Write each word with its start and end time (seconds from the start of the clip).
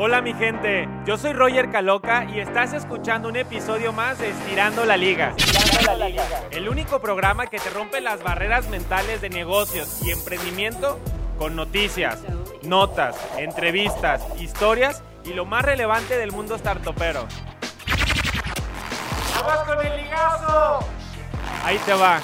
Hola 0.00 0.22
mi 0.22 0.32
gente, 0.32 0.88
yo 1.06 1.18
soy 1.18 1.32
Roger 1.32 1.72
Caloca 1.72 2.24
y 2.32 2.38
estás 2.38 2.72
escuchando 2.72 3.28
un 3.28 3.34
episodio 3.34 3.92
más 3.92 4.20
de 4.20 4.28
Estirando 4.28 4.84
la 4.84 4.96
Liga. 4.96 5.34
El 6.52 6.68
único 6.68 7.00
programa 7.00 7.48
que 7.48 7.58
te 7.58 7.68
rompe 7.70 8.00
las 8.00 8.22
barreras 8.22 8.68
mentales 8.68 9.20
de 9.20 9.28
negocios 9.28 10.00
y 10.06 10.12
emprendimiento 10.12 11.00
con 11.36 11.56
noticias, 11.56 12.22
notas, 12.62 13.16
entrevistas, 13.38 14.24
historias 14.40 15.02
y 15.24 15.34
lo 15.34 15.44
más 15.44 15.64
relevante 15.64 16.16
del 16.16 16.30
mundo 16.30 16.56
startupero. 16.56 17.26
¡Vamos 19.34 19.64
con 19.66 19.84
el 19.84 19.96
ligazo! 20.00 20.78
Ahí 21.64 21.78
te 21.84 21.94
va. 21.94 22.20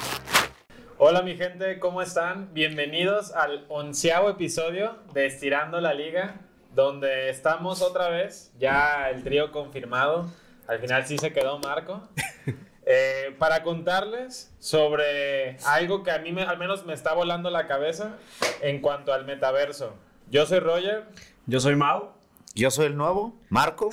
Hola 0.97 1.23
mi 1.23 1.35
gente, 1.35 1.77
¿cómo 1.79 2.01
están? 2.01 2.53
Bienvenidos 2.53 3.33
al 3.33 3.65
onceavo 3.67 4.29
episodio 4.29 4.95
de 5.13 5.25
Estirando 5.25 5.81
la 5.81 5.93
Liga, 5.93 6.39
donde 6.75 7.29
estamos 7.29 7.81
otra 7.81 8.09
vez, 8.09 8.51
ya 8.59 9.09
el 9.09 9.23
trío 9.23 9.51
confirmado, 9.51 10.29
al 10.67 10.79
final 10.79 11.05
sí 11.07 11.17
se 11.17 11.31
quedó 11.31 11.57
Marco, 11.59 12.07
eh, 12.85 13.35
para 13.39 13.63
contarles 13.63 14.53
sobre 14.59 15.57
algo 15.65 16.03
que 16.03 16.11
a 16.11 16.19
mí 16.19 16.31
me- 16.31 16.43
al 16.43 16.57
menos 16.57 16.85
me 16.85 16.93
está 16.93 17.13
volando 17.13 17.49
la 17.49 17.65
cabeza 17.67 18.17
en 18.61 18.81
cuanto 18.81 19.13
al 19.13 19.25
metaverso. 19.25 19.93
Yo 20.29 20.45
soy 20.45 20.59
Roger 20.59 21.05
Yo 21.47 21.59
soy 21.59 21.75
Mau. 21.75 22.09
Yo 22.55 22.71
soy 22.71 22.87
el 22.87 22.97
nuevo, 22.97 23.33
Marco. 23.49 23.89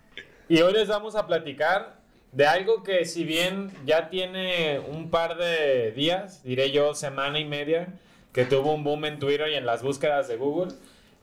y 0.48 0.60
hoy 0.60 0.72
les 0.72 0.88
vamos 0.88 1.14
a 1.16 1.26
platicar 1.26 1.96
de 2.32 2.46
algo 2.46 2.82
que 2.82 3.04
si 3.04 3.24
bien 3.24 3.70
ya 3.86 4.08
tiene 4.10 4.78
un 4.80 5.10
par 5.10 5.36
de 5.36 5.92
días, 5.92 6.42
diré 6.42 6.70
yo 6.70 6.94
semana 6.94 7.38
y 7.38 7.44
media, 7.44 7.88
que 8.32 8.44
tuvo 8.44 8.74
un 8.74 8.84
boom 8.84 9.04
en 9.06 9.18
Twitter 9.18 9.48
y 9.50 9.54
en 9.54 9.64
las 9.64 9.82
búsquedas 9.82 10.28
de 10.28 10.36
Google, 10.36 10.74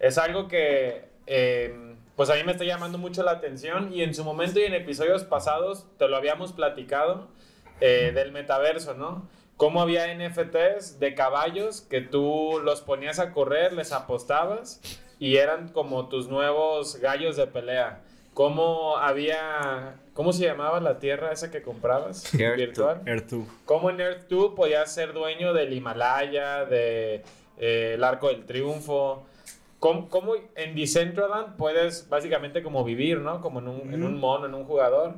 es 0.04 0.18
algo 0.18 0.50
que 0.50 1.06
eh, 1.28 1.96
pues 2.18 2.30
a 2.30 2.36
mí 2.36 2.44
me 2.44 2.52
está 2.52 2.66
llamando 2.66 2.98
mucho 2.98 3.24
la 3.24 3.32
atención 3.32 3.94
y 3.94 4.04
en 4.04 4.14
su 4.14 4.26
momento 4.26 4.60
y 4.60 4.64
en 4.64 4.74
episodios 4.74 5.24
pasados 5.24 5.86
te 5.98 6.10
lo 6.10 6.18
habíamos 6.18 6.52
platicado 6.52 7.30
eh, 7.80 8.12
del 8.14 8.34
metaverso, 8.34 8.96
¿no? 8.96 9.30
Cómo 9.56 9.82
había 9.82 10.14
NFTs 10.14 11.00
de 11.00 11.16
caballos 11.16 11.82
que 11.82 12.02
tú 12.02 12.60
los 12.62 12.82
ponías 12.82 13.20
a 13.20 13.32
correr, 13.32 13.72
les 13.72 13.94
apostabas 13.94 14.82
y 15.20 15.38
eran 15.38 15.70
como 15.70 16.10
tus 16.10 16.28
nuevos 16.28 16.98
gallos 16.98 17.38
de 17.38 17.48
pelea. 17.48 18.02
Cómo 18.34 18.98
había, 18.98 19.96
¿cómo 20.14 20.34
se 20.34 20.44
llamaba 20.44 20.82
la 20.82 21.00
tierra 21.00 21.32
esa 21.32 21.50
que 21.50 21.62
comprabas 21.62 22.34
Earth 22.38 22.58
virtual? 22.58 23.02
Earth 23.06 23.30
2. 23.30 23.48
Cómo 23.64 23.90
en 23.90 24.02
Earth 24.02 24.28
2 24.28 24.54
podías 24.54 24.94
ser 24.94 25.14
dueño 25.14 25.54
del 25.54 25.72
Himalaya, 25.72 26.66
de 26.66 27.24
eh, 27.58 27.94
el 27.94 28.04
Arco 28.04 28.28
del 28.28 28.46
Triunfo. 28.46 29.28
Cómo, 29.84 30.08
cómo 30.08 30.36
en 30.56 30.76
Decentraland 30.76 31.58
puedes 31.58 32.08
básicamente 32.08 32.64
como 32.64 32.86
vivir, 32.86 33.20
¿no? 33.20 33.42
Como 33.42 33.60
en 33.60 33.68
un, 33.68 33.94
en 33.94 34.06
un 34.06 34.18
mono, 34.18 34.46
en 34.46 34.54
un 34.54 34.64
jugador. 34.64 35.16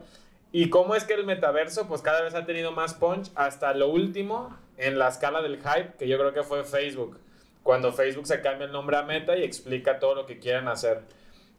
Y 0.52 0.72
cómo 0.72 0.96
es 0.96 1.04
que 1.04 1.14
el 1.14 1.24
metaverso 1.24 1.88
pues 1.88 2.02
cada 2.02 2.24
vez 2.24 2.34
ha 2.34 2.48
tenido 2.48 2.72
más 2.72 2.96
punch 2.96 3.30
hasta 3.36 3.76
lo 3.76 3.90
último 3.90 4.58
en 4.78 4.98
la 4.98 5.10
escala 5.10 5.44
del 5.44 5.58
hype, 5.58 5.94
que 6.00 6.08
yo 6.08 6.18
creo 6.18 6.34
que 6.34 6.42
fue 6.42 6.64
Facebook. 6.64 7.20
Cuando 7.62 7.94
Facebook 7.94 8.26
se 8.26 8.42
cambia 8.42 8.66
el 8.66 8.72
nombre 8.72 8.98
a 8.98 9.04
Meta 9.04 9.38
y 9.38 9.44
explica 9.44 10.00
todo 10.00 10.16
lo 10.16 10.26
que 10.26 10.40
quieren 10.40 10.68
hacer. 10.68 11.02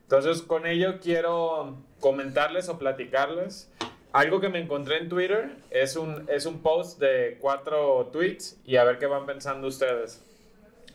Entonces, 0.03 0.43
con 0.43 0.67
ello 0.67 0.98
quiero 1.01 1.77
comentarles 2.01 2.69
o 2.69 2.77
platicarles 2.77 3.70
algo 4.13 4.41
que 4.41 4.48
me 4.48 4.59
encontré 4.59 4.98
en 4.98 5.09
Twitter. 5.09 5.51
Es 5.70 5.95
un, 5.95 6.29
es 6.29 6.45
un 6.45 6.61
post 6.61 6.98
de 6.98 7.39
cuatro 7.41 8.09
tweets 8.13 8.59
y 8.65 8.75
a 8.75 8.83
ver 8.83 8.98
qué 8.98 9.07
van 9.07 9.27
pensando 9.27 9.69
ustedes. 9.69 10.25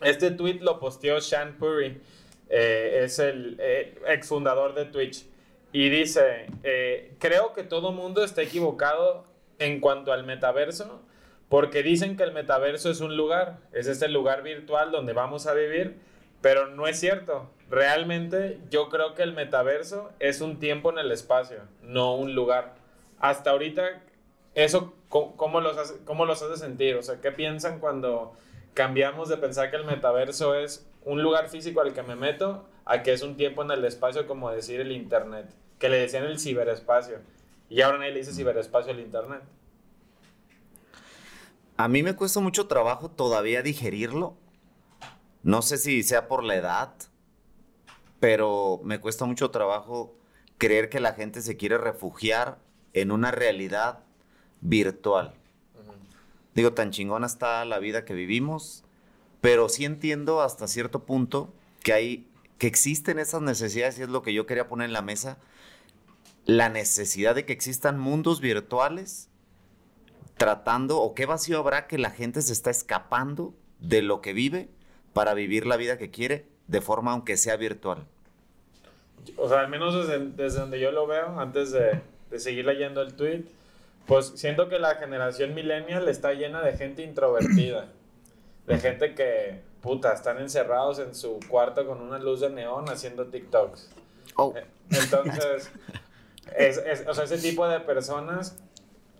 Este 0.02 0.30
tweet 0.30 0.60
lo 0.60 0.78
posteó 0.78 1.18
Shan 1.20 1.56
Puri, 1.58 2.00
eh, 2.48 3.00
es 3.04 3.18
el 3.18 3.56
eh, 3.60 3.94
ex 4.08 4.30
de 4.74 4.84
Twitch. 4.86 5.26
Y 5.72 5.88
dice, 5.88 6.46
eh, 6.62 7.14
creo 7.18 7.54
que 7.54 7.62
todo 7.62 7.92
mundo 7.92 8.24
está 8.24 8.42
equivocado 8.42 9.24
en 9.58 9.80
cuanto 9.80 10.12
al 10.12 10.24
metaverso, 10.24 11.00
porque 11.48 11.82
dicen 11.82 12.16
que 12.16 12.24
el 12.24 12.32
metaverso 12.32 12.90
es 12.90 13.00
un 13.00 13.16
lugar, 13.16 13.58
es 13.72 13.86
este 13.86 14.08
lugar 14.08 14.42
virtual 14.42 14.90
donde 14.90 15.12
vamos 15.12 15.46
a 15.46 15.54
vivir, 15.54 15.96
pero 16.42 16.66
no 16.66 16.86
es 16.86 17.00
cierto. 17.00 17.50
Realmente 17.70 18.58
yo 18.70 18.90
creo 18.90 19.14
que 19.14 19.22
el 19.22 19.32
metaverso 19.32 20.10
es 20.18 20.42
un 20.42 20.58
tiempo 20.58 20.90
en 20.90 20.98
el 20.98 21.10
espacio, 21.10 21.62
no 21.82 22.16
un 22.16 22.34
lugar. 22.34 22.74
Hasta 23.18 23.50
ahorita, 23.50 24.02
eso, 24.54 24.94
¿cómo, 25.08 25.36
cómo 25.36 25.60
los, 25.62 25.78
hace, 25.78 25.94
cómo 26.04 26.26
los 26.26 26.42
hace 26.42 26.58
sentir? 26.58 26.96
O 26.96 27.02
sea, 27.02 27.20
¿qué 27.22 27.32
piensan 27.32 27.80
cuando 27.80 28.34
cambiamos 28.74 29.28
de 29.28 29.36
pensar 29.36 29.70
que 29.70 29.76
el 29.76 29.84
metaverso 29.84 30.54
es 30.54 30.86
un 31.04 31.22
lugar 31.22 31.48
físico 31.48 31.80
al 31.80 31.92
que 31.92 32.02
me 32.02 32.16
meto 32.16 32.66
a 32.84 33.02
que 33.02 33.12
es 33.12 33.22
un 33.22 33.36
tiempo 33.36 33.62
en 33.62 33.70
el 33.70 33.84
espacio, 33.84 34.26
como 34.26 34.50
decir 34.50 34.80
el 34.80 34.92
Internet? 34.92 35.46
Que 35.78 35.88
le 35.88 35.98
decían 35.98 36.24
el 36.24 36.38
ciberespacio. 36.38 37.18
Y 37.68 37.80
ahora 37.80 37.98
nadie 37.98 38.12
le 38.12 38.18
dice 38.20 38.32
ciberespacio 38.32 38.92
al 38.92 39.00
Internet. 39.00 39.42
A 41.76 41.88
mí 41.88 42.02
me 42.02 42.14
cuesta 42.14 42.40
mucho 42.40 42.66
trabajo 42.66 43.10
todavía 43.10 43.62
digerirlo. 43.62 44.36
No 45.42 45.62
sé 45.62 45.78
si 45.78 46.02
sea 46.02 46.28
por 46.28 46.44
la 46.44 46.54
edad, 46.54 46.94
pero 48.20 48.80
me 48.84 49.00
cuesta 49.00 49.24
mucho 49.24 49.50
trabajo 49.50 50.14
creer 50.58 50.88
que 50.88 51.00
la 51.00 51.14
gente 51.14 51.40
se 51.40 51.56
quiere 51.56 51.78
refugiar 51.78 52.58
en 52.92 53.10
una 53.10 53.32
realidad 53.32 54.00
virtual. 54.60 55.34
Digo, 56.54 56.72
tan 56.72 56.90
chingona 56.90 57.26
está 57.26 57.64
la 57.64 57.78
vida 57.78 58.04
que 58.04 58.14
vivimos, 58.14 58.84
pero 59.40 59.68
sí 59.68 59.84
entiendo 59.84 60.42
hasta 60.42 60.66
cierto 60.66 61.04
punto 61.04 61.52
que 61.82 61.92
hay 61.92 62.28
que 62.58 62.66
existen 62.68 63.18
esas 63.18 63.42
necesidades 63.42 63.98
y 63.98 64.02
es 64.02 64.08
lo 64.08 64.22
que 64.22 64.32
yo 64.32 64.46
quería 64.46 64.68
poner 64.68 64.86
en 64.86 64.92
la 64.92 65.02
mesa, 65.02 65.38
la 66.44 66.68
necesidad 66.68 67.34
de 67.34 67.44
que 67.44 67.52
existan 67.52 67.98
mundos 67.98 68.40
virtuales 68.40 69.28
tratando 70.36 71.00
o 71.00 71.14
qué 71.14 71.26
vacío 71.26 71.58
habrá 71.58 71.86
que 71.86 71.98
la 71.98 72.10
gente 72.10 72.40
se 72.42 72.52
está 72.52 72.70
escapando 72.70 73.54
de 73.80 74.02
lo 74.02 74.20
que 74.20 74.32
vive 74.32 74.68
para 75.12 75.34
vivir 75.34 75.66
la 75.66 75.76
vida 75.76 75.98
que 75.98 76.10
quiere 76.10 76.46
de 76.68 76.80
forma 76.80 77.12
aunque 77.12 77.36
sea 77.36 77.56
virtual. 77.56 78.06
O 79.36 79.48
sea, 79.48 79.60
al 79.60 79.68
menos 79.68 79.94
desde, 79.94 80.24
desde 80.30 80.60
donde 80.60 80.80
yo 80.80 80.90
lo 80.90 81.06
veo, 81.06 81.38
antes 81.38 81.72
de, 81.72 82.00
de 82.30 82.38
seguir 82.38 82.64
leyendo 82.64 83.02
el 83.02 83.14
tweet, 83.14 83.44
pues 84.06 84.32
siento 84.36 84.68
que 84.68 84.78
la 84.78 84.96
generación 84.96 85.54
millennial 85.54 86.08
está 86.08 86.32
llena 86.32 86.62
de 86.62 86.76
gente 86.76 87.02
introvertida. 87.02 87.86
De 88.66 88.78
gente 88.78 89.16
que, 89.16 89.60
puta, 89.80 90.12
están 90.12 90.38
encerrados 90.38 91.00
en 91.00 91.16
su 91.16 91.40
cuarto 91.48 91.84
con 91.84 92.00
una 92.00 92.20
luz 92.20 92.38
de 92.42 92.48
neón 92.48 92.88
haciendo 92.88 93.26
TikToks. 93.26 93.90
Oh, 94.36 94.54
Eh, 94.56 94.64
Entonces, 94.90 95.68
es, 96.56 96.78
es- 96.78 97.04
o 97.08 97.12
sea, 97.12 97.24
ese 97.24 97.38
tipo 97.38 97.66
de 97.66 97.80
personas, 97.80 98.56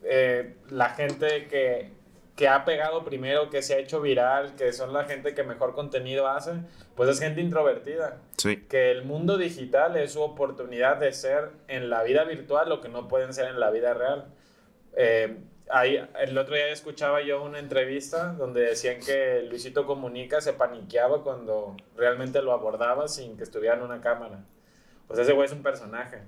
eh, 0.04 0.54
la 0.70 0.90
gente 0.90 1.48
que, 1.48 1.90
que 2.36 2.46
ha 2.46 2.64
pegado 2.64 3.04
primero, 3.04 3.50
que 3.50 3.62
se 3.62 3.74
ha 3.74 3.78
hecho 3.78 4.00
viral, 4.00 4.54
que 4.54 4.72
son 4.72 4.92
la 4.92 5.04
gente 5.06 5.34
que 5.34 5.42
mejor 5.42 5.74
contenido 5.74 6.28
hace, 6.28 6.52
pues 6.94 7.10
es 7.10 7.18
gente 7.18 7.40
introvertida. 7.40 8.18
sí. 8.36 8.58
Que 8.68 8.92
el 8.92 9.02
mundo 9.02 9.38
digital 9.38 9.96
es 9.96 10.12
su 10.12 10.22
oportunidad 10.22 10.98
de 10.98 11.12
ser 11.12 11.50
en 11.66 11.90
la 11.90 12.04
vida 12.04 12.22
virtual 12.22 12.68
lo 12.68 12.80
que 12.80 12.88
no 12.88 13.08
pueden 13.08 13.34
ser 13.34 13.48
en 13.48 13.58
la 13.58 13.70
vida 13.70 13.92
real. 13.92 14.26
Eh, 14.96 15.36
ahí, 15.70 15.96
el 16.20 16.36
otro 16.36 16.54
día 16.54 16.68
escuchaba 16.68 17.22
yo 17.22 17.42
una 17.42 17.58
entrevista 17.58 18.32
donde 18.32 18.62
decían 18.62 19.00
que 19.00 19.42
Luisito 19.48 19.86
Comunica 19.86 20.40
se 20.40 20.52
paniqueaba 20.52 21.22
cuando 21.22 21.76
realmente 21.96 22.42
lo 22.42 22.52
abordaba 22.52 23.08
sin 23.08 23.36
que 23.36 23.42
estuviera 23.44 23.76
en 23.76 23.82
una 23.82 24.00
cámara. 24.00 24.44
O 25.08 25.14
sea, 25.14 25.24
ese 25.24 25.32
güey 25.32 25.46
es 25.46 25.52
un 25.52 25.62
personaje. 25.62 26.18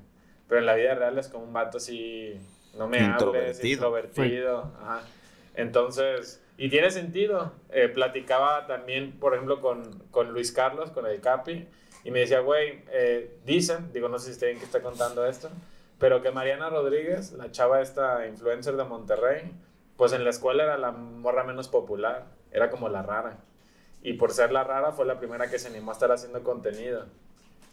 Pero 0.49 0.61
en 0.61 0.67
la 0.67 0.75
vida 0.75 0.95
real 0.95 1.17
es 1.19 1.29
como 1.29 1.45
un 1.45 1.53
vato 1.53 1.79
así, 1.79 2.39
no 2.77 2.87
me 2.87 2.99
hables, 2.99 3.13
Introvertido. 3.13 3.73
introvertido. 3.73 4.73
Ajá. 4.81 5.03
Entonces, 5.55 6.43
y 6.59 6.69
tiene 6.69 6.91
sentido. 6.91 7.53
Eh, 7.71 7.89
platicaba 7.89 8.67
también, 8.67 9.13
por 9.19 9.35
ejemplo, 9.35 9.61
con, 9.61 10.01
con 10.11 10.33
Luis 10.33 10.53
Carlos, 10.53 10.91
con 10.91 11.07
el 11.07 11.21
Capi, 11.21 11.67
y 12.05 12.11
me 12.11 12.21
decía, 12.21 12.41
güey, 12.41 12.83
eh, 12.93 13.37
dicen, 13.47 13.91
digo, 13.93 14.09
no 14.09 14.19
sé 14.19 14.27
si 14.27 14.33
está 14.33 14.47
bien 14.47 14.59
que 14.59 14.65
está 14.67 14.83
contando 14.83 15.25
esto, 15.27 15.49
pero 15.99 16.23
que 16.23 16.31
Mariana 16.31 16.71
Rodríguez, 16.71 17.33
la 17.33 17.51
chava 17.51 17.81
esta 17.81 18.27
influencer 18.27 18.77
de 18.77 18.85
Monterrey, 18.85 19.53
pues 19.97 20.13
en 20.13 20.25
la 20.25 20.31
escuela 20.31 20.65
era 20.65 20.79
la 20.79 20.91
morra 20.91 21.45
menos 21.45 21.69
popular, 21.69 22.27
era 22.51 22.71
como 22.71 22.89
la 22.89 23.03
rara. 23.03 23.39
Y 24.03 24.15
por 24.15 24.33
ser 24.33 24.53
la 24.53 24.65
rara 24.65 24.93
fue 24.93 25.07
la 25.07 25.19
primera 25.19 25.49
que 25.49 25.59
se 25.59 25.69
animó 25.69 25.93
a 25.93 25.95
estar 25.95 26.13
haciendo 26.13 26.43
contenido. 26.43 27.07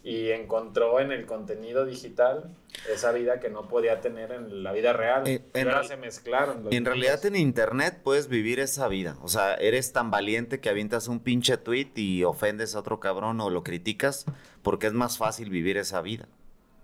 Y 0.04 0.30
encontró 0.30 0.98
en 0.98 1.12
el 1.12 1.26
contenido 1.26 1.84
digital 1.84 2.56
esa 2.90 3.12
vida 3.12 3.38
que 3.38 3.50
no 3.50 3.68
podía 3.68 4.00
tener 4.00 4.32
en 4.32 4.64
la 4.64 4.72
vida 4.72 4.92
real. 4.92 5.28
Eh, 5.28 5.42
y 5.54 5.58
en 5.58 5.68
ahora 5.68 5.84
se 5.84 5.96
mezclaron. 5.96 6.64
los 6.64 6.72
En 6.72 6.84
realidad 6.84 7.24
en 7.26 7.36
internet 7.36 8.00
puedes 8.02 8.28
vivir 8.28 8.58
esa 8.58 8.88
vida. 8.88 9.16
O 9.22 9.28
sea, 9.28 9.54
eres 9.54 9.92
tan 9.92 10.10
valiente 10.10 10.58
que 10.58 10.70
avientas 10.70 11.06
un 11.06 11.20
pinche 11.20 11.56
tweet 11.56 11.92
y 11.94 12.24
ofendes 12.24 12.74
a 12.74 12.80
otro 12.80 12.98
cabrón 12.98 13.40
o 13.40 13.50
lo 13.50 13.62
criticas 13.62 14.24
porque 14.62 14.88
es 14.88 14.92
más 14.92 15.18
fácil 15.18 15.50
vivir 15.50 15.76
esa 15.76 16.00
vida 16.00 16.26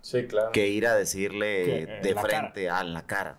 Sí, 0.00 0.26
claro. 0.26 0.52
que 0.52 0.68
ir 0.68 0.86
a 0.86 0.94
decirle 0.94 1.64
Que, 1.64 1.78
eh, 1.82 2.00
de 2.02 2.14
la 2.14 2.22
frente 2.22 2.70
a 2.70 2.80
en 2.80 2.94
la 2.94 3.06
cara. 3.06 3.38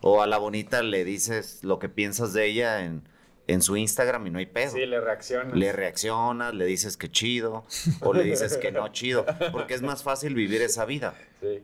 O 0.00 0.22
a 0.22 0.26
la 0.26 0.38
bonita 0.38 0.82
le 0.82 1.04
dices 1.04 1.64
lo 1.64 1.78
que 1.78 1.88
piensas 1.88 2.32
de 2.32 2.46
ella 2.46 2.84
en, 2.84 3.02
en 3.46 3.62
su 3.62 3.76
Instagram 3.76 4.26
y 4.26 4.30
no 4.30 4.38
hay 4.38 4.46
pedo. 4.46 4.72
Sí, 4.72 4.84
le 4.86 5.00
reaccionas. 5.00 5.56
Le 5.56 5.72
reaccionas, 5.72 6.54
le 6.54 6.66
dices 6.66 6.96
que 6.96 7.10
chido, 7.10 7.64
o 8.00 8.12
le 8.12 8.24
dices 8.24 8.56
que 8.56 8.70
no 8.72 8.88
chido, 8.88 9.24
porque 9.52 9.74
es 9.74 9.82
más 9.82 10.02
fácil 10.02 10.34
vivir 10.34 10.62
esa 10.62 10.84
vida. 10.84 11.14
Sí. 11.40 11.62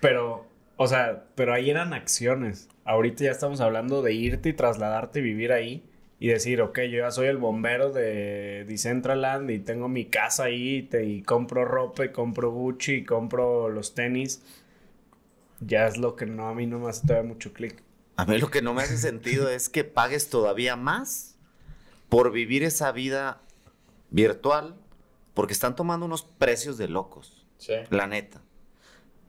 Pero, 0.00 0.46
o 0.76 0.86
sea, 0.86 1.24
pero 1.34 1.54
ahí 1.54 1.70
eran 1.70 1.92
acciones. 1.92 2.68
Ahorita 2.84 3.24
ya 3.24 3.30
estamos 3.30 3.60
hablando 3.60 4.02
de 4.02 4.12
irte 4.12 4.50
y 4.50 4.52
trasladarte 4.52 5.18
y 5.18 5.22
vivir 5.22 5.52
ahí 5.52 5.84
y 6.18 6.28
decir, 6.28 6.62
ok, 6.62 6.80
yo 6.80 6.98
ya 6.98 7.10
soy 7.10 7.26
el 7.26 7.36
bombero 7.36 7.92
de 7.92 8.64
Decentraland 8.66 9.50
y 9.50 9.58
tengo 9.58 9.88
mi 9.88 10.06
casa 10.06 10.44
ahí 10.44 10.88
y 10.92 11.22
compro 11.22 11.64
ropa 11.64 12.06
y 12.06 12.08
compro 12.10 12.50
Gucci 12.50 12.94
y 12.94 13.04
compro 13.04 13.68
los 13.68 13.94
tenis. 13.94 14.42
Ya 15.60 15.86
es 15.86 15.98
lo 15.98 16.16
que 16.16 16.26
no, 16.26 16.48
a 16.48 16.54
mí 16.54 16.66
no 16.66 16.78
me 16.78 16.88
hace 16.88 17.06
todavía 17.06 17.28
mucho 17.28 17.52
clic. 17.52 17.82
A 18.16 18.24
mí 18.24 18.38
lo 18.38 18.50
que 18.50 18.62
no 18.62 18.72
me 18.72 18.82
hace 18.82 18.96
sentido 18.96 19.48
es 19.50 19.68
que 19.68 19.84
pagues 19.84 20.30
todavía 20.30 20.76
más 20.76 21.36
por 22.08 22.32
vivir 22.32 22.62
esa 22.62 22.92
vida 22.92 23.42
virtual, 24.10 24.74
porque 25.34 25.52
están 25.52 25.76
tomando 25.76 26.06
unos 26.06 26.22
precios 26.22 26.78
de 26.78 26.88
locos. 26.88 27.46
Sí. 27.58 27.74
La 27.90 28.06
neta. 28.06 28.40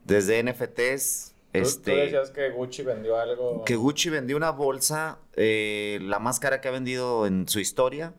Desde 0.05 0.41
NFTs. 0.41 1.33
Este, 1.53 1.91
¿Tú 1.91 1.97
decías 1.97 2.31
que 2.31 2.49
Gucci 2.49 2.83
vendió 2.83 3.17
algo. 3.17 3.63
Que 3.65 3.75
Gucci 3.75 4.09
vendió 4.09 4.37
una 4.37 4.51
bolsa, 4.51 5.19
eh, 5.35 5.99
la 6.01 6.19
más 6.19 6.39
cara 6.39 6.61
que 6.61 6.67
ha 6.67 6.71
vendido 6.71 7.25
en 7.25 7.47
su 7.47 7.59
historia, 7.59 8.13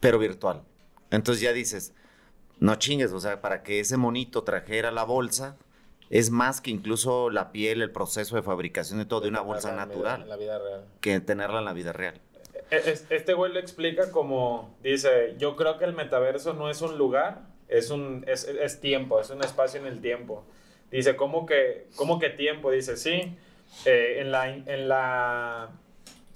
pero 0.00 0.18
virtual. 0.18 0.62
Entonces 1.10 1.42
ya 1.42 1.52
dices, 1.52 1.94
no 2.58 2.74
chingues, 2.76 3.12
o 3.12 3.20
sea, 3.20 3.40
para 3.40 3.62
que 3.62 3.80
ese 3.80 3.96
monito 3.96 4.42
trajera 4.42 4.90
la 4.90 5.04
bolsa, 5.04 5.56
es 6.10 6.30
más 6.30 6.60
que 6.60 6.70
incluso 6.70 7.30
la 7.30 7.52
piel, 7.52 7.82
el 7.82 7.90
proceso 7.90 8.36
de 8.36 8.42
fabricación 8.42 8.98
de 8.98 9.06
todo 9.06 9.22
de, 9.22 9.28
una 9.28 9.40
bolsa 9.40 9.74
natural. 9.74 10.22
En 10.22 10.28
la 10.28 10.36
vida 10.36 10.58
real. 10.58 10.84
Que 11.00 11.20
tenerla 11.20 11.60
en 11.60 11.64
la 11.64 11.72
vida 11.72 11.92
real. 11.92 12.20
E, 12.70 12.98
este 13.10 13.34
güey 13.34 13.52
lo 13.52 13.58
explica 13.58 14.10
como, 14.10 14.76
dice, 14.82 15.34
yo 15.38 15.56
creo 15.56 15.78
que 15.78 15.84
el 15.84 15.94
metaverso 15.94 16.54
no 16.54 16.70
es 16.70 16.82
un 16.82 16.98
lugar, 16.98 17.42
es, 17.68 17.90
un, 17.90 18.24
es, 18.26 18.44
es 18.44 18.80
tiempo, 18.80 19.20
es 19.20 19.30
un 19.30 19.42
espacio 19.42 19.80
en 19.80 19.86
el 19.86 20.00
tiempo. 20.00 20.44
Dice, 20.90 21.16
¿cómo 21.16 21.46
que, 21.46 21.86
cómo 21.96 22.18
que 22.18 22.30
tiempo? 22.30 22.70
Dice, 22.70 22.96
sí, 22.96 23.36
eh, 23.84 24.18
en, 24.20 24.30
la, 24.30 24.48
en, 24.48 24.88
la, 24.88 25.70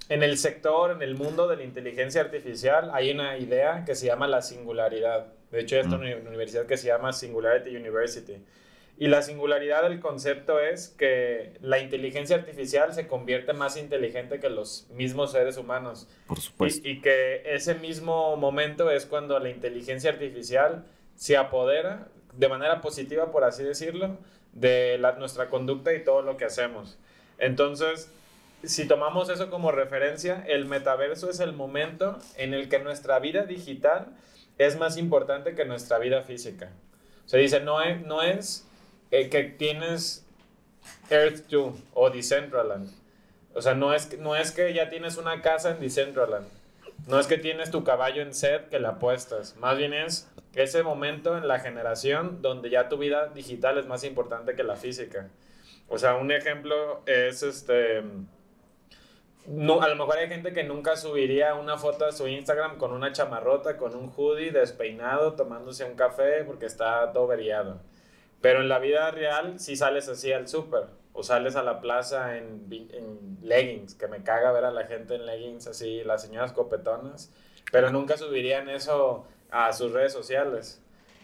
en 0.09 0.23
el 0.23 0.37
sector, 0.37 0.91
en 0.91 1.01
el 1.01 1.15
mundo 1.15 1.47
de 1.47 1.57
la 1.57 1.63
inteligencia 1.63 2.21
artificial, 2.21 2.91
hay 2.93 3.11
una 3.11 3.37
idea 3.37 3.83
que 3.85 3.95
se 3.95 4.07
llama 4.07 4.27
la 4.27 4.41
singularidad. 4.41 5.27
De 5.51 5.61
hecho, 5.61 5.75
hay 5.75 5.81
esta 5.81 5.95
una 5.95 6.15
universidad 6.15 6.65
que 6.65 6.77
se 6.77 6.87
llama 6.87 7.13
Singularity 7.13 7.75
University 7.75 8.43
y 8.99 9.07
la 9.07 9.21
singularidad 9.21 9.83
del 9.83 10.01
concepto 10.01 10.59
es 10.59 10.89
que 10.89 11.53
la 11.61 11.79
inteligencia 11.79 12.35
artificial 12.35 12.93
se 12.93 13.07
convierte 13.07 13.53
más 13.53 13.77
inteligente 13.77 14.41
que 14.41 14.49
los 14.49 14.87
mismos 14.91 15.31
seres 15.31 15.55
humanos. 15.55 16.09
Por 16.27 16.41
supuesto. 16.41 16.85
Y, 16.85 16.99
que 16.99 17.41
ese 17.45 17.75
mismo 17.75 18.35
momento 18.35 18.91
es 18.91 19.05
cuando 19.05 19.39
la 19.39 19.49
inteligencia 19.49 20.11
artificial 20.11 20.83
se 21.15 21.37
apodera 21.37 22.09
de 22.33 22.49
manera 22.49 22.81
positiva, 22.81 23.31
por 23.31 23.45
así 23.45 23.63
decirlo, 23.63 24.17
de 24.53 24.97
la, 24.97 25.13
nuestra 25.13 25.49
conducta 25.49 25.93
y 25.93 26.03
todo 26.03 26.21
lo 26.21 26.37
que 26.37 26.45
hacemos. 26.45 26.97
Entonces, 27.37 28.11
si 28.63 28.87
tomamos 28.87 29.29
eso 29.29 29.49
como 29.49 29.71
referencia, 29.71 30.43
el 30.47 30.65
metaverso 30.65 31.29
es 31.29 31.39
el 31.39 31.53
momento 31.53 32.17
en 32.37 32.53
el 32.53 32.69
que 32.69 32.79
nuestra 32.79 33.19
vida 33.19 33.43
digital 33.43 34.07
es 34.57 34.77
más 34.77 34.97
importante 34.97 35.55
que 35.55 35.65
nuestra 35.65 35.99
vida 35.99 36.21
física. 36.23 36.71
Se 37.25 37.37
dice, 37.37 37.61
no 37.61 37.81
es, 37.81 38.01
no 38.05 38.21
es 38.21 38.67
eh, 39.11 39.29
que 39.29 39.43
tienes 39.43 40.25
Earth 41.09 41.47
2 41.49 41.75
o 41.93 42.09
Decentraland. 42.09 42.89
O 43.53 43.61
sea, 43.61 43.73
no 43.73 43.93
es, 43.93 44.17
no 44.19 44.35
es 44.35 44.51
que 44.51 44.73
ya 44.73 44.89
tienes 44.89 45.17
una 45.17 45.41
casa 45.41 45.71
en 45.71 45.79
Decentraland. 45.79 46.47
No 47.07 47.19
es 47.19 47.27
que 47.27 47.37
tienes 47.37 47.71
tu 47.71 47.83
caballo 47.83 48.21
en 48.21 48.33
set 48.33 48.69
que 48.69 48.79
la 48.79 48.89
apuestas. 48.89 49.55
Más 49.57 49.77
bien 49.77 49.93
es 49.93 50.27
ese 50.55 50.83
momento 50.83 51.37
en 51.37 51.47
la 51.47 51.59
generación 51.59 52.41
donde 52.41 52.69
ya 52.69 52.89
tu 52.89 52.97
vida 52.97 53.27
digital 53.27 53.77
es 53.77 53.85
más 53.85 54.03
importante 54.03 54.55
que 54.55 54.63
la 54.63 54.75
física. 54.75 55.29
O 55.87 55.97
sea, 55.97 56.15
un 56.15 56.31
ejemplo 56.31 57.01
es 57.05 57.43
este. 57.43 58.03
No, 59.47 59.81
a 59.81 59.87
lo 59.87 59.95
mejor 59.95 60.17
hay 60.17 60.27
gente 60.27 60.53
que 60.53 60.63
nunca 60.63 60.95
subiría 60.95 61.55
una 61.55 61.77
foto 61.77 62.05
a 62.05 62.11
su 62.11 62.27
Instagram 62.27 62.77
con 62.77 62.91
una 62.91 63.11
chamarrota, 63.11 63.77
con 63.77 63.95
un 63.95 64.11
hoodie 64.15 64.51
despeinado, 64.51 65.33
tomándose 65.33 65.85
un 65.85 65.95
café 65.95 66.43
porque 66.43 66.67
está 66.67 67.11
todo 67.13 67.25
veriado. 67.25 67.81
Pero 68.41 68.61
en 68.61 68.69
la 68.69 68.79
vida 68.79 69.09
real 69.11 69.59
sí 69.59 69.75
sales 69.75 70.07
así 70.07 70.31
al 70.31 70.47
súper 70.47 70.85
o 71.13 71.23
sales 71.23 71.55
a 71.55 71.63
la 71.63 71.81
plaza 71.81 72.37
en, 72.37 72.67
en, 72.71 73.39
leggings, 73.41 73.95
que 73.95 74.07
me 74.07 74.23
caga 74.23 74.51
ver 74.51 74.65
a 74.65 74.71
la 74.71 74.85
gente 74.85 75.15
en 75.15 75.25
leggings 75.25 75.67
así, 75.67 76.03
las 76.03 76.21
señoras 76.21 76.53
copetonas, 76.53 77.33
pero 77.71 77.89
nunca 77.91 78.15
subirían 78.15 78.69
eso 78.69 79.25
a 79.51 79.71
sus 79.73 79.91
redes 79.91 80.13
sociales. 80.13 80.81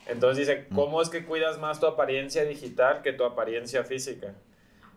Entonces 0.07 0.47
dice, 0.47 0.67
mm. 0.69 0.75
¿cómo 0.75 1.01
es 1.01 1.09
que 1.09 1.25
cuidas 1.25 1.59
más 1.59 1.79
tu 1.79 1.87
apariencia 1.87 2.43
digital 2.43 3.01
que 3.01 3.13
tu 3.13 3.23
apariencia 3.23 3.83
física? 3.83 4.33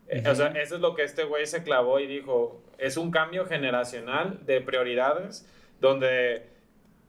Eh, 0.09 0.25
o 0.27 0.35
sea, 0.35 0.49
eso 0.49 0.77
es 0.77 0.81
lo 0.81 0.95
que 0.95 1.03
este 1.03 1.25
güey 1.25 1.47
se 1.47 1.63
clavó 1.63 2.01
y 2.01 2.07
dijo, 2.07 2.63
es 2.79 2.97
un 2.97 3.11
cambio 3.11 3.47
generacional 3.47 4.45
de 4.47 4.61
prioridades 4.61 5.47
donde 5.81 6.47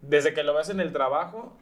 desde 0.01 0.33
que 0.33 0.43
lo 0.43 0.53
ves 0.53 0.69
en 0.69 0.79
el 0.79 0.91
trabajo, 0.91 1.53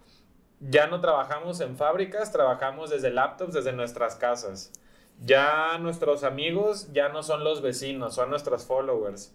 ya 0.59 0.88
no 0.88 1.01
trabajamos 1.01 1.59
en 1.62 1.77
fábricas, 1.77 2.31
trabajamos 2.31 2.89
desde 2.89 3.12
laptops, 3.12 3.54
desde 3.54 3.74
nuestras 3.74 4.15
casas. 4.15 4.71
Ya 5.19 5.77
nuestros 5.80 6.24
amigos 6.24 6.92
ya 6.94 7.09
no 7.09 7.24
son 7.24 7.44
los 7.44 7.62
vecinos, 7.62 8.15
son 8.15 8.30
nuestros 8.30 8.65
followers. 8.65 9.33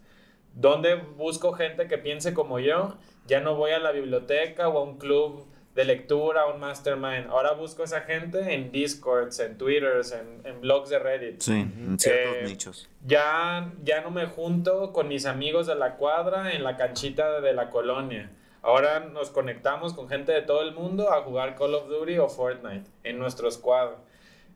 ¿Dónde 0.53 0.95
busco 0.95 1.53
gente 1.53 1.87
que 1.87 1.97
piense 1.97 2.33
como 2.33 2.59
yo? 2.59 2.97
Ya 3.27 3.39
no 3.39 3.55
voy 3.55 3.71
a 3.71 3.79
la 3.79 3.91
biblioteca 3.91 4.67
o 4.67 4.79
a 4.79 4.83
un 4.83 4.97
club 4.97 5.45
de 5.75 5.85
lectura, 5.85 6.45
o 6.45 6.53
un 6.53 6.59
mastermind. 6.59 7.27
Ahora 7.29 7.53
busco 7.53 7.83
esa 7.83 8.01
gente 8.01 8.53
en 8.53 8.71
Discords, 8.71 9.39
en 9.39 9.57
Twitters, 9.57 10.13
en, 10.43 10.61
blogs 10.61 10.89
de 10.89 10.99
Reddit. 10.99 11.41
Sí, 11.41 11.53
en 11.53 11.97
ciertos 11.99 12.35
eh, 12.35 12.43
nichos. 12.45 12.89
Ya, 13.05 13.71
ya 13.83 14.01
no 14.01 14.11
me 14.11 14.27
junto 14.27 14.93
con 14.93 15.07
mis 15.07 15.25
amigos 15.25 15.67
de 15.67 15.75
la 15.75 15.95
cuadra 15.95 16.51
en 16.51 16.63
la 16.63 16.77
canchita 16.77 17.41
de 17.41 17.53
la 17.53 17.69
colonia 17.69 18.29
Ahora 18.63 19.01
nos 19.01 19.29
conectamos 19.29 19.93
con 19.93 20.07
gente 20.07 20.31
de 20.31 20.41
todo 20.41 20.61
el 20.61 20.73
mundo 20.73 21.11
a 21.11 21.21
jugar 21.21 21.55
Call 21.57 21.75
of 21.75 21.89
Duty 21.89 22.17
o 22.19 22.29
Fortnite 22.29 22.89
en 23.03 23.19
nuestro 23.19 23.51
squad. 23.51 23.89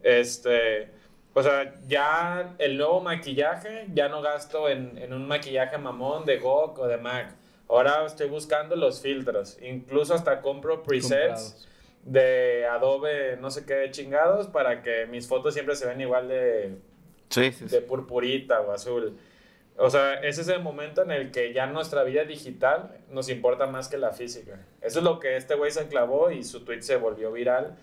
Este, 0.02 0.90
o 1.34 1.44
sea, 1.44 1.76
ya 1.88 2.56
el 2.58 2.78
nuevo 2.78 3.02
maquillaje, 3.02 3.86
ya 3.94 4.08
no 4.08 4.22
gasto 4.22 4.70
en, 4.70 4.98
en 4.98 5.12
un 5.12 5.28
maquillaje 5.28 5.78
mamón 5.78 6.26
de 6.26 6.38
GOG 6.38 6.80
o 6.80 6.88
de 6.88 6.98
Mac. 6.98 7.36
Ahora 7.70 8.06
estoy 8.06 8.30
buscando 8.30 8.76
los 8.76 9.02
filtros. 9.02 9.58
Incluso 9.62 10.14
hasta 10.14 10.42
compro 10.42 10.84
presets 10.84 11.68
de 12.04 12.66
Adobe, 12.66 13.38
no 13.38 13.52
sé 13.52 13.66
qué 13.66 13.90
chingados, 13.92 14.48
para 14.48 14.82
que 14.82 15.06
mis 15.08 15.28
fotos 15.28 15.54
siempre 15.54 15.76
se 15.76 15.86
ven 15.86 16.00
igual 16.00 16.30
de, 16.30 16.78
de 17.36 17.82
purpurita 17.82 18.62
o 18.62 18.72
azul. 18.72 19.18
O 19.80 19.90
sea, 19.90 20.16
ese 20.16 20.42
es 20.42 20.48
el 20.48 20.62
momento 20.64 21.04
en 21.04 21.12
el 21.12 21.32
que 21.32 21.54
ya 21.54 21.68
nuestra 21.68 22.04
vida 22.04 22.24
digital 22.24 22.98
nos 23.10 23.30
importa 23.30 23.68
más 23.68 23.90
que 23.90 23.98
la 23.98 24.12
física. 24.12 24.66
Eso 24.82 25.00
es 25.00 25.06
lo 25.06 25.20
que 25.20 25.36
este 25.36 25.54
güey 25.56 25.70
se 25.70 25.88
clavó 25.88 26.32
y 26.32 26.44
su 26.44 26.66
tweet 26.66 26.82
se 26.82 26.96
volvió 26.96 27.32
viral 27.32 27.78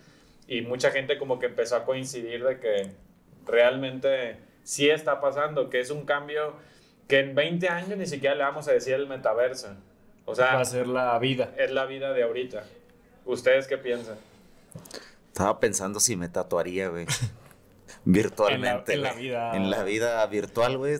y 0.47 0.61
mucha 0.61 0.91
gente 0.91 1.17
como 1.17 1.39
que 1.39 1.45
empezó 1.45 1.77
a 1.77 1.85
coincidir 1.85 2.43
de 2.43 2.59
que 2.59 2.91
realmente 3.45 4.37
sí 4.63 4.89
está 4.89 5.21
pasando, 5.21 5.69
que 5.69 5.79
es 5.79 5.89
un 5.89 6.05
cambio 6.05 6.55
que 7.07 7.19
en 7.19 7.35
20 7.35 7.69
años 7.69 7.97
ni 7.97 8.05
siquiera 8.05 8.35
le 8.35 8.43
vamos 8.43 8.67
a 8.67 8.71
decir 8.71 8.93
el 8.93 9.07
metaverso. 9.07 9.69
O 10.25 10.35
sea, 10.35 10.55
va 10.55 10.61
a 10.61 10.65
ser 10.65 10.87
la 10.87 11.17
vida. 11.19 11.53
Es 11.57 11.71
la 11.71 11.85
vida 11.85 12.13
de 12.13 12.23
ahorita. 12.23 12.63
¿Ustedes 13.25 13.67
qué 13.67 13.77
piensan? 13.77 14.17
Estaba 15.27 15.59
pensando 15.59 15.99
si 15.99 16.15
me 16.15 16.29
tatuaría, 16.29 16.89
güey. 16.89 17.05
Virtualmente. 18.05 18.93
en 18.93 19.01
la 19.01 19.13
vida. 19.13 19.55
En 19.55 19.69
la 19.69 19.83
vida 19.83 20.25
virtual, 20.27 20.77
güey 20.77 20.99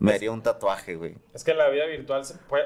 me 0.00 0.14
haría 0.14 0.32
un 0.32 0.42
tatuaje, 0.42 0.96
güey. 0.96 1.14
Es 1.34 1.44
que 1.44 1.52
la 1.52 1.68
vida 1.68 1.84
virtual 1.84 2.22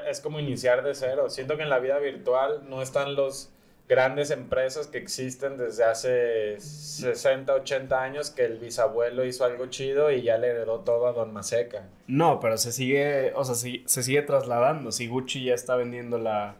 es 0.09 0.21
como 0.21 0.39
iniciar 0.39 0.83
de 0.83 0.95
cero. 0.95 1.29
Siento 1.29 1.57
que 1.57 1.63
en 1.63 1.69
la 1.69 1.79
vida 1.79 1.99
virtual 1.99 2.63
no 2.69 2.81
están 2.81 3.15
los 3.15 3.51
grandes 3.87 4.31
empresas 4.31 4.87
que 4.87 4.97
existen 4.97 5.57
desde 5.57 5.83
hace 5.83 6.59
60, 6.59 7.53
80 7.53 8.01
años 8.01 8.31
que 8.31 8.45
el 8.45 8.57
bisabuelo 8.57 9.25
hizo 9.25 9.45
algo 9.45 9.67
chido 9.67 10.11
y 10.11 10.23
ya 10.23 10.37
le 10.37 10.47
heredó 10.47 10.79
todo 10.79 11.07
a 11.07 11.13
Don 11.13 11.33
Maseca. 11.33 11.87
No, 12.07 12.39
pero 12.39 12.57
se 12.57 12.71
sigue, 12.71 13.31
o 13.35 13.43
sea, 13.45 13.55
se 13.55 14.03
sigue 14.03 14.21
trasladando. 14.23 14.91
Si 14.91 15.07
Gucci 15.07 15.45
ya 15.45 15.53
está 15.53 15.75
vendiendo 15.75 16.17
la... 16.17 16.55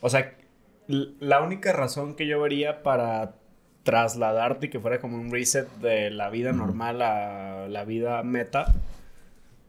O 0.00 0.08
sea, 0.08 0.36
la 0.86 1.40
única 1.40 1.72
razón 1.72 2.14
que 2.14 2.26
yo 2.26 2.40
vería 2.40 2.82
para 2.82 3.34
trasladarte 3.82 4.66
y 4.66 4.70
que 4.70 4.80
fuera 4.80 5.00
como 5.00 5.16
un 5.16 5.30
reset 5.30 5.68
de 5.78 6.10
la 6.10 6.30
vida 6.30 6.52
normal 6.52 7.02
a 7.02 7.68
la 7.68 7.84
vida 7.84 8.22
meta 8.22 8.72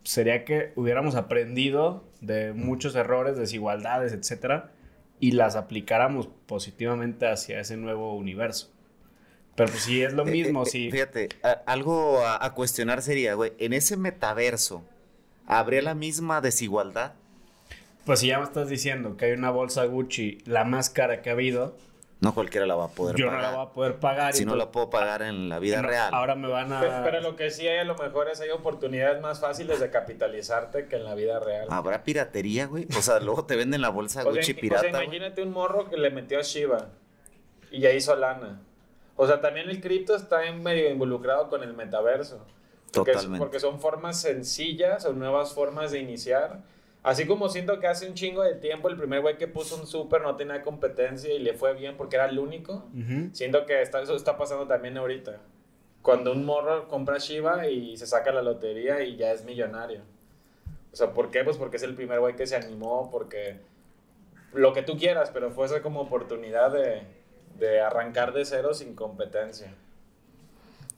sería 0.03 0.45
que 0.45 0.71
hubiéramos 0.75 1.15
aprendido 1.15 2.03
de 2.21 2.53
muchos 2.53 2.95
errores, 2.95 3.37
desigualdades, 3.37 4.13
etcétera, 4.13 4.71
y 5.19 5.31
las 5.31 5.55
aplicáramos 5.55 6.29
positivamente 6.45 7.27
hacia 7.27 7.59
ese 7.59 7.77
nuevo 7.77 8.15
universo. 8.15 8.71
Pero 9.55 9.71
pues 9.71 9.83
sí 9.83 10.01
es 10.03 10.13
lo 10.13 10.27
eh, 10.27 10.31
mismo, 10.31 10.63
eh, 10.63 10.65
sí. 10.67 10.91
Fíjate, 10.91 11.29
algo 11.65 12.19
a, 12.25 12.45
a, 12.45 12.53
cuestionar 12.53 13.01
sería, 13.01 13.33
güey, 13.33 13.53
en 13.57 13.73
ese 13.73 13.97
metaverso, 13.97 14.83
¿habría 15.47 15.81
la 15.81 15.95
misma 15.95 16.41
desigualdad? 16.41 17.13
Pues 18.05 18.19
si 18.19 18.27
ya 18.27 18.37
me 18.37 18.45
estás 18.45 18.69
diciendo 18.69 19.17
que 19.17 19.25
hay 19.25 19.31
una 19.31 19.49
bolsa 19.49 19.83
Gucci, 19.85 20.37
la 20.45 20.63
más 20.63 20.89
cara 20.89 21.21
que 21.21 21.29
ha 21.29 21.33
habido, 21.33 21.75
No 22.19 22.33
cualquiera 22.33 22.65
la 22.65 22.73
va 22.75 22.85
a 22.85 22.87
poder 22.87 23.15
yo 23.15 23.27
pagar. 23.27 23.41
no 23.43 23.47
la 23.51 23.57
voy 23.57 23.65
a 23.67 23.69
poder 23.73 23.95
pagar. 23.99 24.33
Si 24.33 24.41
y 24.41 24.45
no 24.47 24.55
la 24.55 24.71
puedo 24.71 24.89
pagar 24.89 25.21
en 25.21 25.49
la 25.49 25.59
vida 25.59 25.81
no, 25.83 25.87
real. 25.87 26.11
Ahora 26.13 26.33
me 26.33 26.47
van 26.47 26.73
a... 26.73 26.81
Pe- 26.81 26.89
Pero 27.03 27.21
lo 27.21 27.35
que 27.35 27.51
sí 27.51 27.67
hay 27.67 27.77
a 27.77 27.83
lo 27.83 27.95
mejor 27.95 28.27
es 28.29 28.41
hay 28.41 28.49
oportunidades 28.49 29.21
más 29.21 29.39
fáciles 29.39 29.79
de 29.79 29.91
capitalizarte 29.91 30.87
que 30.87 30.95
en 30.95 31.03
la 31.03 31.13
vida 31.13 31.39
real. 31.39 31.67
¿Habrá 31.69 32.03
piratería, 32.03 32.65
güey? 32.65 32.87
O 32.97 33.01
sea, 33.03 33.19
luego 33.19 33.45
te 33.45 33.55
venden 33.55 33.81
la 33.81 33.89
bolsa 33.89 34.21
O 34.21 34.23
sea, 34.23 34.31
Gucci 34.31 34.51
o 34.51 34.55
sea, 34.55 34.61
pirata. 34.61 34.89
güey. 34.89 35.03
imagínate 35.03 35.43
un 35.43 35.51
morro 35.51 35.89
que 35.89 35.97
le 35.97 36.09
metió 36.09 36.39
a 36.39 36.41
Shiba 36.41 36.87
y 37.69 37.81
ya 37.81 37.91
hizo 37.91 38.15
lana. 38.15 38.61
O 39.15 39.27
sea, 39.27 39.39
también 39.39 39.69
el 39.69 39.79
cripto 39.79 40.15
está 40.15 40.45
en 40.45 40.63
medio 40.63 40.89
involucrado 40.89 41.49
con 41.49 41.61
el 41.61 41.73
metaverso. 41.75 42.43
Porque, 42.93 43.11
es- 43.11 43.17
Totalmente. 43.17 43.43
porque 43.45 43.59
son 43.59 43.79
formas 43.79 44.19
sencillas 44.19 45.05
o 45.05 45.13
nuevas 45.13 45.53
formas 45.53 45.91
de 45.91 45.99
iniciar. 45.99 46.61
Así 47.07 47.25
como 47.25 47.47
siento 47.49 47.79
que 47.79 47.87
hace 47.87 48.07
un 48.07 48.15
chingo 48.15 48.43
de 48.43 48.55
tiempo 48.55 48.89
el 48.89 48.97
primer 48.97 49.21
güey 49.21 49.37
que 49.37 49.47
puso 49.47 49.77
un 49.77 49.87
super 49.87 50.21
no 50.21 50.35
tenía 50.35 50.61
competencia 50.61 51.33
y 51.33 51.39
le 51.39 51.53
fue 51.53 51.73
bien 51.73 51.95
porque 51.95 52.17
era 52.17 52.25
el 52.25 52.37
único. 52.37 52.85
Ujú. 52.93 53.29
Siento 53.33 53.65
que 53.65 53.81
está- 53.81 54.01
eso 54.01 54.15
está 54.15 54.37
pasando 54.37 54.67
también 54.67 54.97
ahorita. 54.97 55.37
Cuando 56.01 56.31
un 56.33 56.45
morro 56.45 56.87
compra 56.87 57.17
Shiba 57.17 57.67
y 57.67 57.95
se 57.97 58.05
saca 58.07 58.31
la 58.31 58.41
lotería 58.41 59.03
y 59.03 59.15
ya 59.15 59.31
es 59.31 59.45
millonario. 59.45 60.01
O 60.91 60.95
sea, 60.95 61.11
¿por 61.13 61.31
qué? 61.31 61.43
Pues 61.43 61.57
porque 61.57 61.77
es 61.77 61.83
el 61.83 61.95
primer 61.95 62.19
güey 62.19 62.35
que 62.35 62.45
se 62.47 62.55
animó, 62.55 63.09
porque 63.11 63.57
lo 64.53 64.73
que 64.73 64.81
tú 64.83 64.97
quieras, 64.97 65.29
pero 65.33 65.51
fue 65.51 65.65
esa 65.65 65.81
como 65.81 66.01
oportunidad 66.01 66.71
de, 66.71 67.03
de 67.57 67.79
arrancar 67.81 68.33
de 68.33 68.43
cero 68.45 68.73
sin 68.73 68.95
competencia. 68.95 69.73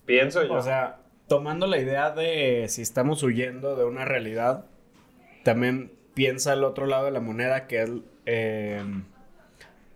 Pienso 0.05 0.43
yo. 0.43 0.53
O 0.53 0.61
sea, 0.61 0.97
tomando 1.27 1.67
la 1.67 1.77
idea 1.77 2.11
de 2.11 2.65
si 2.67 2.81
estamos 2.81 3.21
huyendo 3.23 3.75
de 3.75 3.83
una 3.85 4.05
realidad, 4.05 4.65
también 5.43 5.91
piensa 6.19 6.51
el 6.51 6.65
otro 6.65 6.85
lado 6.85 7.05
de 7.05 7.11
la 7.11 7.21
moneda 7.21 7.65
que 7.65 7.81
es 7.81 7.89
eh, 8.25 8.83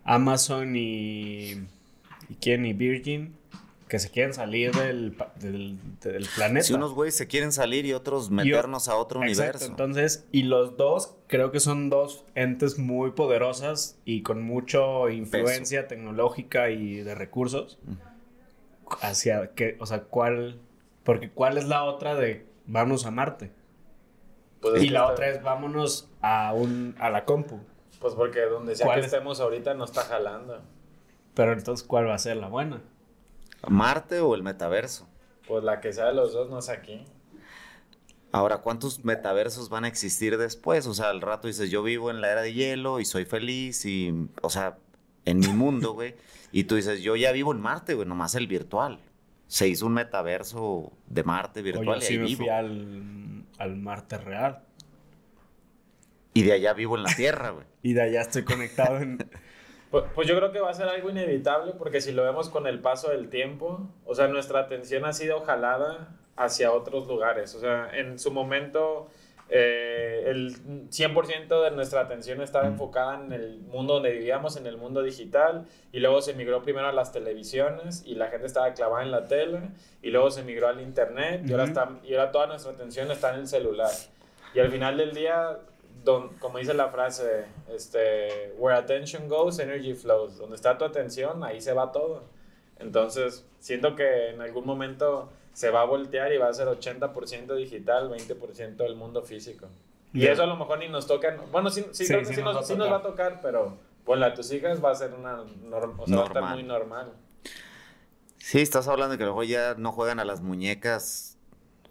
Amazon 0.04 0.74
y, 0.74 1.50
y 2.30 2.34
quién 2.40 2.64
y 2.64 2.72
Virgin 2.72 3.36
que 3.90 3.98
se 3.98 4.08
quieren 4.10 4.32
salir 4.32 4.72
del, 4.72 5.14
del, 5.38 5.76
del 6.00 6.26
planeta. 6.34 6.64
Si 6.64 6.72
unos 6.72 6.94
güeyes 6.94 7.14
se 7.14 7.26
quieren 7.26 7.52
salir 7.52 7.84
y 7.84 7.92
otros 7.92 8.30
meternos 8.30 8.88
a 8.88 8.96
otro 8.96 9.22
Exacto, 9.22 9.42
universo. 9.42 9.66
entonces, 9.66 10.26
y 10.32 10.44
los 10.44 10.78
dos 10.78 11.14
creo 11.26 11.52
que 11.52 11.60
son 11.60 11.90
dos 11.90 12.24
entes 12.34 12.78
muy 12.78 13.10
poderosas 13.10 13.98
y 14.06 14.22
con 14.22 14.42
mucho 14.42 15.10
influencia 15.10 15.88
tecnológica 15.88 16.70
y 16.70 17.02
de 17.02 17.14
recursos. 17.14 17.78
Hacia 19.02 19.48
que, 19.54 19.76
o 19.78 19.84
sea, 19.84 20.00
cuál, 20.04 20.58
porque 21.04 21.28
cuál 21.28 21.58
es 21.58 21.68
la 21.68 21.84
otra 21.84 22.14
de 22.14 22.46
vamos 22.66 23.04
a 23.04 23.10
Marte. 23.10 23.50
Pues 24.70 24.76
es 24.82 24.82
y 24.84 24.88
la 24.90 25.00
está- 25.00 25.12
otra 25.12 25.28
es 25.28 25.42
vámonos 25.42 26.08
a 26.22 26.52
un 26.54 26.94
a 26.98 27.10
la 27.10 27.24
compu. 27.24 27.60
Pues 28.00 28.14
porque 28.14 28.40
donde 28.42 28.74
sea 28.76 28.86
¿Cuál 28.86 29.00
que 29.00 29.06
es? 29.06 29.12
estemos 29.12 29.40
ahorita 29.40 29.74
no 29.74 29.84
está 29.84 30.02
jalando. 30.02 30.60
Pero 31.34 31.52
entonces, 31.52 31.86
¿cuál 31.86 32.06
va 32.08 32.14
a 32.14 32.18
ser 32.18 32.36
la 32.36 32.48
buena? 32.48 32.82
Marte 33.68 34.20
o 34.20 34.34
el 34.34 34.42
metaverso. 34.42 35.06
Pues 35.48 35.64
la 35.64 35.80
que 35.80 35.92
sea 35.92 36.06
de 36.06 36.14
los 36.14 36.32
dos 36.32 36.48
no 36.50 36.58
es 36.58 36.68
aquí. 36.68 37.04
Ahora, 38.32 38.58
¿cuántos 38.58 39.04
metaversos 39.04 39.68
van 39.68 39.84
a 39.84 39.88
existir 39.88 40.36
después? 40.38 40.86
O 40.86 40.94
sea, 40.94 41.10
al 41.10 41.20
rato 41.20 41.46
dices, 41.46 41.70
yo 41.70 41.82
vivo 41.82 42.10
en 42.10 42.20
la 42.20 42.30
era 42.32 42.42
de 42.42 42.52
hielo 42.52 42.98
y 43.00 43.04
soy 43.04 43.24
feliz 43.24 43.84
y, 43.86 44.28
o 44.42 44.50
sea, 44.50 44.76
en 45.24 45.38
mi 45.38 45.48
mundo, 45.48 45.92
güey. 45.92 46.16
Y 46.50 46.64
tú 46.64 46.74
dices, 46.74 47.00
yo 47.00 47.14
ya 47.16 47.30
vivo 47.32 47.52
en 47.52 47.60
Marte, 47.60 47.94
güey, 47.94 48.08
nomás 48.08 48.34
el 48.34 48.46
virtual. 48.48 48.98
Se 49.46 49.68
hizo 49.68 49.86
un 49.86 49.94
metaverso 49.94 50.92
de 51.06 51.22
Marte 51.22 51.62
virtual 51.62 51.98
y 51.98 52.02
sí 52.02 52.18
me 52.18 52.24
vivo. 52.26 52.38
fui 52.38 52.48
al, 52.48 53.44
al 53.58 53.76
Marte 53.76 54.18
real. 54.18 54.62
Y 56.32 56.42
de 56.42 56.52
allá 56.52 56.72
vivo 56.72 56.96
en 56.96 57.04
la 57.04 57.14
Tierra, 57.14 57.50
güey. 57.50 57.66
Y 57.82 57.92
de 57.92 58.02
allá 58.02 58.22
estoy 58.22 58.44
conectado 58.44 58.98
en... 58.98 59.18
Pues, 59.90 60.06
pues 60.12 60.26
yo 60.26 60.36
creo 60.36 60.50
que 60.50 60.58
va 60.58 60.70
a 60.70 60.74
ser 60.74 60.88
algo 60.88 61.08
inevitable 61.08 61.72
porque 61.78 62.00
si 62.00 62.10
lo 62.10 62.24
vemos 62.24 62.48
con 62.48 62.66
el 62.66 62.80
paso 62.80 63.10
del 63.10 63.28
tiempo, 63.28 63.88
o 64.04 64.16
sea, 64.16 64.26
nuestra 64.26 64.58
atención 64.58 65.04
ha 65.04 65.12
sido 65.12 65.42
jalada 65.42 66.16
hacia 66.34 66.72
otros 66.72 67.06
lugares. 67.06 67.54
O 67.54 67.60
sea, 67.60 67.90
en 67.92 68.18
su 68.18 68.32
momento 68.32 69.08
eh, 69.48 70.22
el 70.26 70.54
100% 70.88 71.62
de 71.64 71.70
nuestra 71.70 72.00
atención 72.00 72.40
estaba 72.40 72.66
enfocada 72.66 73.20
en 73.22 73.32
el 73.32 73.58
mundo 73.60 73.94
donde 73.94 74.10
vivíamos, 74.12 74.56
en 74.56 74.66
el 74.66 74.76
mundo 74.76 75.02
digital, 75.02 75.66
y 75.92 76.00
luego 76.00 76.22
se 76.22 76.34
migró 76.34 76.62
primero 76.62 76.88
a 76.88 76.92
las 76.92 77.12
televisiones 77.12 78.02
y 78.06 78.14
la 78.14 78.28
gente 78.28 78.46
estaba 78.46 78.72
clavada 78.72 79.02
en 79.02 79.10
la 79.10 79.26
tele, 79.26 79.60
y 80.02 80.10
luego 80.10 80.30
se 80.30 80.42
migró 80.42 80.68
al 80.68 80.80
internet, 80.80 81.42
y, 81.46 81.52
ahora 81.52 81.64
está, 81.64 81.90
y 82.04 82.14
ahora 82.14 82.32
toda 82.32 82.46
nuestra 82.46 82.72
atención 82.72 83.10
está 83.10 83.34
en 83.34 83.40
el 83.40 83.46
celular. 83.46 83.90
Y 84.54 84.60
al 84.60 84.70
final 84.70 84.96
del 84.96 85.12
día, 85.14 85.58
don- 86.04 86.34
como 86.38 86.58
dice 86.58 86.74
la 86.74 86.88
frase, 86.88 87.44
este, 87.74 88.54
where 88.58 88.76
attention 88.78 89.28
goes, 89.28 89.58
energy 89.58 89.94
flows. 89.94 90.38
Donde 90.38 90.56
está 90.56 90.78
tu 90.78 90.84
atención, 90.84 91.42
ahí 91.44 91.60
se 91.60 91.72
va 91.72 91.90
todo. 91.92 92.22
Entonces, 92.78 93.44
siento 93.58 93.94
que 93.96 94.30
en 94.30 94.40
algún 94.40 94.66
momento 94.66 95.30
se 95.54 95.70
va 95.70 95.80
a 95.80 95.84
voltear 95.86 96.30
y 96.34 96.36
va 96.36 96.48
a 96.48 96.52
ser 96.52 96.68
80% 96.68 97.54
digital, 97.56 98.10
20% 98.10 98.76
del 98.76 98.96
mundo 98.96 99.22
físico. 99.22 99.68
Y 100.12 100.26
eso 100.26 100.42
a 100.42 100.46
lo 100.46 100.56
mejor 100.56 100.78
ni 100.78 100.88
nos 100.88 101.06
toca. 101.06 101.36
Bueno, 101.50 101.70
sí, 101.70 101.86
sí, 101.92 102.04
Sí, 102.04 102.06
creo 102.06 102.20
que 102.20 102.26
sí 102.26 102.34
sí 102.34 102.42
nos 102.42 102.54
nos, 102.54 102.56
va 102.56 102.60
a 102.60 102.64
sí 102.64 102.76
nos 102.76 102.90
va 102.92 102.96
a 102.98 103.02
tocar. 103.02 103.40
pero 103.42 103.78
ponle 104.04 104.26
a 104.26 104.34
tus 104.34 104.52
hijas 104.52 104.84
va 104.84 104.90
a 104.90 104.94
ser 104.94 105.14
una 105.14 105.38
norm- 105.38 105.94
o 105.98 106.06
sea, 106.06 106.16
va 106.16 106.22
a 106.22 106.26
estar 106.26 106.42
Normal. 106.42 106.54
muy 106.54 106.62
normal. 106.62 107.12
Sí, 108.38 108.60
estás 108.60 108.86
hablando 108.88 109.12
de 109.12 109.18
que 109.18 109.24
a 109.24 109.26
lo 109.28 109.32
mejor 109.32 109.46
ya 109.46 109.74
no 109.76 109.90
juegan 109.92 110.20
a 110.20 110.24
las 110.24 110.40
muñecas 110.42 111.38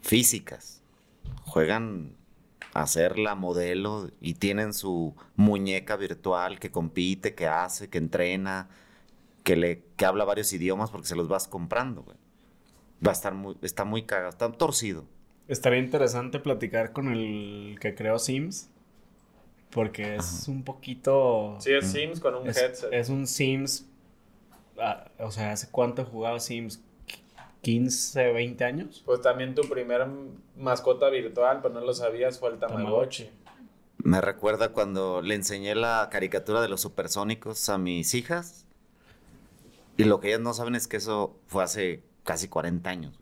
físicas. 0.01 0.81
Juegan 1.45 2.15
a 2.73 2.87
ser 2.87 3.17
la 3.19 3.35
modelo 3.35 4.09
y 4.21 4.35
tienen 4.35 4.73
su 4.73 5.15
muñeca 5.35 5.95
virtual 5.95 6.59
que 6.59 6.71
compite, 6.71 7.35
que 7.35 7.47
hace, 7.47 7.89
que 7.89 7.97
entrena, 7.97 8.69
que 9.43 9.55
le 9.55 9.83
que 9.97 10.05
habla 10.05 10.25
varios 10.25 10.53
idiomas 10.53 10.91
porque 10.91 11.07
se 11.07 11.15
los 11.15 11.27
vas 11.27 11.47
comprando, 11.47 12.03
güey. 12.03 12.17
Va 13.05 13.11
a 13.11 13.13
estar 13.13 13.33
muy 13.33 13.57
está 13.61 13.85
muy 13.85 14.03
cagado, 14.03 14.29
está 14.29 14.51
torcido. 14.51 15.05
Estaría 15.47 15.79
interesante 15.79 16.39
platicar 16.39 16.93
con 16.93 17.11
el 17.11 17.77
que 17.79 17.95
creó 17.95 18.19
Sims. 18.19 18.69
Porque 19.71 20.15
es 20.15 20.47
un 20.47 20.63
poquito. 20.63 21.57
Sí, 21.59 21.73
es 21.73 21.91
Sims 21.91 22.19
con 22.19 22.35
un 22.35 22.47
es, 22.47 22.57
headset. 22.57 22.93
es 22.93 23.09
un 23.09 23.25
Sims. 23.27 23.85
ah, 24.79 25.05
o 25.19 25.31
sea, 25.31 25.51
¿hace 25.51 25.69
cuánto 25.69 26.05
jugaba 26.05 26.39
Sims? 26.39 26.81
¿15, 27.63 28.33
20 28.33 28.63
años? 28.65 29.01
Pues 29.05 29.21
también 29.21 29.55
tu 29.55 29.61
primer 29.63 30.05
mascota 30.57 31.09
virtual, 31.09 31.59
pero 31.61 31.73
no 31.73 31.81
lo 31.81 31.93
sabías, 31.93 32.39
fue 32.39 32.49
el 32.49 32.59
Tamagotchi. 32.59 33.29
Me 33.97 34.19
recuerda 34.19 34.73
cuando 34.73 35.21
le 35.21 35.35
enseñé 35.35 35.73
la 35.75 36.09
caricatura 36.11 36.61
de 36.61 36.67
los 36.67 36.81
supersónicos 36.81 37.69
a 37.69 37.77
mis 37.77 38.13
hijas. 38.13 38.65
Y 39.95 40.03
lo 40.03 40.19
que 40.19 40.27
ellas 40.29 40.41
no 40.41 40.53
saben 40.53 40.75
es 40.75 40.87
que 40.87 40.97
eso 40.97 41.39
fue 41.47 41.63
hace 41.63 42.03
casi 42.23 42.47
40 42.47 42.89
años. 42.89 43.19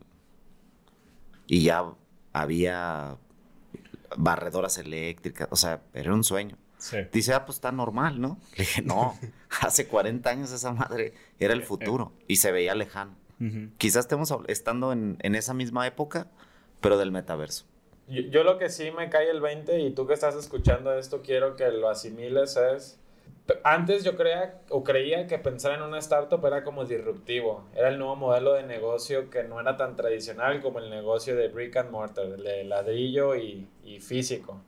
Y 1.46 1.64
ya 1.64 1.84
había 2.32 3.16
barredoras 4.16 4.78
eléctricas. 4.78 5.48
O 5.50 5.56
sea, 5.56 5.82
era 5.94 6.12
un 6.12 6.24
sueño. 6.24 6.56
Sí. 6.78 6.98
Dice, 7.12 7.32
ah, 7.34 7.44
pues 7.44 7.56
está 7.56 7.70
normal, 7.70 8.20
¿no? 8.20 8.38
Le 8.56 8.64
dije, 8.64 8.82
no, 8.82 9.16
hace 9.60 9.86
40 9.86 10.28
años 10.28 10.52
esa 10.52 10.72
madre 10.72 11.14
era 11.38 11.54
el 11.54 11.62
futuro 11.62 12.12
y 12.26 12.36
se 12.36 12.52
veía 12.52 12.74
lejano. 12.74 13.16
Quizás 13.76 14.04
estemos 14.04 14.32
estando 14.46 14.92
en, 14.92 15.16
en 15.20 15.34
esa 15.34 15.52
misma 15.52 15.84
época, 15.84 16.28
pero 16.80 16.96
del 16.96 17.10
metaverso. 17.10 17.64
Yo, 18.06 18.20
yo 18.22 18.44
lo 18.44 18.56
que 18.56 18.68
sí 18.68 18.92
me 18.92 19.10
cae 19.10 19.30
el 19.30 19.40
20 19.40 19.80
y 19.80 19.92
tú 19.92 20.06
que 20.06 20.14
estás 20.14 20.36
escuchando 20.36 20.96
esto 20.96 21.22
quiero 21.22 21.56
que 21.56 21.68
lo 21.72 21.88
asimiles 21.88 22.56
es... 22.56 23.01
Antes 23.64 24.04
yo 24.04 24.16
creía 24.16 24.60
o 24.70 24.84
creía 24.84 25.26
que 25.26 25.38
pensar 25.38 25.72
en 25.72 25.82
una 25.82 25.98
startup 25.98 26.44
era 26.46 26.62
como 26.62 26.84
disruptivo. 26.84 27.64
Era 27.74 27.88
el 27.88 27.98
nuevo 27.98 28.16
modelo 28.16 28.54
de 28.54 28.62
negocio 28.62 29.30
que 29.30 29.42
no 29.44 29.60
era 29.60 29.76
tan 29.76 29.96
tradicional 29.96 30.60
como 30.60 30.78
el 30.78 30.90
negocio 30.90 31.34
de 31.36 31.48
brick 31.48 31.76
and 31.76 31.90
mortar, 31.90 32.28
de 32.28 32.64
ladrillo 32.64 33.34
y, 33.36 33.66
y 33.84 34.00
físico. 34.00 34.60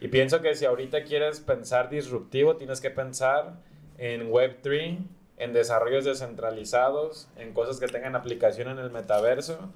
Y 0.00 0.08
pienso 0.08 0.42
que 0.42 0.54
si 0.54 0.64
ahorita 0.64 1.04
quieres 1.04 1.40
pensar 1.40 1.90
disruptivo, 1.90 2.56
tienes 2.56 2.80
que 2.80 2.90
pensar 2.90 3.54
en 3.98 4.30
Web3, 4.30 4.98
en 5.38 5.52
desarrollos 5.52 6.04
descentralizados, 6.04 7.28
en 7.36 7.52
cosas 7.52 7.80
que 7.80 7.86
tengan 7.86 8.16
aplicación 8.16 8.68
en 8.68 8.78
el 8.78 8.90
metaverso. 8.90 9.72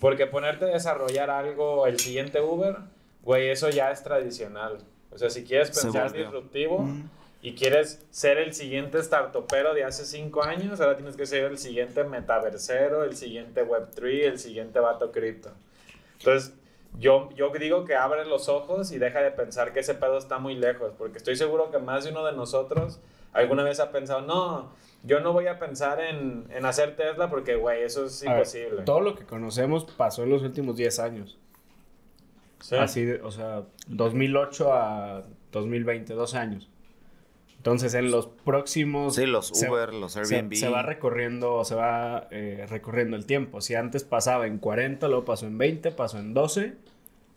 Porque 0.00 0.26
ponerte 0.26 0.64
a 0.64 0.68
desarrollar 0.68 1.30
algo, 1.30 1.86
el 1.86 2.00
siguiente 2.00 2.40
Uber, 2.40 2.76
güey, 3.22 3.48
eso 3.48 3.70
ya 3.70 3.90
es 3.92 4.02
tradicional. 4.02 4.78
O 5.12 5.18
sea, 5.18 5.30
si 5.30 5.44
quieres 5.44 5.70
pensar 5.70 6.12
disruptivo 6.12 6.78
Ujú. 6.78 7.08
Y 7.44 7.52
quieres 7.54 8.02
ser 8.08 8.38
el 8.38 8.54
siguiente 8.54 9.02
startupero 9.02 9.74
de 9.74 9.84
hace 9.84 10.06
cinco 10.06 10.42
años, 10.42 10.80
ahora 10.80 10.96
tienes 10.96 11.14
que 11.14 11.26
ser 11.26 11.44
el 11.44 11.58
siguiente 11.58 12.02
metaversero, 12.02 13.04
el 13.04 13.14
siguiente 13.16 13.66
Web3, 13.66 14.22
el 14.22 14.38
siguiente 14.38 14.80
vato 14.80 15.12
cripto. 15.12 15.50
Entonces, 16.20 16.54
yo, 16.98 17.28
yo 17.36 17.50
digo 17.50 17.84
que 17.84 17.96
abre 17.96 18.24
los 18.24 18.48
ojos 18.48 18.92
y 18.92 18.98
deja 18.98 19.20
de 19.20 19.30
pensar 19.30 19.74
que 19.74 19.80
ese 19.80 19.92
pedo 19.92 20.16
está 20.16 20.38
muy 20.38 20.54
lejos, 20.54 20.94
porque 20.96 21.18
estoy 21.18 21.36
seguro 21.36 21.70
que 21.70 21.76
más 21.78 22.04
de 22.04 22.12
uno 22.12 22.24
de 22.24 22.32
nosotros 22.32 22.98
alguna 23.34 23.62
vez 23.62 23.78
ha 23.78 23.92
pensado, 23.92 24.22
no, 24.22 24.72
yo 25.02 25.20
no 25.20 25.34
voy 25.34 25.46
a 25.46 25.58
pensar 25.58 26.00
en, 26.00 26.46
en 26.48 26.64
hacer 26.64 26.96
Tesla 26.96 27.28
porque, 27.28 27.56
güey, 27.56 27.82
eso 27.82 28.06
es 28.06 28.22
A 28.22 28.30
ver, 28.30 28.38
imposible. 28.38 28.82
todo 28.84 29.00
lo 29.02 29.14
que 29.16 29.26
conocemos 29.26 29.84
pasó 29.84 30.22
en 30.22 30.30
los 30.30 30.40
últimos 30.40 30.76
10 30.76 30.98
años. 30.98 31.38
Sí. 32.60 32.76
Así, 32.76 33.06
o 33.22 33.30
sea, 33.30 33.64
2008 33.88 34.72
a 34.72 35.24
2020, 35.52 36.14
dos 36.14 36.34
años. 36.34 36.70
Entonces, 37.64 37.94
en 37.94 38.10
los 38.10 38.26
próximos... 38.26 39.14
Sí, 39.14 39.24
los 39.24 39.48
se- 39.48 39.70
Uber, 39.70 39.94
los 39.94 40.12
se, 40.12 40.20
Airbnb. 40.20 40.54
se 40.54 40.68
va 40.68 40.82
recorriendo, 40.82 41.64
se 41.64 41.74
va 41.74 42.28
eh, 42.30 42.66
recorriendo 42.68 43.16
el 43.16 43.24
tiempo. 43.24 43.62
Si 43.62 43.74
antes 43.74 44.04
pasaba 44.04 44.46
en 44.46 44.58
40, 44.58 45.08
luego 45.08 45.24
pasó 45.24 45.46
en 45.46 45.56
20, 45.56 45.90
pasó 45.92 46.18
en 46.18 46.34
12. 46.34 46.74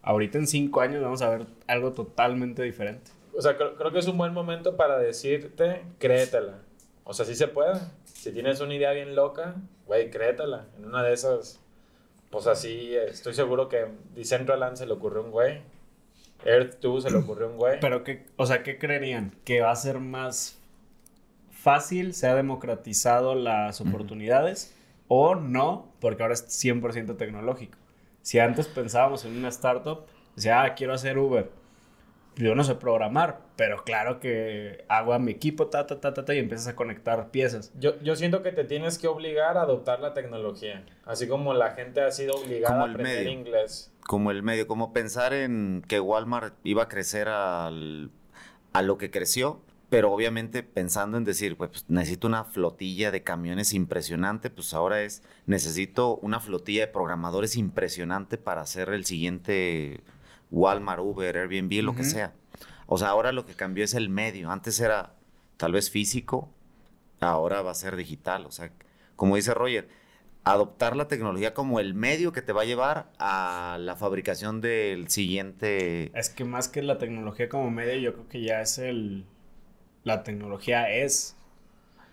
Ahorita 0.01 0.37
en 0.37 0.47
5 0.47 0.81
años 0.81 1.01
vamos 1.01 1.21
a 1.21 1.29
ver 1.29 1.45
algo 1.67 1.93
totalmente 1.93 2.61
diferente. 2.61 3.09
O 3.37 3.41
sea, 3.41 3.55
creo, 3.55 3.75
creo 3.77 3.93
que 3.93 3.99
es 3.99 4.07
un 4.09 4.17
buen 4.17 4.33
momento 4.33 4.75
para 4.75 4.97
decirte, 4.99 5.83
créetela. 5.97 6.55
O 7.05 7.13
sea, 7.13 7.25
sí 7.25 7.33
se 7.33 7.47
puede. 7.47 7.79
Si 8.03 8.33
tienes 8.33 8.59
una 8.59 8.75
idea 8.75 8.91
bien 8.91 9.15
loca, 9.15 9.55
güey, 9.85 10.09
créetela. 10.11 10.65
En 10.77 10.87
una 10.87 11.03
de 11.03 11.13
esas, 11.13 11.61
pues 12.31 12.47
así, 12.47 12.93
eh, 12.93 13.05
estoy 13.05 13.33
seguro 13.33 13.69
que 13.69 13.85
Decentraland 14.13 14.75
se 14.75 14.87
le 14.87 14.91
ocurrió 14.91 15.21
a 15.21 15.23
un 15.23 15.31
güey. 15.31 15.61
Earth 16.47 16.79
2 16.81 17.03
se 17.03 17.11
le 17.11 17.17
ocurrió 17.17 17.47
a 17.47 17.49
un 17.49 17.57
güey. 17.57 17.79
Pero, 17.81 18.03
¿qué, 18.03 18.25
o 18.37 18.45
sea, 18.45 18.63
¿qué 18.63 18.77
creerían? 18.77 19.35
¿Que 19.43 19.61
va 19.61 19.71
a 19.71 19.75
ser 19.75 19.99
más 19.99 20.57
fácil, 21.51 22.13
se 22.13 22.27
ha 22.27 22.35
democratizado 22.35 23.35
las 23.35 23.81
oportunidades 23.81 24.73
o 25.07 25.35
no? 25.35 25.91
Porque 25.99 26.23
ahora 26.23 26.33
es 26.33 26.47
100% 26.47 27.17
tecnológico. 27.17 27.77
Si 28.21 28.39
antes 28.39 28.67
pensábamos 28.67 29.25
en 29.25 29.37
una 29.37 29.49
startup, 29.49 30.05
decía, 30.35 30.63
ah, 30.63 30.75
quiero 30.75 30.93
hacer 30.93 31.17
Uber. 31.17 31.49
Yo 32.37 32.53
no 32.53 32.63
sé 32.63 32.75
programar, 32.75 33.39
pero 33.55 33.83
claro 33.83 34.19
que 34.19 34.85
hago 34.89 35.13
a 35.13 35.19
mi 35.19 35.31
equipo, 35.31 35.67
ta, 35.67 35.87
ta, 35.87 35.99
ta, 35.99 36.13
ta, 36.13 36.23
ta, 36.23 36.35
y 36.35 36.37
empiezas 36.39 36.67
a 36.67 36.75
conectar 36.75 37.31
piezas. 37.31 37.71
Yo, 37.79 37.99
yo 38.01 38.15
siento 38.15 38.43
que 38.43 38.51
te 38.51 38.63
tienes 38.63 38.99
que 38.99 39.07
obligar 39.07 39.57
a 39.57 39.61
adoptar 39.63 39.99
la 40.01 40.13
tecnología. 40.13 40.85
Así 41.05 41.27
como 41.27 41.53
la 41.55 41.71
gente 41.71 42.01
ha 42.01 42.11
sido 42.11 42.35
obligada 42.35 42.73
Como 42.75 42.85
a 42.85 42.89
aprender 42.91 43.25
medio. 43.25 43.31
inglés. 43.31 43.91
como 44.05 44.31
el 44.31 44.43
medio, 44.43 44.67
como 44.67 44.93
pensar 44.93 45.33
en 45.33 45.83
que 45.87 45.99
Walmart 45.99 46.53
iba 46.63 46.83
a 46.83 46.87
crecer 46.87 47.27
al- 47.27 48.11
a 48.71 48.81
lo 48.83 48.97
que 48.99 49.09
creció, 49.09 49.61
pero 49.89 50.11
obviamente 50.11 50.61
pensando 50.63 51.17
en 51.17 51.23
decir, 51.23 51.57
pues 51.57 51.85
necesito 51.87 52.27
una 52.27 52.43
flotilla 52.43 53.09
de 53.11 53.23
camiones 53.23 53.73
impresionante, 53.73 54.49
pues 54.49 54.73
ahora 54.73 55.01
es, 55.01 55.23
necesito 55.45 56.17
una 56.17 56.39
flotilla 56.39 56.81
de 56.85 56.91
programadores 56.91 57.55
impresionante 57.57 58.37
para 58.37 58.61
hacer 58.61 58.89
el 58.89 59.05
siguiente 59.05 60.01
Walmart, 60.51 61.01
Uber, 61.01 61.37
Airbnb, 61.37 61.83
lo 61.83 61.95
que 61.95 62.03
sea. 62.03 62.33
O 62.85 62.97
sea, 62.97 63.09
ahora 63.09 63.31
lo 63.31 63.45
que 63.45 63.53
cambió 63.53 63.83
es 63.83 63.93
el 63.93 64.09
medio. 64.09 64.49
Antes 64.49 64.79
era 64.79 65.13
tal 65.57 65.73
vez 65.73 65.89
físico, 65.89 66.49
ahora 67.19 67.61
va 67.61 67.71
a 67.71 67.75
ser 67.75 67.95
digital. 67.95 68.45
O 68.45 68.51
sea, 68.51 68.71
como 69.15 69.35
dice 69.35 69.53
Roger, 69.53 69.89
adoptar 70.43 70.95
la 70.95 71.07
tecnología 71.07 71.53
como 71.53 71.79
el 71.79 71.93
medio 71.93 72.31
que 72.31 72.41
te 72.41 72.53
va 72.53 72.61
a 72.61 72.65
llevar 72.65 73.11
a 73.19 73.77
la 73.79 73.95
fabricación 73.95 74.61
del 74.61 75.09
siguiente. 75.09 76.11
Es 76.17 76.29
que 76.29 76.45
más 76.45 76.69
que 76.69 76.81
la 76.81 76.97
tecnología 76.97 77.49
como 77.49 77.69
medio, 77.69 77.95
yo 77.95 78.13
creo 78.13 78.29
que 78.29 78.41
ya 78.41 78.61
es 78.61 78.77
el... 78.77 79.25
La 80.03 80.23
tecnología 80.23 80.89
es... 80.89 81.35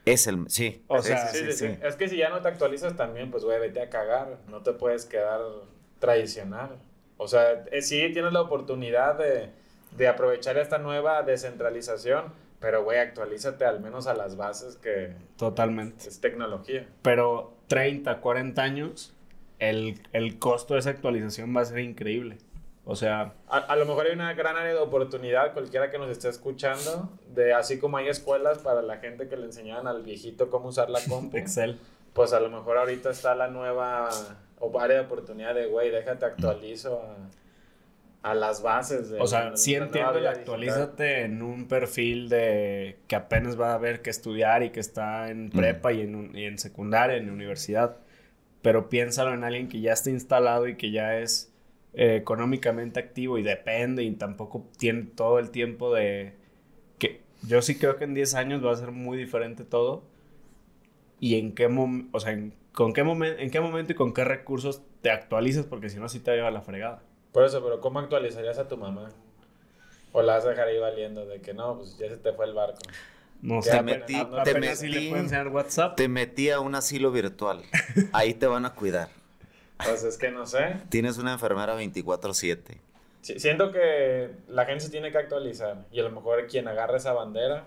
Es 0.04 0.26
el. 0.26 0.44
Sí. 0.48 0.82
O 0.88 1.00
sea, 1.00 1.28
sí, 1.28 1.38
Sí, 1.38 1.44
sí, 1.44 1.52
sí, 1.52 1.58
sí. 1.58 1.74
sí. 1.74 1.80
Es 1.82 1.96
que 1.96 2.08
si 2.08 2.16
ya 2.16 2.28
no 2.28 2.40
te 2.42 2.48
actualizas 2.48 2.96
también, 2.96 3.30
pues 3.30 3.44
güey, 3.44 3.60
vete 3.60 3.80
a 3.80 3.88
cagar. 3.88 4.38
No 4.48 4.62
te 4.62 4.72
puedes 4.72 5.06
quedar 5.06 5.40
tradicional. 5.98 6.78
O 7.16 7.28
sea, 7.28 7.64
eh, 7.70 7.82
sí 7.82 8.10
tienes 8.12 8.32
la 8.32 8.40
oportunidad 8.40 9.16
de, 9.18 9.50
de 9.96 10.08
aprovechar 10.08 10.56
esta 10.58 10.78
nueva 10.78 11.22
descentralización, 11.22 12.32
pero 12.60 12.82
güey, 12.84 12.98
actualízate 12.98 13.64
al 13.64 13.80
menos 13.80 14.06
a 14.06 14.14
las 14.14 14.36
bases 14.36 14.76
que 14.76 15.14
Totalmente. 15.36 16.08
es 16.08 16.20
tecnología. 16.20 16.86
Pero 17.02 17.54
30, 17.68 18.20
40 18.20 18.62
años, 18.62 19.14
el, 19.58 20.00
el 20.12 20.38
costo 20.38 20.74
de 20.74 20.80
esa 20.80 20.90
actualización 20.90 21.54
va 21.56 21.60
a 21.60 21.64
ser 21.66 21.78
increíble. 21.80 22.38
O 22.86 22.96
sea, 22.96 23.32
A, 23.48 23.58
a 23.58 23.76
lo 23.76 23.86
mejor 23.86 24.06
hay 24.06 24.12
una 24.12 24.34
gran 24.34 24.56
área 24.56 24.74
de 24.74 24.78
oportunidad, 24.78 25.54
cualquiera 25.54 25.90
que 25.90 25.98
nos 25.98 26.10
esté 26.10 26.28
escuchando, 26.28 27.08
de 27.28 27.54
así 27.54 27.78
como 27.78 27.96
hay 27.96 28.08
escuelas 28.08 28.58
para 28.58 28.82
la 28.82 28.98
gente 28.98 29.26
que 29.28 29.36
le 29.38 29.46
enseñaban 29.46 29.86
al 29.86 30.02
viejito 30.02 30.50
cómo 30.50 30.68
usar 30.68 30.90
la 30.90 31.00
compu. 31.08 31.36
Excel. 31.38 31.78
Pues 32.12 32.32
a 32.34 32.40
lo 32.40 32.50
mejor 32.50 32.76
ahorita 32.76 33.10
está 33.10 33.34
la 33.34 33.48
nueva 33.48 34.10
o- 34.58 34.78
área 34.80 34.98
de 34.98 35.04
oportunidad 35.04 35.54
de, 35.54 35.66
güey, 35.66 35.90
déjate 35.90 36.24
actualizo 36.24 37.02
a, 37.02 38.30
a 38.30 38.34
las 38.34 38.62
bases. 38.62 39.10
De 39.10 39.20
O 39.20 39.26
sea, 39.26 39.56
sí 39.56 39.74
entiendo 39.74 40.12
el 40.14 40.20
vida 40.20 40.30
digital. 40.32 40.40
actualízate 40.54 41.20
en 41.22 41.42
un 41.42 41.68
perfil 41.68 42.28
de 42.28 42.98
que 43.06 43.16
apenas 43.16 43.60
va 43.60 43.72
a 43.72 43.74
haber 43.74 44.02
que 44.02 44.10
estudiar 44.10 44.62
y 44.62 44.70
que 44.70 44.80
está 44.80 45.30
en 45.30 45.50
prepa 45.50 45.92
y, 45.92 46.00
en, 46.02 46.14
un- 46.14 46.36
y 46.36 46.44
en 46.44 46.58
secundaria, 46.58 47.16
en 47.16 47.30
universidad. 47.30 47.96
Pero 48.62 48.88
piénsalo 48.88 49.34
en 49.34 49.44
alguien 49.44 49.68
que 49.68 49.80
ya 49.80 49.92
está 49.92 50.08
instalado 50.10 50.66
y 50.68 50.76
que 50.76 50.90
ya 50.90 51.18
es 51.18 51.52
eh, 51.92 52.16
económicamente 52.16 52.98
activo 52.98 53.36
y 53.38 53.42
depende 53.42 54.02
y 54.02 54.10
tampoco 54.12 54.66
tiene 54.78 55.02
todo 55.02 55.38
el 55.38 55.50
tiempo 55.50 55.94
de... 55.94 56.32
que 56.98 57.20
Yo 57.46 57.60
sí 57.60 57.76
creo 57.76 57.96
que 57.96 58.04
en 58.04 58.14
10 58.14 58.34
años 58.34 58.64
va 58.64 58.72
a 58.72 58.76
ser 58.76 58.90
muy 58.90 59.18
diferente 59.18 59.64
todo. 59.64 60.02
Y 61.20 61.38
en 61.38 61.54
qué 61.54 61.68
momento, 61.68 62.16
o 62.16 62.20
sea, 62.20 62.32
en, 62.32 62.54
con 62.74 62.92
qué 62.92 63.04
momen- 63.04 63.36
en 63.38 63.50
qué 63.50 63.60
momento 63.60 63.92
y 63.92 63.94
con 63.94 64.12
qué 64.12 64.24
recursos 64.24 64.82
te 65.00 65.10
actualizas, 65.10 65.64
porque 65.66 65.88
si 65.88 65.98
no, 65.98 66.08
sí 66.08 66.20
te 66.20 66.32
lleva 66.34 66.50
la 66.50 66.60
fregada. 66.60 67.02
Por 67.32 67.44
eso, 67.44 67.62
pero 67.62 67.80
¿cómo 67.80 67.98
actualizarías 68.00 68.58
a 68.58 68.68
tu 68.68 68.76
mamá? 68.76 69.10
O 70.12 70.22
la 70.22 70.34
vas 70.34 70.44
a 70.46 70.50
dejar 70.50 70.68
ahí 70.68 70.78
valiendo 70.78 71.26
de 71.26 71.40
que 71.40 71.54
no, 71.54 71.76
pues 71.78 71.96
ya 71.98 72.08
se 72.08 72.16
te 72.16 72.32
fue 72.32 72.46
el 72.46 72.54
barco. 72.54 72.78
No 73.42 73.60
Te 73.60 73.70
sé, 73.70 73.82
metí- 73.82 74.20
apenas, 74.20 74.44
te 74.44 74.54
metí- 74.54 74.88
le 74.88 75.08
pueden 75.10 75.24
enseñar 75.24 75.48
WhatsApp. 75.48 75.96
Te 75.96 76.08
metí 76.08 76.50
a 76.50 76.60
un 76.60 76.74
asilo 76.74 77.10
virtual. 77.10 77.62
Ahí 78.12 78.34
te 78.34 78.46
van 78.46 78.64
a 78.64 78.74
cuidar. 78.74 79.08
Pues 79.84 80.04
es 80.04 80.16
que 80.16 80.30
no 80.30 80.46
sé. 80.46 80.76
Tienes 80.88 81.18
una 81.18 81.32
enfermera 81.32 81.74
24-7. 81.76 82.78
Sí, 83.22 83.38
Siento 83.40 83.72
que 83.72 84.30
la 84.48 84.64
gente 84.66 84.84
se 84.84 84.90
tiene 84.90 85.10
que 85.10 85.18
actualizar 85.18 85.84
y 85.90 85.98
a 86.00 86.04
lo 86.04 86.10
mejor 86.10 86.46
quien 86.46 86.68
agarre 86.68 86.98
esa 86.98 87.12
bandera 87.12 87.64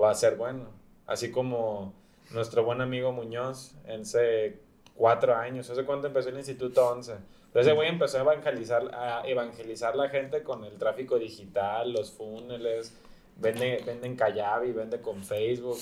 va 0.00 0.10
a 0.10 0.14
ser 0.14 0.36
bueno. 0.36 0.70
Así 1.06 1.30
como 1.30 1.92
nuestro 2.32 2.64
buen 2.64 2.80
amigo 2.80 3.12
Muñoz 3.12 3.74
en 3.86 4.02
hace 4.02 4.58
cuatro 4.94 5.34
años, 5.34 5.68
¿hace 5.70 5.84
cuánto 5.84 6.06
empezó 6.08 6.28
el 6.28 6.36
Instituto 6.36 6.86
11? 6.88 7.12
Entonces 7.12 7.66
ese 7.68 7.72
güey 7.72 7.88
empezó 7.88 8.18
a 8.18 8.22
evangelizar, 8.22 8.94
a 8.94 9.22
evangelizar 9.26 9.96
la 9.96 10.08
gente 10.08 10.42
con 10.42 10.64
el 10.64 10.76
tráfico 10.76 11.18
digital, 11.18 11.92
los 11.92 12.12
funnels, 12.12 12.92
vende, 13.36 13.82
vende 13.86 14.06
en 14.06 14.16
Kayabi, 14.16 14.72
vende 14.72 15.00
con 15.00 15.22
Facebook. 15.24 15.78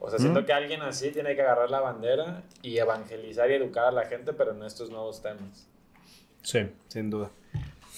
O 0.00 0.10
sea, 0.10 0.18
siento 0.18 0.42
Mm. 0.42 0.44
que 0.44 0.52
alguien 0.52 0.82
así 0.82 1.10
tiene 1.10 1.34
que 1.34 1.42
agarrar 1.42 1.70
la 1.70 1.80
bandera 1.80 2.42
y 2.62 2.78
evangelizar 2.78 3.50
y 3.50 3.54
educar 3.54 3.86
a 3.86 3.92
la 3.92 4.06
gente, 4.06 4.32
pero 4.32 4.52
en 4.52 4.62
estos 4.62 4.90
nuevos 4.90 5.22
temas. 5.22 5.68
Sí, 6.42 6.68
sin 6.88 7.10
duda. 7.10 7.30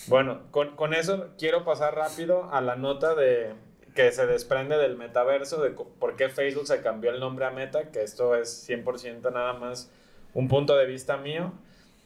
Bueno, 0.07 0.41
con, 0.51 0.77
con 0.77 0.95
eso 0.95 1.29
quiero 1.39 1.63
pasar 1.65 1.95
rápido 1.95 2.51
a 2.53 2.61
la 2.63 2.75
nota 2.77 3.15
de 3.15 3.53
que 3.95 4.13
se 4.13 4.27
desprende 4.27 4.77
del 4.79 4.97
metaverso, 4.97 5.61
de 5.63 5.71
por 5.71 6.17
qué 6.17 6.29
Facebook 6.29 6.67
se 6.67 6.81
cambió 6.83 7.11
el 7.11 7.21
nombre 7.21 7.45
a 7.47 7.51
Meta, 7.51 7.91
que 7.91 8.03
esto 8.03 8.35
es 8.37 8.69
100% 8.69 9.33
nada 9.33 9.55
más 9.55 9.91
un 10.35 10.49
punto 10.49 10.77
de 10.77 10.87
vista 10.87 11.17
mío, 11.17 11.53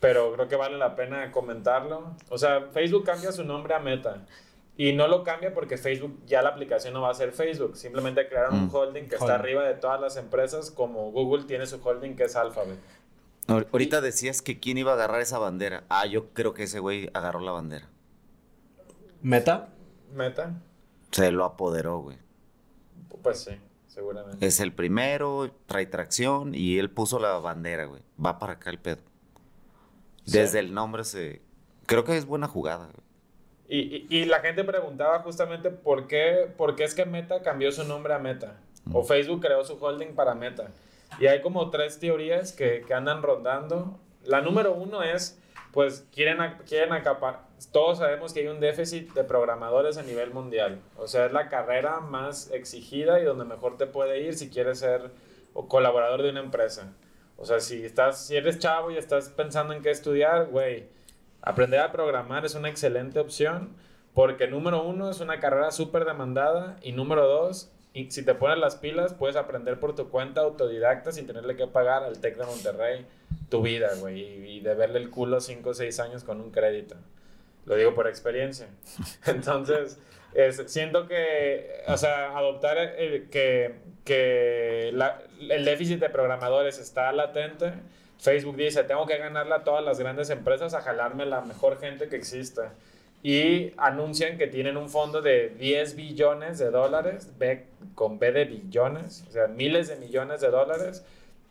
pero 0.00 0.32
creo 0.32 0.48
que 0.48 0.56
vale 0.56 0.78
la 0.78 0.96
pena 0.96 1.30
comentarlo. 1.32 2.14
O 2.30 2.38
sea, 2.38 2.68
Facebook 2.72 3.04
cambia 3.04 3.32
su 3.32 3.44
nombre 3.44 3.74
a 3.74 3.78
Meta 3.80 4.24
y 4.76 4.92
no 4.92 5.08
lo 5.08 5.22
cambia 5.24 5.52
porque 5.54 5.76
Facebook 5.76 6.18
ya 6.26 6.42
la 6.42 6.48
aplicación 6.50 6.94
no 6.94 7.02
va 7.02 7.10
a 7.10 7.14
ser 7.14 7.32
Facebook, 7.32 7.76
simplemente 7.76 8.26
crearon 8.28 8.54
un 8.54 8.66
Mm. 8.66 8.74
holding 8.74 9.08
que 9.08 9.16
está 9.16 9.34
arriba 9.34 9.62
de 9.64 9.74
todas 9.74 10.00
las 10.00 10.16
empresas, 10.16 10.70
como 10.70 11.10
Google 11.12 11.44
tiene 11.44 11.66
su 11.66 11.80
holding 11.82 12.16
que 12.16 12.24
es 12.24 12.34
Alphabet. 12.36 12.78
Ahor- 13.46 13.66
Ahorita 13.72 14.00
decías 14.00 14.40
que 14.40 14.58
quién 14.58 14.78
iba 14.78 14.92
a 14.92 14.94
agarrar 14.94 15.20
esa 15.20 15.38
bandera. 15.38 15.84
Ah, 15.90 16.06
yo 16.06 16.30
creo 16.32 16.54
que 16.54 16.62
ese 16.62 16.78
güey 16.80 17.10
agarró 17.12 17.40
la 17.40 17.52
bandera. 17.52 17.88
¿Meta? 19.22 19.68
Meta, 20.14 20.54
Se 21.14 21.30
lo 21.32 21.44
apoderó, 21.44 21.98
güey. 22.00 22.18
pues 23.22 23.44
sí, 23.44 23.52
seguramente. 23.86 24.44
Es 24.46 24.60
el 24.60 24.72
primero, 24.72 25.50
trae 25.66 25.86
tracción 25.86 26.54
y 26.54 26.78
él 26.78 26.90
puso 26.90 27.18
la 27.18 27.38
bandera, 27.38 27.86
güey. 27.86 28.02
Va 28.22 28.38
para 28.38 28.54
acá 28.54 28.68
el 28.70 28.78
pedo. 28.78 28.98
Sí. 30.26 30.38
Desde 30.38 30.58
el 30.58 30.74
nombre 30.74 31.04
se... 31.04 31.40
Creo 31.86 32.04
que 32.04 32.16
es 32.16 32.26
buena 32.26 32.48
jugada, 32.48 32.86
güey. 32.86 33.04
Y, 33.66 33.96
y- 33.96 34.06
y 34.10 34.24
la 34.26 34.40
gente 34.40 34.62
preguntaba 34.64 35.20
justamente 35.20 35.70
por 35.70 36.06
qué, 36.06 36.52
por 36.56 36.76
qué 36.76 36.84
es 36.84 36.94
que 36.94 37.06
Meta 37.06 37.42
cambió 37.42 37.72
su 37.72 37.84
nombre 37.84 38.12
a 38.14 38.18
Meta. 38.18 38.58
O 38.92 39.02
Facebook 39.04 39.40
creó 39.40 39.64
su 39.64 39.74
holding 39.82 40.14
para 40.14 40.34
Meta. 40.34 40.68
Y 41.18 41.26
hay 41.26 41.40
como 41.40 41.70
tres 41.70 41.98
teorías 41.98 42.52
que, 42.52 42.82
que 42.86 42.92
andan 42.92 43.22
rondando. 43.22 43.98
La 44.24 44.42
número 44.42 44.74
uno 44.74 45.02
es, 45.02 45.38
pues 45.74 46.06
quieren, 46.14 46.38
quieren 46.66 46.94
acapar. 46.94 47.40
Todos 47.70 47.98
sabemos 47.98 48.32
que 48.32 48.40
hay 48.40 48.46
un 48.46 48.60
déficit 48.60 49.12
de 49.12 49.24
programadores 49.24 49.98
a 49.98 50.02
nivel 50.02 50.32
mundial. 50.32 50.80
O 50.96 51.06
sea, 51.06 51.26
es 51.26 51.32
la 51.32 51.50
carrera 51.50 52.00
más 52.00 52.50
exigida 52.50 53.20
y 53.20 53.24
donde 53.24 53.44
mejor 53.44 53.76
te 53.76 53.86
puede 53.86 54.22
ir 54.22 54.34
si 54.34 54.48
quieres 54.48 54.78
ser 54.78 55.10
colaborador 55.68 56.22
de 56.22 56.30
una 56.30 56.40
empresa. 56.40 56.94
O 57.36 57.44
sea, 57.44 57.60
si, 57.60 57.84
estás, 57.84 58.26
si 58.26 58.36
eres 58.36 58.58
chavo 58.58 58.90
y 58.90 58.96
estás 58.96 59.28
pensando 59.28 59.74
en 59.74 59.82
qué 59.82 59.90
estudiar, 59.90 60.46
güey, 60.46 60.88
Aprender 61.46 61.80
a 61.80 61.92
programar 61.92 62.46
es 62.46 62.54
una 62.54 62.70
excelente 62.70 63.20
opción 63.20 63.76
porque 64.14 64.48
número 64.48 64.82
uno 64.82 65.10
es 65.10 65.20
una 65.20 65.40
carrera 65.40 65.72
súper 65.72 66.06
demandada 66.06 66.78
y 66.80 66.92
número 66.92 67.28
dos, 67.28 67.70
y 67.92 68.10
si 68.10 68.24
te 68.24 68.34
pones 68.34 68.56
las 68.56 68.76
pilas 68.76 69.12
puedes 69.12 69.36
aprender 69.36 69.78
por 69.78 69.94
tu 69.94 70.08
cuenta 70.08 70.40
autodidacta 70.40 71.12
sin 71.12 71.26
tenerle 71.26 71.54
que 71.54 71.66
pagar 71.66 72.02
al 72.02 72.18
TEC 72.18 72.38
de 72.38 72.46
Monterrey 72.46 73.06
tu 73.54 73.62
vida, 73.62 73.90
güey, 74.00 74.56
y, 74.56 74.60
de 74.60 74.74
verle 74.74 74.98
el 74.98 75.10
culo 75.10 75.40
5 75.40 75.70
o 75.70 75.74
6 75.74 76.00
años 76.00 76.24
con 76.24 76.40
un 76.40 76.50
crédito. 76.50 76.96
Lo 77.66 77.76
digo 77.76 77.94
por 77.94 78.08
experiencia. 78.08 78.66
Entonces, 79.26 79.96
siento 80.66 81.06
que, 81.06 81.84
o 81.86 81.96
sea, 81.96 82.36
adoptar 82.36 82.78
el, 82.78 83.30
que, 83.30 83.76
que 84.04 84.88
el 84.88 85.64
déficit 85.64 86.00
de 86.00 86.10
programadores 86.10 86.80
está 86.80 87.12
latente. 87.12 87.74
Facebook 88.18 88.56
dice, 88.56 88.82
tengo 88.82 89.06
que 89.06 89.18
ganarle 89.18 89.54
a 89.54 89.62
todas 89.62 89.84
las 89.84 90.00
grandes 90.00 90.30
empresas 90.30 90.74
a 90.74 90.80
jalarme 90.80 91.24
la 91.24 91.40
mejor 91.40 91.78
gente 91.78 92.08
que 92.08 92.16
exista. 92.16 92.72
Y 93.22 93.72
anuncian 93.76 94.36
que 94.36 94.48
tienen 94.48 94.76
un 94.76 94.88
fondo 94.88 95.22
de 95.22 95.50
10 95.50 95.94
billones 95.94 96.58
de 96.58 96.72
dólares, 96.72 97.30
B, 97.38 97.66
con 97.94 98.18
B 98.18 98.32
de 98.32 98.46
billones, 98.46 99.24
o 99.28 99.30
sea, 99.30 99.46
miles 99.46 99.86
de 99.86 99.94
millones 99.94 100.40
de 100.40 100.50
dólares, 100.50 101.04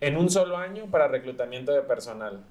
en 0.03 0.17
un 0.17 0.29
solo 0.29 0.57
año 0.57 0.87
para 0.91 1.07
reclutamiento 1.07 1.71
de 1.71 1.81
personal. 1.81 2.43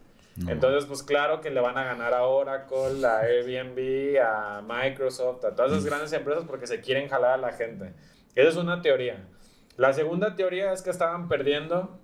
Entonces, 0.48 0.86
pues 0.86 1.02
claro 1.02 1.42
que 1.42 1.50
le 1.50 1.60
van 1.60 1.76
a 1.76 1.84
ganar 1.84 2.14
a 2.14 2.24
Oracle, 2.24 3.06
a 3.06 3.20
Airbnb, 3.20 4.18
a 4.18 4.62
Microsoft, 4.66 5.44
a 5.44 5.54
todas 5.54 5.72
esas 5.72 5.84
grandes 5.84 6.10
empresas 6.14 6.44
porque 6.46 6.66
se 6.66 6.80
quieren 6.80 7.08
jalar 7.08 7.32
a 7.32 7.36
la 7.36 7.52
gente. 7.52 7.92
Esa 8.34 8.48
es 8.48 8.56
una 8.56 8.80
teoría. 8.80 9.28
La 9.76 9.92
segunda 9.92 10.34
teoría 10.34 10.72
es 10.72 10.80
que 10.80 10.88
estaban 10.88 11.28
perdiendo 11.28 12.00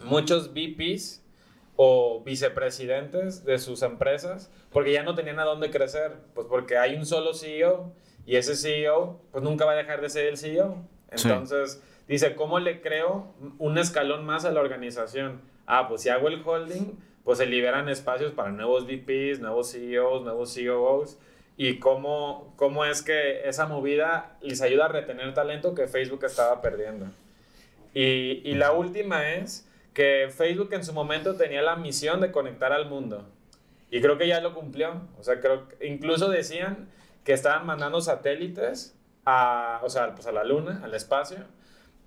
muchos 0.00 0.52
VPs 0.52 1.24
o 1.76 2.22
vicepresidentes 2.22 3.44
de 3.44 3.58
sus 3.58 3.80
empresas 3.80 4.50
porque 4.70 4.92
ya 4.92 5.02
no 5.02 5.14
tenían 5.14 5.38
a 5.38 5.44
dónde 5.44 5.70
crecer, 5.70 6.12
pues 6.34 6.46
porque 6.48 6.76
hay 6.76 6.94
un 6.96 7.06
solo 7.06 7.32
CEO 7.32 7.94
y 8.26 8.36
ese 8.36 8.54
CEO 8.54 9.22
pues 9.30 9.42
nunca 9.42 9.64
va 9.64 9.72
a 9.72 9.76
dejar 9.76 10.02
de 10.02 10.10
ser 10.10 10.26
el 10.26 10.36
CEO. 10.36 10.76
Entonces, 11.10 11.82
dice, 12.08 12.34
¿cómo 12.34 12.58
le 12.58 12.80
creo 12.80 13.32
un 13.58 13.78
escalón 13.78 14.24
más 14.24 14.44
a 14.44 14.52
la 14.52 14.60
organización? 14.60 15.40
Ah, 15.66 15.88
pues 15.88 16.02
si 16.02 16.08
hago 16.08 16.28
el 16.28 16.42
holding, 16.44 16.98
pues 17.24 17.38
se 17.38 17.46
liberan 17.46 17.88
espacios 17.88 18.32
para 18.32 18.50
nuevos 18.50 18.86
VPs, 18.86 19.40
nuevos 19.40 19.72
CEOs, 19.72 20.22
nuevos 20.22 20.54
COOs 20.56 21.18
y 21.56 21.78
cómo, 21.78 22.54
cómo 22.56 22.84
es 22.84 23.02
que 23.02 23.48
esa 23.48 23.66
movida 23.66 24.36
les 24.40 24.62
ayuda 24.62 24.86
a 24.86 24.88
retener 24.88 25.34
talento 25.34 25.74
que 25.74 25.86
Facebook 25.86 26.24
estaba 26.24 26.60
perdiendo. 26.60 27.06
Y, 27.94 28.40
y, 28.44 28.54
la 28.54 28.72
última 28.72 29.32
es 29.34 29.68
que 29.92 30.28
Facebook 30.34 30.72
en 30.72 30.82
su 30.82 30.94
momento 30.94 31.36
tenía 31.36 31.60
la 31.60 31.76
misión 31.76 32.20
de 32.20 32.32
conectar 32.32 32.72
al 32.72 32.88
mundo. 32.88 33.28
Y 33.90 34.00
creo 34.00 34.16
que 34.16 34.26
ya 34.26 34.40
lo 34.40 34.54
cumplió. 34.54 35.02
O 35.20 35.22
sea, 35.22 35.40
creo 35.40 35.68
incluso 35.82 36.30
decían 36.30 36.88
que 37.24 37.34
estaban 37.34 37.66
mandando 37.66 38.00
satélites 38.00 38.96
a, 39.26 39.80
o 39.82 39.90
sea, 39.90 40.14
pues 40.14 40.26
a 40.26 40.32
la 40.32 40.44
luna, 40.44 40.80
al 40.82 40.94
espacio, 40.94 41.38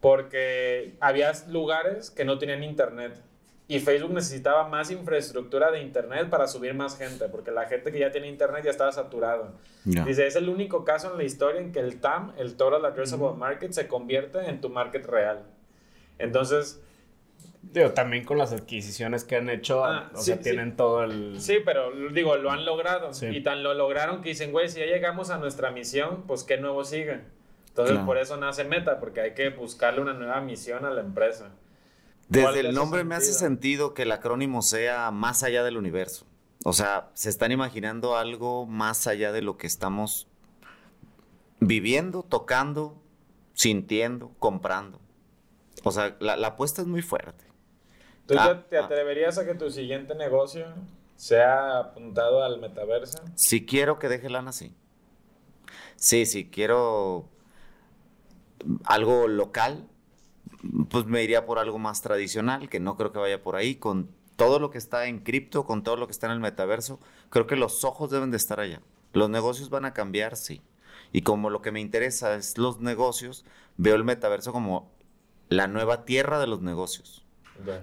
porque 0.02 0.96
había 1.00 1.32
lugares 1.48 2.12
que 2.12 2.26
no 2.26 2.38
tenían 2.38 2.64
internet 2.64 3.22
y 3.68 3.80
Facebook 3.80 4.12
necesitaba 4.14 4.68
más 4.68 4.92
infraestructura 4.92 5.72
de 5.72 5.82
Internet 5.82 6.30
para 6.30 6.48
subir 6.48 6.76
más 6.76 6.98
gente, 6.98 7.28
porque 7.30 7.50
la 7.50 7.66
gente 7.66 7.92
que 7.92 8.00
ya 8.00 8.12
tiene 8.12 8.28
Internet 8.28 8.64
ya 8.64 8.70
estaba 8.70 8.92
saturada. 8.92 9.54
Dice, 9.84 10.28
es 10.28 10.36
el 10.36 10.50
único 10.50 10.84
caso 10.84 11.12
en 11.12 11.18
la 11.18 11.24
historia 11.24 11.62
en 11.62 11.72
que 11.72 11.80
el 11.80 12.00
TAM, 12.00 12.34
el 12.38 12.56
Total 12.56 12.86
Addressable 12.86 13.34
Market, 13.36 13.72
se 13.72 13.88
convierte 13.88 14.40
en 14.50 14.62
tu 14.62 14.70
market 14.70 15.06
real. 15.06 15.44
Entonces... 16.20 16.82
Digo, 17.64 17.92
también 17.92 18.24
con 18.24 18.38
las 18.38 18.54
adquisiciones 18.54 19.24
que 19.24 19.38
han 19.38 19.50
hecho, 19.50 19.84
ah, 19.84 20.12
o 20.14 20.22
sea, 20.22 20.40
tienen 20.40 20.76
todo 20.76 21.04
el... 21.04 21.42
Sí, 21.42 21.58
pero 21.66 21.92
digo, 22.12 22.38
lo 22.38 22.52
han 22.52 22.64
logrado. 22.64 23.10
Y 23.32 23.42
tan 23.42 23.64
lo 23.64 23.74
lograron 23.74 24.22
que 24.22 24.30
dicen, 24.30 24.52
güey, 24.52 24.70
si 24.70 24.80
ya 24.80 24.86
llegamos 24.86 25.32
a 25.32 25.40
nuestra 25.40 25.72
misión, 25.72 26.26
pues 26.28 26.44
¿qué 26.44 26.58
nuevo 26.58 26.84
sigue? 26.84 27.22
Entonces, 27.78 28.06
por 28.06 28.18
eso 28.18 28.38
nace 28.38 28.64
Meta, 28.64 29.02
porque 29.02 29.20
hay 29.20 29.34
que 29.34 29.50
buscarle 29.50 30.00
una 30.00 30.14
nueva 30.14 30.40
misión 30.40 30.86
a 30.86 30.92
la 30.92 31.02
empresa. 31.02 31.52
Desde 32.30 32.62
el 32.62 32.74
nombre 32.74 33.04
me 33.04 33.16
hace 33.16 33.34
sentido 33.34 33.94
que 33.94 34.04
el 34.04 34.14
acrónimo 34.14 34.62
sea 34.62 35.12
más 35.12 35.44
allá 35.44 35.62
del 35.62 35.76
universo. 35.76 36.26
O 36.64 36.72
sea, 36.72 37.10
se 37.16 37.30
están 37.30 37.52
imaginando 37.52 38.16
algo 38.16 38.66
más 38.66 39.08
allá 39.08 39.34
de 39.34 39.42
lo 39.42 39.58
que 39.58 39.68
estamos 39.68 40.30
viviendo, 41.60 42.24
tocando, 42.24 42.96
sintiendo, 43.54 44.32
comprando. 44.40 45.02
O 45.84 45.92
sea, 45.92 46.16
la, 46.22 46.48
apuesta 46.48 46.82
es 46.82 46.88
muy 46.88 47.02
fuerte. 47.02 47.44
¿Tú 48.26 48.36
ah, 48.40 48.64
te 48.70 48.78
ah. 48.78 48.86
atreverías 48.86 49.38
a 49.38 49.46
que 49.46 49.54
tu 49.54 49.70
siguiente 49.70 50.16
negocio 50.16 50.66
sea 51.18 51.80
apuntado 51.80 52.42
al 52.42 52.62
metaverso? 52.62 53.20
Si 53.36 53.66
quiero 53.66 54.00
que 54.00 54.08
deje 54.08 54.30
lana, 54.30 54.54
sí. 54.54 54.74
Sí, 55.98 56.26
sí, 56.26 56.50
quiero 56.50 57.35
algo 58.84 59.28
local, 59.28 59.88
pues 60.90 61.06
me 61.06 61.24
iría 61.24 61.46
por 61.46 61.60
algo 61.60 61.80
más 61.80 62.02
tradicional, 62.02 62.70
que 62.70 62.80
no 62.80 62.98
creo 62.98 63.12
que 63.12 63.20
vaya 63.20 63.42
por 63.42 63.56
ahí, 63.56 63.76
con 63.76 64.10
todo 64.36 64.60
lo 64.60 64.70
que 64.70 64.78
está 64.78 65.06
en 65.08 65.20
cripto, 65.20 65.66
con 65.66 65.84
todo 65.84 65.96
lo 65.96 66.08
que 66.08 66.12
está 66.12 66.28
en 66.28 66.34
el 66.34 66.40
metaverso, 66.40 67.00
creo 67.30 67.48
que 67.48 67.56
los 67.56 67.84
ojos 67.84 68.10
deben 68.10 68.32
de 68.32 68.38
estar 68.38 68.60
allá. 68.60 68.82
Los 69.14 69.30
negocios 69.30 69.70
van 69.70 69.86
a 69.86 69.94
cambiar, 69.94 70.36
sí. 70.36 70.62
Y 71.14 71.22
como 71.22 71.50
lo 71.50 71.62
que 71.62 71.72
me 71.72 71.80
interesa 71.80 72.36
es 72.36 72.58
los 72.58 72.82
negocios, 72.82 73.46
veo 73.78 73.96
el 73.96 74.04
metaverso 74.04 74.52
como 74.52 74.92
la 75.48 75.68
nueva 75.68 76.06
tierra 76.06 76.40
de 76.40 76.48
los 76.48 76.62
negocios, 76.62 77.24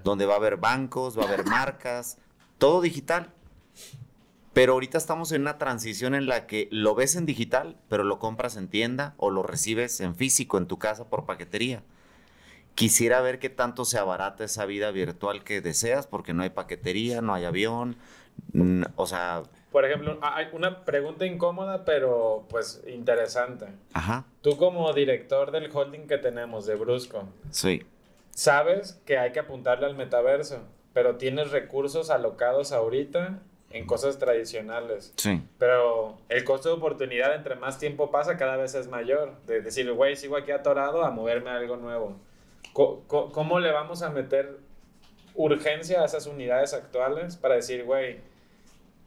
donde 0.05 0.27
va 0.27 0.35
a 0.35 0.37
haber 0.37 0.59
bancos, 0.59 1.19
va 1.19 1.23
a 1.23 1.29
haber 1.29 1.47
marcas, 1.47 2.19
todo 2.59 2.81
digital. 2.81 3.33
Pero 4.53 4.75
ahorita 4.75 4.99
estamos 4.99 5.33
en 5.33 5.43
una 5.43 5.57
transición 5.57 6.15
en 6.15 6.27
la 6.27 6.47
que 6.47 6.69
lo 6.71 6.95
ves 6.95 7.17
en 7.17 7.25
digital, 7.25 7.77
pero 7.89 8.05
lo 8.05 8.19
compras 8.19 8.57
en 8.57 8.69
tienda 8.69 9.15
o 9.17 9.31
lo 9.31 9.43
recibes 9.43 10.01
en 10.01 10.15
físico 10.15 10.59
en 10.59 10.67
tu 10.67 10.79
casa 10.79 11.09
por 11.09 11.25
paquetería. 11.25 11.83
Quisiera 12.75 13.21
ver 13.21 13.39
qué 13.39 13.49
tanto 13.49 13.85
se 13.85 13.99
abarata 13.99 14.45
esa 14.45 14.67
vida 14.67 14.91
virtual 14.91 15.43
que 15.45 15.61
deseas, 15.61 16.07
porque 16.07 16.35
no 16.35 16.43
hay 16.43 16.51
paquetería, 16.51 17.21
no 17.21 17.35
hay 17.35 17.45
avión, 17.45 17.97
o 18.97 19.07
sea... 19.07 19.43
Por 19.71 19.87
ejemplo, 19.87 20.19
hay 20.23 20.49
una 20.53 20.85
pregunta 20.85 21.25
incómoda, 21.25 21.87
pero 21.87 22.47
pues 22.51 22.83
interesante. 22.87 23.69
Ajá. 23.95 24.27
Tú 24.43 24.59
como 24.59 24.93
director 24.93 25.51
del 25.51 25.71
holding 25.73 26.07
que 26.07 26.19
tenemos 26.19 26.67
de 26.67 26.75
Brusco. 26.75 27.25
Sí. 27.51 27.83
Sabes 28.31 29.01
que 29.07 29.17
hay 29.17 29.33
que 29.33 29.41
apuntarle 29.41 29.87
al 29.87 29.95
metaverso, 29.95 30.61
pero 30.93 31.17
tienes 31.17 31.51
recursos 31.51 32.11
alocados 32.11 32.73
ahorita 32.73 33.41
en 33.73 33.87
cosas 33.87 34.19
tradicionales. 34.19 35.13
Sí. 35.17 35.43
Pero 35.59 36.19
el 36.29 36.45
costo 36.45 36.69
de 36.69 36.75
oportunidad 36.75 37.35
entre 37.35 37.55
más 37.57 37.79
tiempo 37.79 38.11
pasa 38.11 38.37
cada 38.37 38.57
vez 38.57 38.75
es 38.75 38.89
mayor. 38.89 39.37
De 39.47 39.61
decir, 39.61 39.91
güey, 39.93 40.17
sigo 40.17 40.37
aquí 40.37 40.51
atorado 40.51 41.05
a 41.05 41.11
moverme 41.11 41.51
a 41.51 41.57
algo 41.57 41.77
nuevo. 41.77 42.17
¿Cómo, 42.73 43.61
le 43.61 43.71
vamos 43.71 44.03
a 44.03 44.11
meter 44.11 44.59
urgencia 45.35 46.03
a 46.03 46.05
esas 46.07 46.27
unidades 46.27 46.73
actuales 46.73 47.37
para 47.37 47.57
decir, 47.57 47.85
güey, 47.85 48.21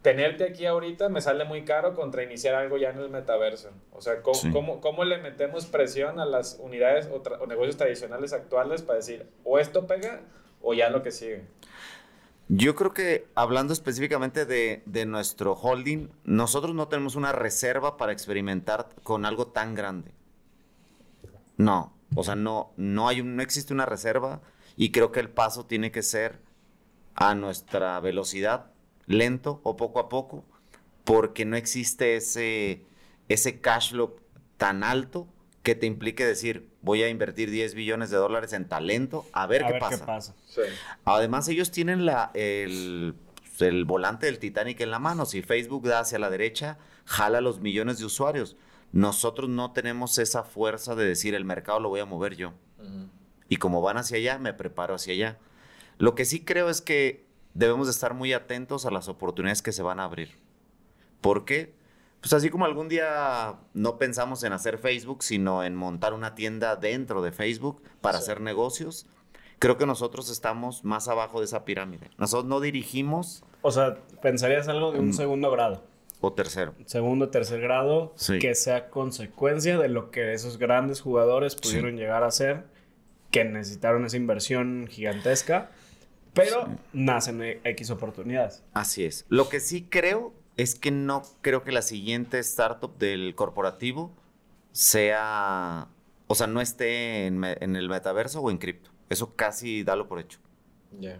tenerte 0.03 0.43
aquí 0.43 0.67
ahorita 0.67 1.09
me 1.09 1.19
sale 1.19 1.45
muy 1.45 1.65
caro 1.65 1.95
contra 1.95 2.21
iniciar 2.21 2.53
algo 2.53 2.77
ya 2.77 2.91
en 2.91 2.99
el 2.99 3.09
metaverso? 3.09 3.71
O 3.91 4.01
sea, 4.01 4.21
¿cómo, 4.21 4.81
cómo, 4.81 5.03
le 5.03 5.17
metemos 5.17 5.65
presión 5.65 6.19
a 6.19 6.25
las 6.25 6.59
unidades 6.61 7.09
o, 7.11 7.47
negocios 7.47 7.77
tradicionales 7.77 8.33
actuales 8.33 8.83
para 8.83 8.97
decir, 8.97 9.25
o 9.43 9.57
esto 9.57 9.87
pega 9.87 10.21
o 10.61 10.75
ya 10.75 10.89
lo 10.89 11.01
que 11.01 11.11
sigue? 11.11 11.41
Yo 12.47 12.75
creo 12.75 12.93
que 12.93 13.27
hablando 13.33 13.73
específicamente 13.73 14.45
de, 14.45 14.83
de, 14.85 15.05
nuestro 15.07 15.53
holding, 15.53 16.09
nosotros 16.25 16.75
no 16.75 16.87
tenemos 16.87 17.15
una 17.15 17.31
reserva 17.31 17.97
para 17.97 18.11
experimentar 18.11 18.89
con 19.01 19.25
algo 19.25 19.47
tan 19.47 19.73
grande. 19.73 20.11
No, 21.57 21.95
o 22.13 22.23
sea, 22.23 22.35
no, 22.35 22.71
no, 22.77 23.07
hay 23.07 23.23
no 23.23 23.41
existe 23.41 23.73
una 23.73 23.87
reserva 23.87 24.41
y 24.77 24.91
creo 24.91 25.11
que 25.11 25.21
el 25.21 25.29
paso 25.29 25.65
tiene 25.65 25.91
que 25.91 26.03
ser 26.03 26.39
a 27.15 27.33
nuestra 27.33 27.99
velocidad, 27.99 28.71
lento 29.07 29.59
o 29.63 29.75
poco 29.75 29.99
a 29.99 30.09
poco, 30.09 30.45
porque 31.03 31.45
no 31.45 31.55
existe 31.55 32.15
ese, 32.15 32.85
ese 33.27 33.59
cash 33.59 33.91
flow 33.91 34.17
tan 34.57 34.83
alto 34.83 35.27
que 35.65 35.73
te 35.73 35.87
implique 35.87 36.23
decir, 36.23 36.69
voy 36.83 37.01
a 37.01 37.09
invertir 37.09 37.49
10 37.49 37.73
billones 37.73 38.11
de 38.11 38.17
dólares 38.17 38.53
en 38.53 38.67
talento, 38.67 39.25
a 39.33 39.47
ver, 39.47 39.65
qué, 39.65 39.79
pasa. 39.79 40.35
Además, 41.05 41.47
ellos 41.47 41.71
tienen 41.71 42.05
la, 42.05 42.29
el, 42.35 43.15
el 43.59 43.83
volante 43.83 44.27
del 44.27 44.37
Titanic 44.37 44.79
en 44.81 44.91
la 44.91 44.99
mano. 44.99 45.25
Si 45.25 45.41
Facebook 45.41 45.87
da 45.87 46.01
hacia 46.01 46.19
la 46.19 46.29
derecha, 46.29 46.77
jala 47.05 47.41
los 47.41 47.61
millones 47.61 47.97
de 47.97 48.05
usuarios. 48.05 48.55
Nosotros 48.91 49.49
no 49.49 49.71
tenemos 49.71 50.19
esa 50.19 50.43
fuerza 50.43 50.93
de 50.93 51.03
decir 51.03 51.33
el 51.33 51.45
mercado 51.45 51.79
lo 51.79 51.89
voy 51.89 51.99
a 51.99 52.05
mover 52.05 52.35
yo. 52.35 52.53
Y 53.49 53.57
como 53.57 53.81
van 53.81 53.97
hacia 53.97 54.17
allá, 54.17 54.37
me 54.37 54.53
preparo 54.53 54.93
hacia 54.93 55.13
allá. 55.13 55.39
Lo 55.97 56.13
que 56.13 56.25
sí 56.25 56.45
creo 56.45 56.69
es 56.69 56.81
que 56.81 57.25
debemos 57.55 57.87
de 57.87 57.91
estar 57.91 58.13
muy 58.13 58.33
atentos 58.33 58.85
a 58.85 58.91
las 58.91 59.07
oportunidades 59.07 59.63
que 59.63 59.71
se 59.71 59.81
van 59.81 59.99
a 59.99 60.03
abrir. 60.03 60.29
¿Por 61.21 61.43
qué? 61.43 61.73
Pues 62.25 62.33
así 62.33 62.49
como 62.49 62.65
algún 62.65 62.89
día 62.89 63.53
no 63.75 63.99
pensamos 63.99 64.41
en 64.43 64.51
hacer 64.51 64.79
Facebook, 64.79 65.21
sino 65.21 65.63
en 65.63 65.75
montar 65.75 66.11
una 66.15 66.33
tienda 66.33 66.75
dentro 66.75 67.21
de 67.21 67.31
Facebook 67.31 67.83
para 68.01 68.17
hacer 68.17 68.41
negocios, 68.41 69.05
creo 69.59 69.77
que 69.77 69.85
nosotros 69.85 70.31
estamos 70.31 70.83
más 70.83 71.07
abajo 71.07 71.37
de 71.37 71.45
esa 71.45 71.65
pirámide. 71.65 72.09
Nosotros 72.17 72.45
no 72.45 72.61
dirigimos... 72.61 73.43
O 73.61 73.69
sea, 73.69 73.99
pensarías 74.23 74.67
algo 74.67 74.91
de 74.91 75.01
un 75.01 75.09
mm. 75.09 75.13
segundo 75.13 75.51
grado. 75.51 75.83
O 76.19 76.33
tercero. 76.33 76.73
Segundo, 76.87 77.29
tercer 77.29 77.61
grado, 77.61 78.15
que 78.41 78.55
sea 78.55 78.89
consecuencia 78.89 79.77
de 79.77 79.87
lo 79.87 80.09
que 80.09 80.33
esos 80.33 80.57
grandes 80.57 81.01
jugadores 81.01 81.55
pudieron 81.55 81.95
llegar 81.95 82.23
a 82.23 82.31
ser, 82.31 82.65
que 83.29 83.45
necesitaron 83.45 84.03
esa 84.03 84.17
inversión 84.17 84.87
gigantesca, 84.89 85.69
pero 86.33 86.69
nacen 86.91 87.59
X 87.63 87.91
oportunidades. 87.91 88.63
Así 88.73 89.05
es. 89.05 89.27
Lo 89.29 89.47
que 89.47 89.59
sí 89.59 89.85
creo 89.87 90.33
es 90.57 90.75
que 90.75 90.91
no 90.91 91.23
creo 91.41 91.63
que 91.63 91.71
la 91.71 91.81
siguiente 91.81 92.39
startup 92.39 92.97
del 92.97 93.35
corporativo 93.35 94.11
sea, 94.71 95.87
o 96.27 96.35
sea, 96.35 96.47
no 96.47 96.61
esté 96.61 97.27
en, 97.27 97.43
el 97.43 97.89
metaverso 97.89 98.41
o 98.41 98.51
en 98.51 98.57
cripto. 98.57 98.89
Eso 99.09 99.35
casi 99.35 99.83
dalo 99.83 100.07
por 100.07 100.19
hecho. 100.19 100.39
Ya. 100.99 101.19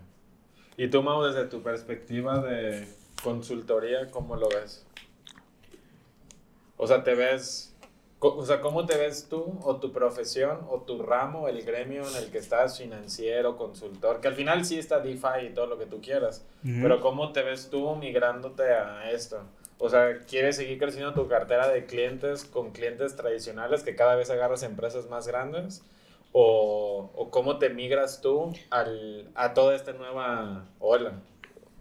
¿Y 0.77 0.89
tú, 0.89 1.03
Mau, 1.03 1.23
desde 1.23 1.45
tu 1.45 1.61
perspectiva 1.61 2.39
de 2.39 2.87
consultoría, 3.23 4.09
cómo 4.11 4.35
lo 4.35 4.49
ves? 4.49 4.85
O 6.77 6.87
sea, 6.87 7.03
¿te 7.03 7.15
ves, 7.15 7.74
o 8.33 8.45
sea, 8.45 8.61
cómo 8.61 8.85
te 8.85 8.97
ves 8.97 9.27
tú 9.29 9.59
o 9.63 9.77
tu 9.77 9.91
profesión 9.91 10.59
o 10.69 10.81
tu 10.81 11.01
ramo, 11.01 11.47
el 11.47 11.63
gremio 11.63 12.07
en 12.07 12.15
el 12.23 12.31
que 12.31 12.37
estás, 12.37 12.77
financiero, 12.77 13.57
consultor, 13.57 14.21
que 14.21 14.27
al 14.27 14.35
final 14.35 14.65
sí 14.65 14.79
está 14.79 14.99
DeFi 14.99 15.47
y 15.47 15.53
todo 15.53 15.67
lo 15.67 15.77
que 15.77 15.85
tú 15.85 16.01
quieras, 16.01 16.45
Ujú. 16.63 16.79
pero 16.81 17.01
¿cómo 17.01 17.31
te 17.31 17.43
ves 17.43 17.69
tú 17.69 17.95
migrándote 17.95 18.63
a 18.63 19.11
esto? 19.11 19.41
O 19.77 19.89
sea, 19.89 20.19
¿quieres 20.27 20.55
seguir 20.55 20.79
creciendo 20.79 21.13
tu 21.13 21.27
cartera 21.27 21.67
de 21.67 21.85
clientes 21.85 22.45
con 22.45 22.71
clientes 22.71 23.15
tradicionales 23.15 23.83
que 23.83 23.95
cada 23.95 24.15
vez 24.15 24.29
agarras 24.29 24.63
empresas 24.63 25.09
más 25.09 25.27
grandes? 25.27 25.83
¿O, 26.37 27.11
o 27.15 27.29
cómo 27.29 27.59
te 27.59 27.69
migras 27.69 28.19
tú 28.19 28.53
al, 28.69 29.29
a 29.35 29.53
toda 29.53 29.73
esta 29.73 29.93
nueva 29.93 30.65
ola? 30.79 31.21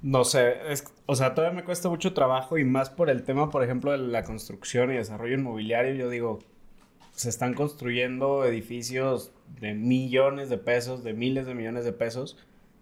No 0.05 0.23
sé, 0.25 0.71
es- 0.71 0.85
o 1.07 1.15
sea, 1.17 1.35
todavía 1.35 1.57
me 1.57 1.65
cuesta 1.65 1.89
mucho 1.89 2.13
trabajo 2.13 2.59
y 2.59 2.65
más 2.65 2.91
por 2.91 3.09
el 3.09 3.23
tema, 3.25 3.49
por 3.51 3.65
ejemplo, 3.65 3.91
de 3.93 3.99
la 3.99 4.23
construcción 4.23 4.93
y 4.93 4.97
desarrollo 4.97 5.35
inmobiliario. 5.35 5.95
Yo 5.95 6.11
digo, 6.11 6.41
se 7.13 7.31
están 7.31 7.55
construyendo 7.55 8.45
edificios 8.45 9.33
de 9.61 9.75
millones 9.75 10.51
de 10.51 10.59
pesos, 10.59 11.05
de 11.05 11.15
miles 11.15 11.47
de 11.47 11.55
millones 11.55 11.85
de 11.87 11.93
pesos. 11.93 12.37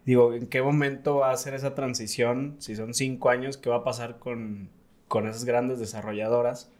Digo, 0.06 0.34
¿en 0.34 0.48
qué 0.48 0.62
momento 0.62 1.16
va 1.18 1.30
a 1.32 1.36
ser 1.36 1.54
esa 1.54 1.74
transición? 1.76 2.56
Si 2.58 2.76
son 2.76 2.94
cinco 2.94 3.30
años, 3.30 3.56
¿qué 3.56 3.70
va 3.70 3.76
a 3.78 3.84
pasar 3.84 4.18
con, 4.18 4.70
con 5.08 5.28
esas 5.28 5.44
grandes 5.44 5.78
desarrolladoras? 5.78 6.72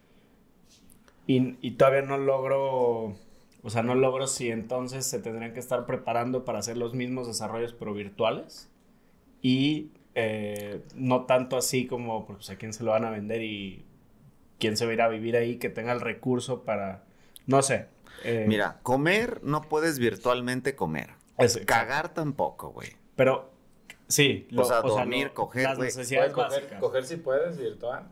Y, 1.25 1.55
y 1.61 1.71
todavía 1.71 2.01
no 2.01 2.17
logro, 2.17 3.15
o 3.63 3.69
sea, 3.69 3.81
no 3.81 3.95
logro 3.95 4.27
si 4.27 4.49
entonces 4.49 5.05
se 5.05 5.19
tendrían 5.19 5.53
que 5.53 5.59
estar 5.59 5.85
preparando 5.85 6.43
para 6.43 6.59
hacer 6.59 6.75
los 6.77 6.93
mismos 6.93 7.27
desarrollos, 7.27 7.73
pero 7.73 7.93
virtuales 7.93 8.69
y 9.41 9.91
eh, 10.15 10.81
no 10.95 11.25
tanto 11.25 11.57
así 11.57 11.87
como 11.87 12.25
pues, 12.25 12.49
a 12.49 12.55
quién 12.57 12.73
se 12.73 12.83
lo 12.83 12.91
van 12.91 13.05
a 13.05 13.09
vender 13.11 13.41
y 13.41 13.83
quién 14.59 14.77
se 14.77 14.85
va 14.85 14.91
a 14.91 14.93
ir 14.93 15.01
a 15.01 15.07
vivir 15.09 15.35
ahí, 15.35 15.57
que 15.57 15.69
tenga 15.69 15.91
el 15.91 16.01
recurso 16.01 16.63
para, 16.63 17.03
no 17.47 17.61
sé. 17.61 17.87
eh, 18.23 18.45
Mira, 18.47 18.79
comer 18.83 19.39
no 19.43 19.61
puedes 19.63 19.99
virtualmente 19.99 20.75
comer. 20.75 21.09
exacto. 21.37 21.65
Cagar 21.67 22.13
tampoco, 22.13 22.69
güey. 22.69 22.89
Pero 23.15 23.49
sí, 24.07 24.47
O 24.55 24.63
sea, 24.63 24.81
dormir, 24.81 25.27
lo- 25.27 25.33
coger, 25.33 25.63
las 25.65 25.79
necesidades 25.79 26.31
coger, 26.33 26.49
básicas. 26.61 26.79
coger 26.79 27.05
si 27.05 27.17
puedes, 27.17 27.57
virtual. 27.57 28.03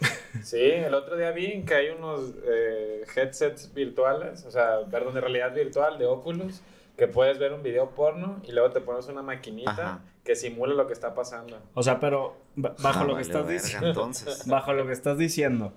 Sí, 0.42 0.60
el 0.60 0.94
otro 0.94 1.16
día 1.16 1.30
vi 1.32 1.62
que 1.62 1.74
hay 1.74 1.88
unos 1.88 2.32
eh, 2.46 3.02
headsets 3.16 3.72
virtuales, 3.74 4.44
o 4.44 4.50
sea, 4.50 4.80
perdón, 4.90 5.14
de 5.14 5.20
realidad 5.20 5.52
virtual 5.54 5.98
de 5.98 6.06
Oculus, 6.06 6.60
que 6.98 7.06
puedes 7.06 7.38
ver 7.38 7.52
un 7.54 7.62
video 7.62 7.90
porno 7.90 8.40
y 8.42 8.52
luego 8.52 8.70
te 8.70 8.80
pones 8.80 9.06
una 9.06 9.22
maquinita 9.22 9.70
Ajá. 9.70 10.00
que 10.24 10.34
simula 10.36 10.74
lo 10.74 10.86
que 10.86 10.92
está 10.92 11.14
pasando. 11.14 11.58
O 11.74 11.82
sea, 11.82 12.00
pero 12.00 12.36
ba- 12.56 12.74
bajo 12.82 13.00
Ah, 13.00 13.02
lo 13.04 13.08
que 13.08 13.12
vale, 13.14 13.22
estás 13.22 13.46
verga, 13.46 13.62
diciendo, 13.62 13.86
Entonces, 13.88 14.42
bajo 14.48 14.72
lo 14.74 14.84
que 14.86 14.92
estás 14.92 15.16
diciendo, 15.16 15.72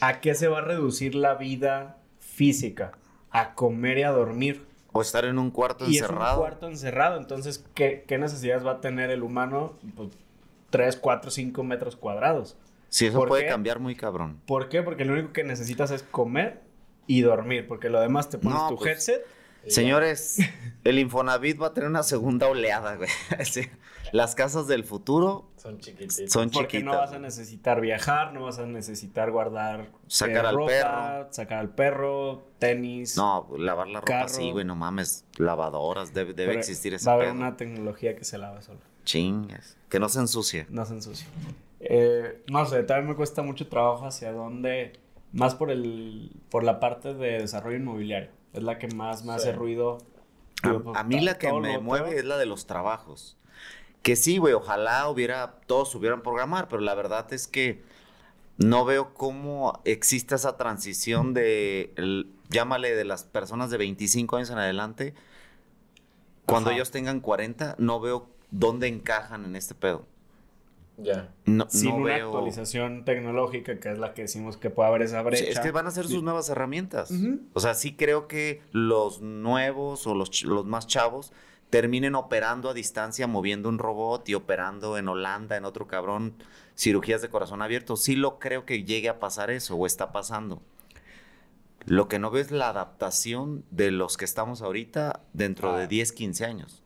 ¿a 0.00 0.20
qué 0.20 0.34
se 0.34 0.48
va 0.48 0.58
a 0.58 0.62
reducir 0.62 1.14
la 1.14 1.36
vida 1.36 1.98
física? 2.18 2.92
A 3.30 3.54
comer 3.54 3.98
y 3.98 4.02
a 4.02 4.10
dormir. 4.10 4.66
o 4.92 5.02
estar 5.02 5.24
en 5.26 5.38
un 5.38 5.50
cuarto 5.50 5.84
Y 5.86 5.96
es 5.96 6.02
un 6.02 6.08
encerrado. 6.10 6.38
cuarto 6.40 6.66
encerrado, 6.68 7.18
entonces, 7.18 7.64
¿qué, 7.74 8.04
qué 8.08 8.18
necesidades 8.18 8.66
va 8.66 8.72
a 8.72 8.80
tener 8.80 9.10
el 9.10 9.22
humano? 9.22 9.74
Pues 9.94 10.08
3, 10.70 10.96
4, 10.96 11.30
5 11.30 11.62
metros 11.62 11.96
cuadrados. 11.96 12.56
Sí, 12.88 13.06
eso 13.06 13.18
¿Por 13.18 13.28
puede 13.28 13.44
qué? 13.44 13.48
cambiar 13.50 13.78
muy 13.78 13.94
cabrón. 13.94 14.40
¿Por 14.46 14.68
qué? 14.68 14.82
Porque 14.82 15.04
lo 15.04 15.12
único 15.12 15.32
que 15.32 15.44
necesitas 15.44 15.90
es 15.90 16.02
comer 16.02 16.60
y 17.06 17.20
dormir, 17.20 17.68
porque 17.68 17.88
lo 17.90 18.00
demás 18.00 18.30
te 18.30 18.38
pones 18.38 18.58
No, 18.58 18.68
tu 18.70 18.76
pues, 18.76 18.90
headset. 18.90 19.24
Señores, 19.68 20.38
el 20.84 20.98
Infonavit 20.98 21.60
va 21.60 21.68
a 21.68 21.74
tener 21.74 21.88
una 21.90 22.02
segunda 22.02 22.48
oleada, 22.48 22.96
güey. 22.96 23.08
Sí. 23.44 23.62
Las 24.12 24.36
casas 24.36 24.68
del 24.68 24.84
futuro 24.84 25.50
Son 25.56 25.78
chiquititos. 25.80 26.30
son 26.32 26.48
Porque 26.50 26.78
chiquitas. 26.78 26.94
no 26.94 27.00
vas 27.00 27.12
a 27.12 27.18
necesitar 27.18 27.80
viajar, 27.80 28.32
no 28.32 28.44
vas 28.44 28.60
a 28.60 28.64
necesitar 28.66 29.32
guardar 29.32 29.80
eh, 29.80 29.88
Sacar 30.06 30.46
al 30.46 30.54
ropa, 30.54 30.68
perro. 30.68 31.28
sacar 31.32 31.58
al 31.58 31.70
perro, 31.70 32.42
tenis. 32.60 33.16
No, 33.16 33.48
lavar 33.58 33.88
la 33.88 34.00
ropa 34.00 34.28
sí, 34.28 34.52
güey, 34.52 34.64
no 34.64 34.76
mames. 34.76 35.24
Lavadoras, 35.38 36.14
debe, 36.14 36.34
debe 36.34 36.50
Pero 36.50 36.60
existir 36.60 36.94
ese 36.94 37.04
Va 37.06 37.12
a 37.12 37.14
haber 37.16 37.26
pedo. 37.28 37.36
una 37.36 37.56
tecnología 37.56 38.14
que 38.14 38.22
se 38.24 38.38
lava 38.38 38.62
sola, 38.62 38.78
Chingas. 39.04 39.76
Que 39.88 39.98
no 39.98 40.08
se 40.08 40.20
ensucie. 40.20 40.66
no 40.70 40.84
se 40.84 40.94
ensucia. 40.94 41.26
Eh, 41.80 42.44
no 42.48 42.64
sé, 42.64 42.84
también 42.84 43.08
me 43.10 43.16
cuesta 43.16 43.42
mucho 43.42 43.66
trabajo 43.68 44.06
hacia 44.06 44.30
dónde, 44.32 44.92
más 45.32 45.56
por 45.56 45.72
el, 45.72 46.30
por 46.48 46.62
la 46.62 46.78
parte 46.78 47.12
de 47.12 47.40
desarrollo 47.40 47.76
inmobiliario. 47.76 48.30
Es 48.56 48.62
la 48.62 48.78
que 48.78 48.88
más 48.88 49.24
me 49.24 49.32
hace 49.34 49.52
ruido. 49.52 49.98
A, 50.62 50.68
Digo, 50.68 50.82
pues, 50.82 50.96
a 50.96 51.04
mí 51.04 51.20
la 51.20 51.38
que 51.38 51.52
me 51.52 51.70
otro- 51.76 51.82
mueve 51.82 52.16
es 52.18 52.24
la 52.24 52.36
de 52.38 52.46
los 52.46 52.66
trabajos. 52.66 53.36
Que 54.02 54.16
sí, 54.16 54.38
güey, 54.38 54.54
ojalá 54.54 55.08
hubiera, 55.08 55.60
todos 55.66 55.90
supieran 55.90 56.22
programar, 56.22 56.68
pero 56.68 56.80
la 56.80 56.94
verdad 56.94 57.32
es 57.32 57.46
que 57.46 57.82
no 58.56 58.84
veo 58.84 59.12
cómo 59.14 59.80
existe 59.84 60.34
esa 60.34 60.56
transición 60.56 61.34
de, 61.34 61.92
el- 61.96 62.32
llámale, 62.48 62.94
de 62.94 63.04
las 63.04 63.24
personas 63.24 63.70
de 63.70 63.76
25 63.78 64.36
años 64.36 64.50
en 64.50 64.58
adelante. 64.58 65.14
Cuando 66.46 66.70
Ajá. 66.70 66.76
ellos 66.76 66.90
tengan 66.90 67.20
40, 67.20 67.74
no 67.78 68.00
veo 68.00 68.28
dónde 68.50 68.86
encajan 68.86 69.44
en 69.44 69.56
este 69.56 69.74
pedo. 69.74 70.06
Ya. 70.98 71.34
No, 71.44 71.66
sin 71.68 71.90
no 71.90 71.96
una 71.96 72.14
veo... 72.14 72.26
actualización 72.28 73.04
tecnológica, 73.04 73.78
que 73.78 73.92
es 73.92 73.98
la 73.98 74.14
que 74.14 74.22
decimos 74.22 74.56
que 74.56 74.70
puede 74.70 74.88
haber 74.88 75.02
esa 75.02 75.18
Sí, 75.20 75.24
brecha. 75.26 75.44
es 75.44 75.60
que 75.60 75.70
van 75.70 75.86
a 75.86 75.90
ser 75.90 76.04
sus 76.04 76.12
Sí. 76.14 76.22
nuevas 76.22 76.48
herramientas. 76.48 77.12
O 77.52 77.60
sea, 77.60 77.74
sí 77.74 77.94
creo 77.96 78.26
que 78.28 78.62
los 78.72 79.20
nuevos 79.20 80.06
o 80.06 80.14
los, 80.14 80.30
más 80.64 80.86
chavos 80.86 81.32
terminen 81.70 82.14
operando 82.14 82.70
a 82.70 82.74
distancia, 82.74 83.26
moviendo 83.26 83.68
un 83.68 83.78
robot 83.78 84.26
y 84.28 84.34
operando 84.34 84.96
en 84.96 85.08
Holanda, 85.08 85.56
en 85.56 85.64
otro 85.66 85.86
cabrón, 85.86 86.34
cirugías 86.78 87.20
de 87.20 87.28
corazón 87.28 87.60
abierto. 87.60 87.96
Sí 87.96 88.16
lo 88.16 88.38
creo 88.38 88.64
que 88.64 88.84
llegue 88.84 89.08
a 89.08 89.18
pasar 89.20 89.50
eso 89.50 89.76
o 89.76 89.84
está 89.86 90.12
pasando. 90.12 90.62
Lo 91.84 92.08
que 92.08 92.18
no 92.18 92.30
veo 92.30 92.40
es 92.42 92.50
la 92.50 92.68
adaptación 92.70 93.64
de 93.70 93.90
los 93.90 94.16
que 94.16 94.24
estamos 94.24 94.62
ahorita 94.62 95.20
dentro 95.34 95.72
Ah. 95.72 95.78
de 95.78 95.86
10, 95.88 96.12
15 96.12 96.44
años. 96.44 96.82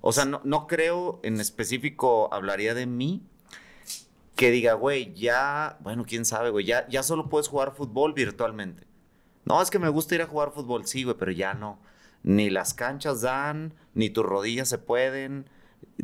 O 0.00 0.12
sea, 0.12 0.24
no, 0.24 0.40
no 0.44 0.66
creo 0.66 1.20
en 1.22 1.40
específico, 1.40 2.28
hablaría 2.32 2.74
de 2.74 2.86
mí, 2.86 3.22
que 4.36 4.50
diga, 4.50 4.74
güey, 4.74 5.14
ya, 5.14 5.78
bueno, 5.80 6.04
quién 6.06 6.24
sabe, 6.24 6.50
güey, 6.50 6.64
ya, 6.64 6.86
ya 6.88 7.02
solo 7.02 7.28
puedes 7.28 7.48
jugar 7.48 7.74
fútbol 7.74 8.12
virtualmente. 8.12 8.86
No, 9.44 9.60
es 9.62 9.70
que 9.70 9.78
me 9.78 9.88
gusta 9.88 10.14
ir 10.14 10.22
a 10.22 10.26
jugar 10.26 10.52
fútbol, 10.52 10.86
sí, 10.86 11.04
güey, 11.04 11.16
pero 11.16 11.30
ya 11.30 11.54
no. 11.54 11.78
Ni 12.22 12.50
las 12.50 12.74
canchas 12.74 13.20
dan, 13.20 13.74
ni 13.94 14.10
tus 14.10 14.24
rodillas 14.24 14.68
se 14.68 14.78
pueden, 14.78 15.48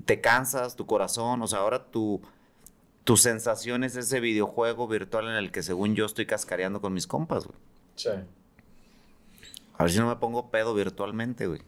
te 0.05 0.21
cansas, 0.21 0.77
tu 0.77 0.87
corazón, 0.87 1.43
o 1.43 1.47
sea, 1.47 1.61
ahora 1.61 1.87
tu, 1.91 2.21
tu 3.05 3.17
sensación 3.17 3.83
es 3.83 3.97
ese 3.97 4.21
videojuego 4.21 4.87
virtual 4.87 5.29
en 5.29 5.35
el 5.35 5.51
que 5.51 5.63
según 5.63 5.95
yo 5.95 6.05
estoy 6.05 6.27
cascareando 6.27 6.81
con 6.81 6.93
mis 6.93 7.07
compas, 7.07 7.47
güey. 7.47 7.59
Sí. 7.97 8.11
A 9.77 9.83
ver 9.83 9.93
si 9.93 9.99
no 9.99 10.07
me 10.07 10.17
pongo 10.17 10.51
pedo 10.51 10.75
virtualmente, 10.75 11.47
güey. 11.47 11.63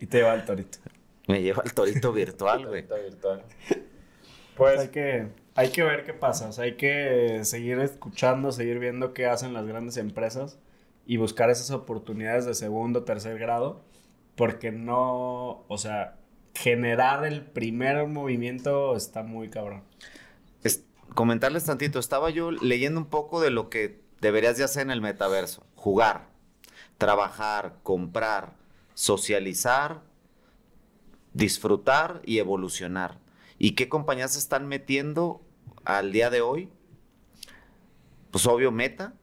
Y 0.00 0.06
te 0.06 0.22
va 0.22 0.34
el 0.34 0.44
torito. 0.44 0.78
Me 1.26 1.42
lleva 1.42 1.62
el 1.64 1.74
torito 1.74 2.12
virtual, 2.12 2.66
güey. 2.66 2.82
Virtual. 2.82 3.44
Pues 3.68 3.78
Pues 4.56 4.80
hay 4.80 4.88
que, 4.88 5.26
hay 5.54 5.70
que 5.70 5.82
ver 5.82 6.04
qué 6.04 6.14
pasa. 6.14 6.48
O 6.48 6.52
sea, 6.52 6.64
hay 6.64 6.76
que 6.76 7.40
seguir 7.44 7.78
escuchando, 7.80 8.50
seguir 8.52 8.78
viendo 8.78 9.12
qué 9.14 9.26
hacen 9.26 9.52
las 9.52 9.66
grandes 9.66 9.96
empresas 9.98 10.58
y 11.06 11.16
buscar 11.16 11.50
esas 11.50 11.70
oportunidades 11.70 12.44
de 12.46 12.54
segundo, 12.54 13.04
tercer 13.04 13.38
grado. 13.38 13.82
Porque 14.36 14.70
no, 14.72 15.64
o 15.68 15.78
sea, 15.78 16.16
generar 16.54 17.24
el 17.26 17.42
primer 17.44 18.06
movimiento 18.06 18.96
está 18.96 19.22
muy 19.22 19.48
cabrón. 19.50 19.82
Es- 20.62 20.84
comentarles 21.14 21.64
tantito, 21.64 21.98
estaba 21.98 22.30
yo 22.30 22.50
leyendo 22.52 23.00
un 23.00 23.06
poco 23.06 23.40
de 23.40 23.50
lo 23.50 23.68
que 23.68 24.00
deberías 24.20 24.56
de 24.56 24.64
hacer 24.64 24.82
en 24.82 24.90
el 24.90 25.00
metaverso. 25.00 25.66
Jugar, 25.74 26.28
trabajar, 26.98 27.76
comprar, 27.82 28.54
socializar, 29.02 30.02
disfrutar 31.32 32.20
y 32.24 32.38
evolucionar. 32.38 33.20
¿Y 33.56 33.76
qué 33.76 33.88
compañías 33.88 34.32
se 34.32 34.40
están 34.40 34.66
metiendo 34.66 35.40
al 35.84 36.10
día 36.10 36.30
de 36.30 36.40
hoy? 36.40 36.68
Pues 38.32 38.44
obvio 38.46 38.72
Meta, 38.72 39.14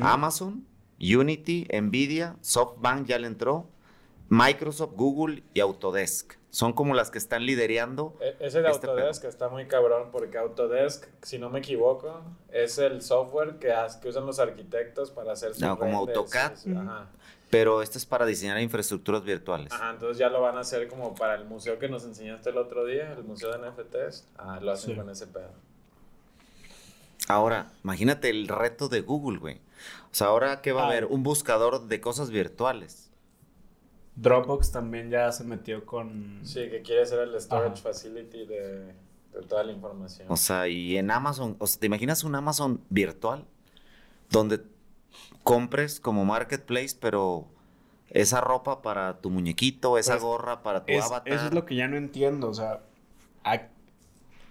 Amazon, 0.00 0.66
Unity, 1.00 1.68
Nvidia, 1.72 2.36
SoftBank 2.40 3.06
ya 3.06 3.18
le 3.20 3.28
entró, 3.28 3.68
Microsoft, 4.28 4.94
Google 4.96 5.44
y 5.54 5.60
Autodesk. 5.60 6.32
Son 6.50 6.72
como 6.72 6.92
las 6.94 7.12
que 7.12 7.18
están 7.18 7.46
liderando. 7.46 8.16
E- 8.20 8.36
Ese 8.40 8.60
de 8.60 8.70
Este 8.70 8.88
Autodesk 8.88 9.24
está 9.24 9.48
muy 9.48 9.66
cabrón 9.66 10.08
porque 10.10 10.36
Autodesk, 10.36 11.06
si 11.22 11.38
no 11.38 11.48
me 11.48 11.60
equivoco, 11.60 12.22
es 12.50 12.76
el 12.78 13.02
software 13.02 13.60
que, 13.60 13.70
has- 13.72 13.96
que 13.98 14.08
usan 14.08 14.26
los 14.26 14.40
arquitectos 14.40 15.12
para 15.12 15.32
hacer 15.32 15.52
sus 15.54 15.62
No, 15.62 15.78
como 15.78 15.98
AutoCAD. 15.98 16.52
Ajá. 16.76 17.08
Pero 17.52 17.82
este 17.82 17.98
es 17.98 18.06
para 18.06 18.24
diseñar 18.24 18.58
infraestructuras 18.62 19.22
virtuales. 19.24 19.70
Ajá, 19.74 19.90
entonces 19.90 20.16
ya 20.16 20.30
lo 20.30 20.40
van 20.40 20.56
a 20.56 20.60
hacer 20.60 20.88
como 20.88 21.14
para 21.14 21.34
el 21.34 21.44
museo 21.44 21.78
que 21.78 21.86
nos 21.86 22.02
enseñaste 22.04 22.48
el 22.48 22.56
otro 22.56 22.86
día, 22.86 23.12
el 23.12 23.24
museo 23.24 23.50
de 23.52 23.58
NFTs. 23.68 24.26
Ah, 24.38 24.58
lo 24.62 24.72
hacen 24.72 24.92
Sí. 24.92 24.96
con 24.96 25.10
ese 25.10 25.26
pedo. 25.26 25.50
Ahora, 27.28 27.70
imagínate 27.84 28.30
el 28.30 28.48
reto 28.48 28.88
de 28.88 29.02
Google, 29.02 29.38
güey. 29.38 29.56
O 30.10 30.14
sea, 30.14 30.28
ahora 30.28 30.62
que 30.62 30.72
va 30.72 30.82
a 30.82 30.84
Ah. 30.86 30.88
haber 30.92 31.04
un 31.04 31.22
buscador 31.22 31.88
de 31.88 32.00
cosas 32.00 32.30
virtuales. 32.30 33.10
Dropbox 34.16 34.72
también 34.72 35.10
ya 35.10 35.30
se 35.32 35.44
metió 35.44 35.84
con... 35.86 36.40
Sí, 36.44 36.68
que 36.70 36.80
quiere 36.82 37.04
ser 37.06 37.20
el 37.20 37.38
storage 37.40 37.74
Ajá. 37.74 37.82
facility 37.82 38.46
de, 38.46 38.94
de 39.32 39.42
toda 39.46 39.62
la 39.62 39.72
información. 39.72 40.26
O 40.30 40.36
sea, 40.36 40.68
y 40.68 40.96
en 40.96 41.10
Amazon, 41.10 41.56
o 41.58 41.66
sea, 41.66 41.80
¿te 41.80 41.86
imaginas 41.86 42.24
un 42.24 42.34
Amazon 42.34 42.80
virtual? 42.90 43.44
Donde 44.30 44.60
compres 45.42 46.00
como 46.00 46.24
marketplace, 46.24 46.96
pero 47.00 47.46
esa 48.10 48.40
ropa 48.40 48.82
para 48.82 49.18
tu 49.20 49.30
muñequito, 49.30 49.98
esa 49.98 50.14
Pues, 50.14 50.22
gorra 50.22 50.62
para 50.62 50.84
tu 50.84 50.92
Es- 50.92 51.04
avatar. 51.04 51.32
eso 51.32 51.46
es 51.46 51.54
lo 51.54 51.64
que 51.64 51.74
ya 51.76 51.88
no 51.88 51.96
entiendo, 51.96 52.48
o 52.50 52.54
sea, 52.54 52.80
a- 53.44 53.62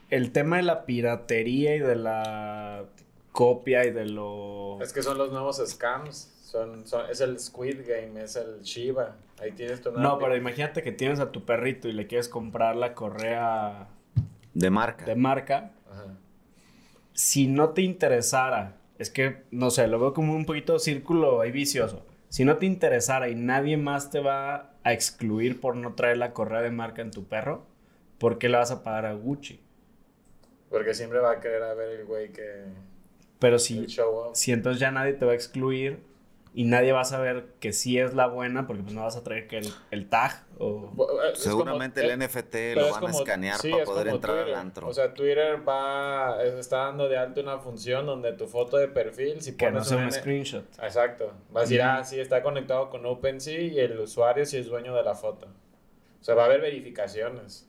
el 0.10 0.32
tema 0.32 0.58
de 0.58 0.64
la 0.64 0.86
piratería 0.86 1.76
y 1.76 1.80
de 1.80 1.96
la 1.96 2.84
copia 3.32 3.86
y 3.86 3.92
de 3.92 4.06
lo... 4.06 4.80
Es 4.82 4.92
que 4.92 5.02
son 5.04 5.18
los 5.18 5.32
nuevos 5.32 5.62
scams. 5.66 6.30
Son, 6.44 6.86
son, 6.86 7.10
es 7.10 7.22
el 7.22 7.40
Squid 7.40 7.78
Game, 7.88 8.22
es 8.22 8.36
el 8.36 8.62
Shiba. 8.62 9.16
Ahí 9.42 9.54
tienes 9.54 9.80
tu 9.82 9.90
No, 9.94 10.20
pero 10.20 10.36
imagínate 10.36 10.84
que 10.84 10.92
tienes 10.92 11.22
a 11.22 11.32
tu 11.32 11.46
perrito 11.46 11.88
y 11.88 11.94
le 11.94 12.08
quieres 12.08 12.28
comprar 12.28 12.76
la 12.76 12.94
correa 12.94 13.88
De 14.54 14.70
marca. 14.70 15.06
de 15.06 15.16
marca. 15.16 15.72
Ajá. 15.90 16.08
Si 17.14 17.48
no 17.48 17.70
te 17.70 17.84
interesara, 17.84 18.76
es 19.02 19.10
que, 19.10 19.44
no 19.52 19.72
sé, 19.72 19.88
lo 19.88 20.00
veo 20.00 20.14
como 20.14 20.36
un 20.36 20.46
poquito 20.46 20.78
círculo 20.78 21.42
ahí 21.42 21.52
vicioso. 21.52 22.06
Si 22.30 22.46
no 22.46 22.58
te 22.58 22.66
interesara 22.66 23.30
y 23.30 23.36
nadie 23.36 23.76
más 23.76 24.12
te 24.12 24.20
va 24.20 24.76
a 24.84 24.94
excluir 24.94 25.60
por 25.60 25.76
no 25.76 25.96
traer 25.96 26.18
la 26.18 26.34
correa 26.34 26.62
de 26.62 26.72
marca 26.72 27.02
en 27.02 27.12
tu 27.12 27.26
perro, 27.26 27.66
¿por 28.20 28.38
qué 28.38 28.48
le 28.48 28.58
vas 28.58 28.72
a 28.72 28.84
pagar 28.84 29.08
a 29.08 29.14
Gucci? 29.14 29.60
Porque 30.70 30.94
siempre 30.94 31.20
va 31.20 31.32
a 31.32 31.40
querer 31.40 31.64
a 31.64 31.74
ver 31.74 32.00
el 32.00 32.06
güey 32.06 32.32
que... 32.32 32.66
Pero 33.40 33.58
si, 33.58 33.88
si 34.34 34.52
entonces 34.52 34.80
ya 34.80 34.92
nadie 34.92 35.14
te 35.14 35.26
va 35.26 35.32
a 35.32 35.36
excluir 35.36 36.00
y 36.54 36.66
nadie 36.66 36.92
va 36.92 37.02
a 37.02 37.06
saber 37.06 37.54
que 37.62 37.72
sí 37.72 37.98
es 37.98 38.14
la 38.14 38.28
buena 38.28 38.68
porque 38.68 38.84
pues 38.84 38.94
no 38.94 39.04
vas 39.04 39.16
a 39.16 39.24
traer 39.24 39.48
que 39.48 39.60
el, 39.60 39.74
el 39.90 40.10
tag 40.10 40.44
o... 40.60 40.92
Es 41.32 41.40
Seguramente 41.40 42.02
como- 42.02 42.14
el 42.14 42.22
eh, 42.22 42.28
NFT 42.28 42.56
lo 42.76 42.92
van 42.92 43.06
a 43.06 43.10
escanear 43.12 43.58
sí, 43.58 43.72
para 43.72 43.84
es 43.84 43.90
poder 43.90 44.08
entrar 44.10 44.36
Twitter. 44.38 44.54
al 44.56 44.60
antro. 44.62 44.88
O 44.88 44.94
sea, 44.94 45.14
Twitter 45.14 45.68
va, 45.68 46.44
está 46.44 46.78
dando 46.88 47.08
de 47.08 47.18
alta 47.18 47.40
una 47.40 47.58
función 47.60 48.06
donde 48.06 48.34
tu 48.34 48.48
foto 48.48 48.76
de 48.78 48.90
perfil, 48.90 49.42
si 49.42 49.56
que 49.56 49.68
no 49.68 49.72
pones 49.76 49.88
sea 49.88 49.98
un 49.98 50.04
un 50.04 50.10
N- 50.10 50.20
screenshot. 50.20 50.66
Exacto. 50.84 51.34
Va 51.56 51.62
a 51.62 51.64
decir, 51.64 51.82
ah, 51.82 52.04
sí, 52.04 52.20
está 52.20 52.44
conectado 52.44 52.90
con 52.90 53.06
OpenSea 53.06 53.60
y 53.62 53.80
el 53.80 53.98
usuario 54.00 54.46
sí 54.46 54.58
es 54.58 54.68
dueño 54.68 54.94
de 54.94 55.04
la 55.04 55.16
foto. 55.16 55.48
O 56.20 56.24
sea, 56.24 56.36
va 56.36 56.44
a 56.44 56.46
haber 56.48 56.60
verificaciones. 56.62 57.66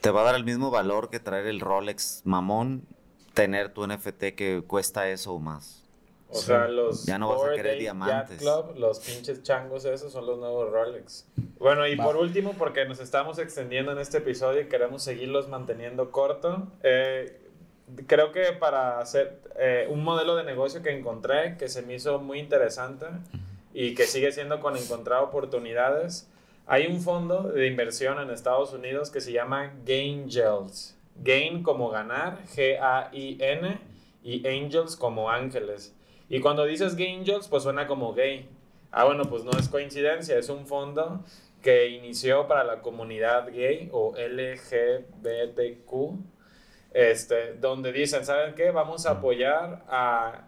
Te 0.00 0.10
va 0.10 0.22
a 0.22 0.24
dar 0.24 0.34
el 0.34 0.44
mismo 0.44 0.70
valor 0.70 1.10
que 1.10 1.20
traer 1.20 1.46
el 1.46 1.60
Rolex 1.60 2.22
mamón, 2.24 2.86
tener 3.34 3.72
tu 3.74 3.86
NFT 3.86 4.34
que 4.36 4.62
cuesta 4.66 5.08
eso 5.10 5.34
o 5.34 5.38
más. 5.38 5.83
O 6.34 6.38
Sí. 6.38 6.46
sea, 6.46 6.66
los 6.68 7.06
Ya 7.06 7.16
no 7.18 7.28
vas 7.28 7.48
a 7.50 7.54
querer 7.54 7.78
diamantes. 7.78 8.38
Club, 8.38 8.74
los 8.76 8.98
pinches 8.98 9.42
changos 9.44 9.84
esos 9.84 10.12
son 10.12 10.26
los 10.26 10.38
nuevos 10.38 10.68
Rolex. 10.70 11.26
Bueno, 11.58 11.86
y 11.86 11.94
Va. 11.94 12.04
por 12.04 12.16
último, 12.16 12.54
porque 12.58 12.84
nos 12.86 12.98
estamos 13.00 13.38
extendiendo 13.38 13.92
en 13.92 13.98
este 13.98 14.18
episodio 14.18 14.60
y 14.62 14.68
queremos 14.68 15.02
seguirlos 15.02 15.48
manteniendo 15.48 16.10
corto, 16.10 16.66
eh, 16.82 17.40
creo 18.06 18.32
que 18.32 18.52
para 18.52 18.98
hacer 18.98 19.40
eh, 19.56 19.86
un 19.88 20.02
modelo 20.02 20.34
de 20.36 20.42
negocio 20.44 20.82
que 20.82 20.90
encontré 20.90 21.56
que 21.56 21.68
se 21.68 21.82
me 21.82 21.94
hizo 21.94 22.18
muy 22.18 22.40
interesante 22.40 23.06
y 23.72 23.94
que 23.94 24.04
sigue 24.06 24.32
siendo 24.32 24.58
con 24.60 24.76
encontrar 24.76 25.22
oportunidades, 25.22 26.28
hay 26.66 26.86
un 26.88 27.00
fondo 27.00 27.42
de 27.44 27.66
inversión 27.68 28.18
en 28.20 28.30
Estados 28.30 28.72
Unidos 28.72 29.10
que 29.10 29.20
se 29.20 29.30
llama 29.32 29.72
Gaingels. 29.84 30.96
Gain 31.22 31.62
como 31.62 31.90
ganar, 31.90 32.38
G-A-I-N, 32.56 33.78
y 34.24 34.46
Angels 34.48 34.96
como 34.96 35.30
ángeles. 35.30 35.94
Y 36.28 36.40
cuando 36.40 36.64
dices 36.64 36.96
Gay 36.96 37.14
Angels, 37.14 37.48
pues 37.48 37.62
suena 37.62 37.86
como 37.86 38.14
gay. 38.14 38.48
Ah, 38.90 39.04
bueno, 39.04 39.24
pues 39.24 39.44
no 39.44 39.50
es 39.52 39.68
coincidencia, 39.68 40.38
es 40.38 40.48
un 40.48 40.66
fondo 40.66 41.24
que 41.62 41.88
inició 41.88 42.46
para 42.46 42.62
la 42.62 42.80
comunidad 42.82 43.48
gay 43.52 43.88
o 43.92 44.14
LGBTQ, 44.16 45.92
este, 46.92 47.54
donde 47.54 47.92
dicen, 47.92 48.24
¿saben 48.24 48.54
qué? 48.54 48.70
Vamos 48.70 49.06
a 49.06 49.12
apoyar 49.12 49.82
a 49.88 50.46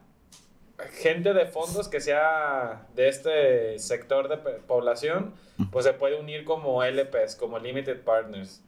gente 0.92 1.32
de 1.32 1.46
fondos 1.46 1.88
que 1.88 2.00
sea 2.00 2.86
de 2.94 3.08
este 3.08 3.78
sector 3.78 4.28
de 4.28 4.36
población, 4.36 5.34
pues 5.72 5.86
se 5.86 5.94
puede 5.94 6.20
unir 6.20 6.44
como 6.44 6.84
LPs, 6.84 7.34
como 7.36 7.58
Limited 7.58 8.02
Partners. 8.02 8.62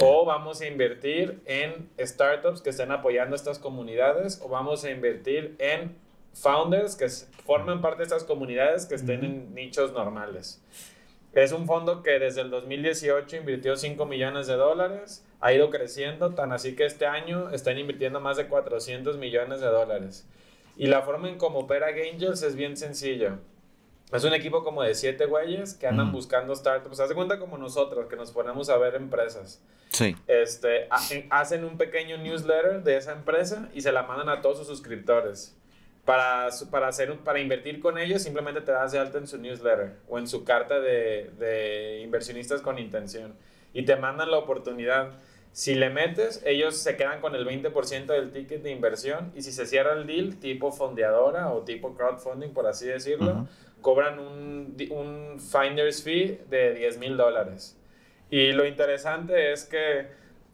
O 0.00 0.24
vamos 0.24 0.60
a 0.60 0.66
invertir 0.66 1.40
en 1.46 1.90
startups 1.98 2.60
que 2.60 2.70
estén 2.70 2.92
apoyando 2.92 3.34
estas 3.34 3.58
comunidades, 3.58 4.40
o 4.42 4.48
vamos 4.48 4.84
a 4.84 4.90
invertir 4.90 5.56
en 5.58 5.96
founders 6.40 6.96
que 6.96 7.08
formen 7.44 7.80
parte 7.80 7.98
de 7.98 8.04
estas 8.04 8.24
comunidades 8.24 8.86
que 8.86 8.94
estén 8.94 9.24
en 9.24 9.54
nichos 9.54 9.92
normales. 9.92 10.62
Es 11.32 11.52
un 11.52 11.66
fondo 11.66 12.02
que 12.02 12.18
desde 12.18 12.40
el 12.40 12.50
2018 12.50 13.36
invirtió 13.36 13.76
5 13.76 14.06
millones 14.06 14.46
de 14.46 14.54
dólares, 14.54 15.24
ha 15.40 15.52
ido 15.52 15.70
creciendo, 15.70 16.34
tan 16.34 16.52
así 16.52 16.74
que 16.74 16.84
este 16.86 17.06
año 17.06 17.50
están 17.50 17.78
invirtiendo 17.78 18.18
más 18.20 18.36
de 18.36 18.46
400 18.48 19.18
millones 19.18 19.60
de 19.60 19.66
dólares. 19.66 20.26
Y 20.76 20.86
la 20.86 21.02
forma 21.02 21.28
en 21.28 21.38
cómo 21.38 21.60
opera 21.60 21.88
Angels 21.88 22.42
es 22.42 22.54
bien 22.56 22.76
sencillo. 22.76 23.38
Es 24.12 24.24
un 24.24 24.32
equipo 24.32 24.64
como 24.64 24.82
de 24.82 24.94
siete 24.94 25.26
güeyes 25.26 25.74
que 25.74 25.86
andan 25.86 26.12
buscando 26.12 26.54
startups. 26.56 26.98
Haz 26.98 27.10
de 27.10 27.14
cuenta 27.14 27.38
como 27.38 27.58
nosotros, 27.58 28.06
que 28.08 28.16
nos 28.16 28.30
ponemos 28.32 28.70
a 28.70 28.78
ver 28.78 28.94
empresas. 28.94 29.60
Sí. 29.90 30.16
Este, 30.26 30.86
ha- 30.90 31.40
hacen 31.40 31.64
un 31.64 31.76
pequeño 31.76 32.16
newsletter 32.16 32.82
de 32.82 32.96
esa 32.96 33.12
empresa 33.12 33.68
y 33.74 33.82
se 33.82 33.92
la 33.92 34.04
mandan 34.04 34.30
a 34.30 34.40
todos 34.40 34.56
sus 34.58 34.66
suscriptores. 34.66 35.57
Para, 36.08 36.48
para, 36.70 36.88
hacer 36.88 37.14
para 37.18 37.38
invertir 37.38 37.80
con 37.80 37.98
ellos, 37.98 38.22
simplemente 38.22 38.62
te 38.62 38.72
das 38.72 38.92
de 38.92 38.98
alta 38.98 39.18
en 39.18 39.26
su 39.26 39.36
newsletter 39.36 39.96
o 40.08 40.18
en 40.18 40.26
su 40.26 40.42
carta 40.42 40.80
de, 40.80 41.30
de 41.38 42.00
inversionistas 42.02 42.62
con 42.62 42.78
intención. 42.78 43.34
Y 43.74 43.82
te 43.84 43.94
mandan 43.96 44.30
la 44.30 44.38
oportunidad. 44.38 45.10
Si 45.52 45.74
le 45.74 45.90
metes, 45.90 46.42
ellos 46.46 46.78
se 46.78 46.96
quedan 46.96 47.20
con 47.20 47.34
el 47.34 47.46
20% 47.46 48.06
del 48.06 48.32
ticket 48.32 48.62
de 48.62 48.70
inversión. 48.70 49.32
Y 49.36 49.42
si 49.42 49.52
se 49.52 49.66
cierra 49.66 49.92
el 49.92 50.06
deal, 50.06 50.36
tipo 50.36 50.72
fondeadora 50.72 51.50
o 51.52 51.60
tipo 51.64 51.94
crowdfunding, 51.94 52.54
por 52.54 52.66
así 52.66 52.86
decirlo, 52.86 53.32
Ujú. 53.32 53.48
cobran 53.82 54.18
un, 54.18 54.76
un 54.88 55.38
finder's 55.38 56.02
fee 56.02 56.40
de 56.48 56.72
10 56.72 56.96
mil 57.00 57.18
dólares. 57.18 57.76
Y 58.30 58.52
lo 58.52 58.64
interesante 58.64 59.52
es 59.52 59.66
que 59.66 60.06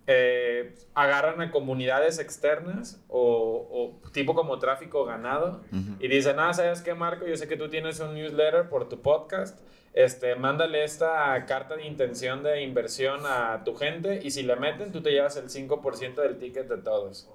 eh, 0.06 0.74
agarran 0.94 1.40
a 1.40 1.50
comunidades 1.50 2.18
externas 2.18 3.02
o, 3.08 3.96
o 4.02 4.10
tipo 4.10 4.34
como 4.34 4.58
tráfico 4.58 5.04
ganado 5.04 5.62
y 6.00 6.08
dicen, 6.08 6.38
ah, 6.38 6.52
¿sabes 6.52 6.82
qué, 6.82 6.94
Marco? 6.94 7.26
Yo 7.26 7.36
sé 7.36 7.48
que 7.48 7.56
tú 7.56 7.68
tienes 7.68 8.00
un 8.00 8.14
newsletter 8.14 8.68
por 8.68 8.88
tu 8.88 9.00
podcast. 9.00 9.58
Este, 9.94 10.34
mándale 10.34 10.82
esta 10.82 11.44
carta 11.46 11.76
de 11.76 11.86
intención 11.86 12.42
de 12.42 12.62
inversión 12.62 13.20
a 13.26 13.62
tu 13.64 13.76
gente 13.76 14.20
y 14.22 14.30
si 14.32 14.42
le 14.42 14.56
meten, 14.56 14.90
tú 14.90 15.00
te 15.02 15.10
llevas 15.12 15.36
el 15.36 15.48
5% 15.48 16.14
del 16.16 16.38
ticket 16.38 16.68
de 16.68 16.78
todos. 16.78 17.30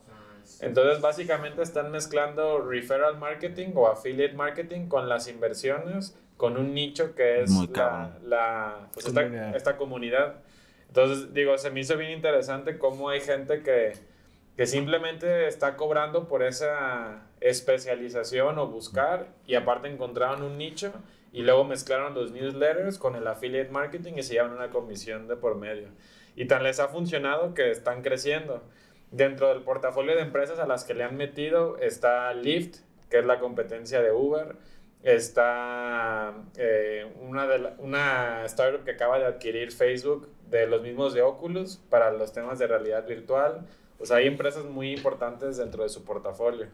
Entonces, 0.61 0.99
básicamente 0.99 1.61
están 1.61 1.89
mezclando 1.91 2.59
referral 2.61 3.17
marketing 3.17 3.69
o 3.75 3.87
affiliate 3.87 4.33
marketing 4.33 4.87
con 4.87 5.07
las 5.07 5.27
inversiones, 5.29 6.17
con 6.37 6.57
un 6.57 6.73
nicho 6.73 7.15
que 7.15 7.43
es 7.43 7.51
Muy 7.51 7.67
la, 7.67 8.17
la- 8.25 8.87
pues 8.93 9.05
esta 9.55 9.77
comunidad. 9.77 10.35
Entonces, 10.89 11.33
digo, 11.33 11.57
se 11.57 11.69
me 11.71 11.79
hizo 11.79 11.95
bien 11.97 12.11
interesante 12.11 12.77
cómo 12.77 13.09
hay 13.09 13.21
gente 13.21 13.61
que, 13.63 13.93
que 14.57 14.65
simplemente 14.65 15.47
está 15.47 15.77
cobrando 15.77 16.27
por 16.27 16.43
esa 16.43 17.23
especialización 17.41 18.57
o 18.59 18.67
buscar 18.67 19.27
y 19.47 19.55
aparte 19.55 19.87
encontraron 19.87 20.43
un 20.43 20.57
nicho 20.57 20.91
y 21.31 21.43
luego 21.43 21.63
mezclaron 21.63 22.15
los 22.15 22.31
newsletters 22.31 22.97
con 22.97 23.15
el 23.15 23.27
affiliate 23.27 23.69
marketing 23.71 24.13
y 24.17 24.23
se 24.23 24.33
llevan 24.33 24.51
una 24.53 24.69
comisión 24.71 25.27
de 25.27 25.35
por 25.35 25.55
medio. 25.55 25.89
Y 26.35 26.45
tan 26.45 26.63
les 26.63 26.79
ha 26.79 26.87
funcionado 26.87 27.53
que 27.53 27.69
están 27.71 28.01
creciendo. 28.01 28.63
Dentro 29.11 29.49
del 29.49 29.61
portafolio 29.63 30.15
de 30.15 30.21
empresas 30.21 30.59
a 30.59 30.67
las 30.67 30.83
que 30.83 30.93
le 30.93 31.03
han 31.03 31.17
metido 31.17 31.77
está 31.79 32.33
Lyft, 32.33 32.77
que 33.09 33.19
es 33.19 33.25
la 33.25 33.39
competencia 33.39 34.01
de 34.01 34.11
Uber. 34.11 34.55
Está 35.03 36.33
eh, 36.57 37.11
una, 37.21 37.47
de 37.47 37.59
la- 37.59 37.75
una 37.79 38.45
startup 38.45 38.83
que 38.83 38.91
acaba 38.91 39.17
de 39.19 39.25
adquirir 39.25 39.71
Facebook 39.71 40.29
de 40.49 40.67
los 40.67 40.81
mismos 40.81 41.13
de 41.13 41.21
Oculus 41.21 41.77
para 41.89 42.11
los 42.11 42.33
temas 42.33 42.59
de 42.59 42.67
realidad 42.67 43.05
virtual. 43.07 43.65
O 43.99 44.05
sea, 44.05 44.17
hay 44.17 44.27
empresas 44.27 44.65
muy 44.65 44.91
importantes 44.93 45.57
dentro 45.57 45.83
de 45.83 45.89
su 45.89 46.03
portafolio 46.03 46.67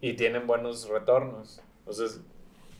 y 0.00 0.12
tienen 0.14 0.46
buenos 0.46 0.88
retornos. 0.88 1.60
Entonces, 1.80 2.20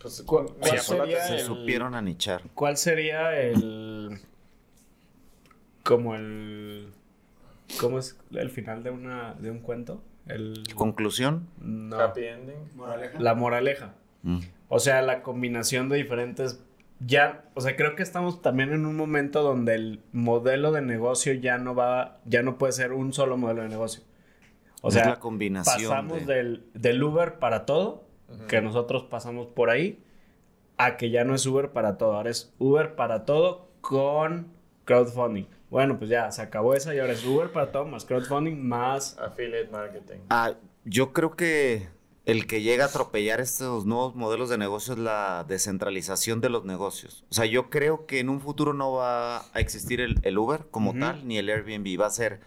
Pues, 0.01 0.23
¿Cuál- 0.23 0.45
me 0.45 0.69
cuál 0.69 0.79
sería 0.79 1.25
Se 1.27 1.35
el- 1.37 1.41
supieron 1.41 1.95
anichar. 1.95 2.43
¿Cuál 2.55 2.77
sería 2.77 3.37
el. 3.41 4.21
como 5.83 6.15
el. 6.15 6.89
¿Cómo 7.81 7.99
es 7.99 8.17
el 8.33 8.51
final 8.51 8.83
de, 8.85 8.91
una, 8.91 9.35
de 9.35 9.51
un 9.51 9.59
cuento? 9.61 10.01
El. 10.27 10.63
Conclusión. 10.75 11.49
No. 11.61 11.99
Happy 12.01 12.25
ending. 12.25 12.57
Moraleja. 12.77 13.19
La 13.21 13.35
moraleja. 13.35 13.95
Mm. 14.23 14.41
O 14.69 14.79
sea, 14.79 15.03
la 15.03 15.23
combinación 15.23 15.89
de 15.89 15.97
diferentes. 15.97 16.61
Ya, 17.01 17.45
o 17.55 17.61
sea, 17.61 17.77
creo 17.77 17.95
que 17.95 18.03
estamos 18.03 18.41
también 18.41 18.73
en 18.73 18.87
un 18.87 18.97
momento 18.97 19.43
donde 19.43 19.75
el 19.75 20.01
modelo 20.13 20.73
de 20.73 20.81
negocio 20.81 21.35
ya 21.35 21.59
no 21.59 21.75
va, 21.75 22.21
ya 22.25 22.43
no 22.43 22.57
puede 22.59 22.73
ser 22.73 22.93
un 22.93 23.13
solo 23.13 23.37
modelo 23.37 23.63
de 23.63 23.69
negocio. 23.69 24.03
O 24.83 24.89
Es 24.89 24.95
sea, 24.95 25.07
la 25.11 25.19
combinación 25.21 25.91
pasamos 25.91 26.27
de- 26.27 26.35
del, 26.35 26.65
del 26.75 27.03
Uber 27.03 27.39
para 27.39 27.67
todo, 27.67 28.05
que 28.49 28.61
nosotros 28.63 29.05
pasamos 29.05 29.47
por 29.47 29.71
ahí, 29.71 30.03
a 30.79 30.97
que 30.97 31.11
ya 31.11 31.25
no 31.25 31.35
es 31.35 31.47
Uber 31.47 31.71
para 31.73 31.97
todo, 31.99 32.15
ahora 32.15 32.31
es 32.31 32.55
Uber 32.59 32.95
para 32.97 33.25
todo 33.25 33.69
con 33.81 34.49
crowdfunding. 34.85 35.45
Bueno, 35.71 35.99
pues 35.99 36.11
ya 36.11 36.31
se 36.31 36.43
acabó 36.43 36.75
esa 36.75 36.95
y 36.95 36.99
ahora 36.99 37.13
es 37.13 37.25
Uber 37.25 37.51
para 37.53 37.73
todo 37.73 37.85
más 37.87 38.05
crowdfunding 38.05 38.57
más 38.67 39.19
Affiliate 39.19 39.69
marketing. 39.71 40.19
Ah, 40.31 40.53
yo 40.85 41.13
creo 41.13 41.35
que 41.37 41.89
el 42.27 42.49
que 42.49 42.61
llega 42.61 42.85
a 42.85 42.89
atropellar 42.89 43.41
estos 43.41 43.87
nuevos 43.87 44.17
modelos 44.17 44.49
de 44.49 44.59
negocio 44.59 44.95
es 44.95 44.99
la 44.99 45.45
descentralización 45.47 46.41
de 46.41 46.51
los 46.51 46.65
negocios. 46.65 47.25
O 47.31 47.35
sea, 47.35 47.47
yo 47.47 47.71
creo 47.71 48.07
que 48.07 48.19
en 48.19 48.29
un 48.29 48.41
futuro 48.41 48.75
no 48.75 48.93
va 48.93 49.39
a 49.39 49.61
existir 49.61 50.01
el, 50.01 50.19
el 50.23 50.37
Uber 50.37 50.67
como 50.73 50.93
tal, 50.93 51.27
ni 51.27 51.39
el 51.39 51.49
Airbnb. 51.49 52.01
Va 52.01 52.07
a 52.07 52.11
ser, 52.11 52.41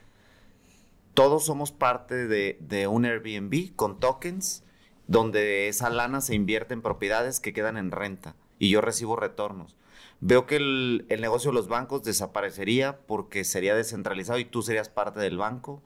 todos 1.13 1.45
somos 1.45 1.71
parte 1.71 2.27
de, 2.27 2.57
de 2.59 2.87
un 2.87 3.05
Airbnb 3.05 3.73
con 3.77 4.01
tokens, 4.01 4.63
donde 5.07 5.69
esa 5.69 5.89
lana 5.89 6.19
se 6.19 6.35
invierte 6.35 6.73
en 6.73 6.81
propiedades 6.81 7.39
que 7.39 7.53
quedan 7.53 7.77
en 7.77 7.91
renta 7.91 8.35
y 8.59 8.69
yo 8.69 8.81
recibo 8.81 9.15
retornos. 9.15 9.77
Veo 10.19 10.45
que 10.45 10.57
el, 10.57 11.05
el 11.07 11.21
negocio 11.21 11.51
de 11.51 11.55
los 11.55 11.69
bancos 11.69 12.03
desaparecería 12.03 12.99
porque 13.07 13.45
sería 13.45 13.75
descentralizado 13.75 14.39
y 14.39 14.45
tú 14.45 14.61
serías 14.61 14.89
parte 14.89 15.21
del 15.21 15.37
banco. 15.37 15.81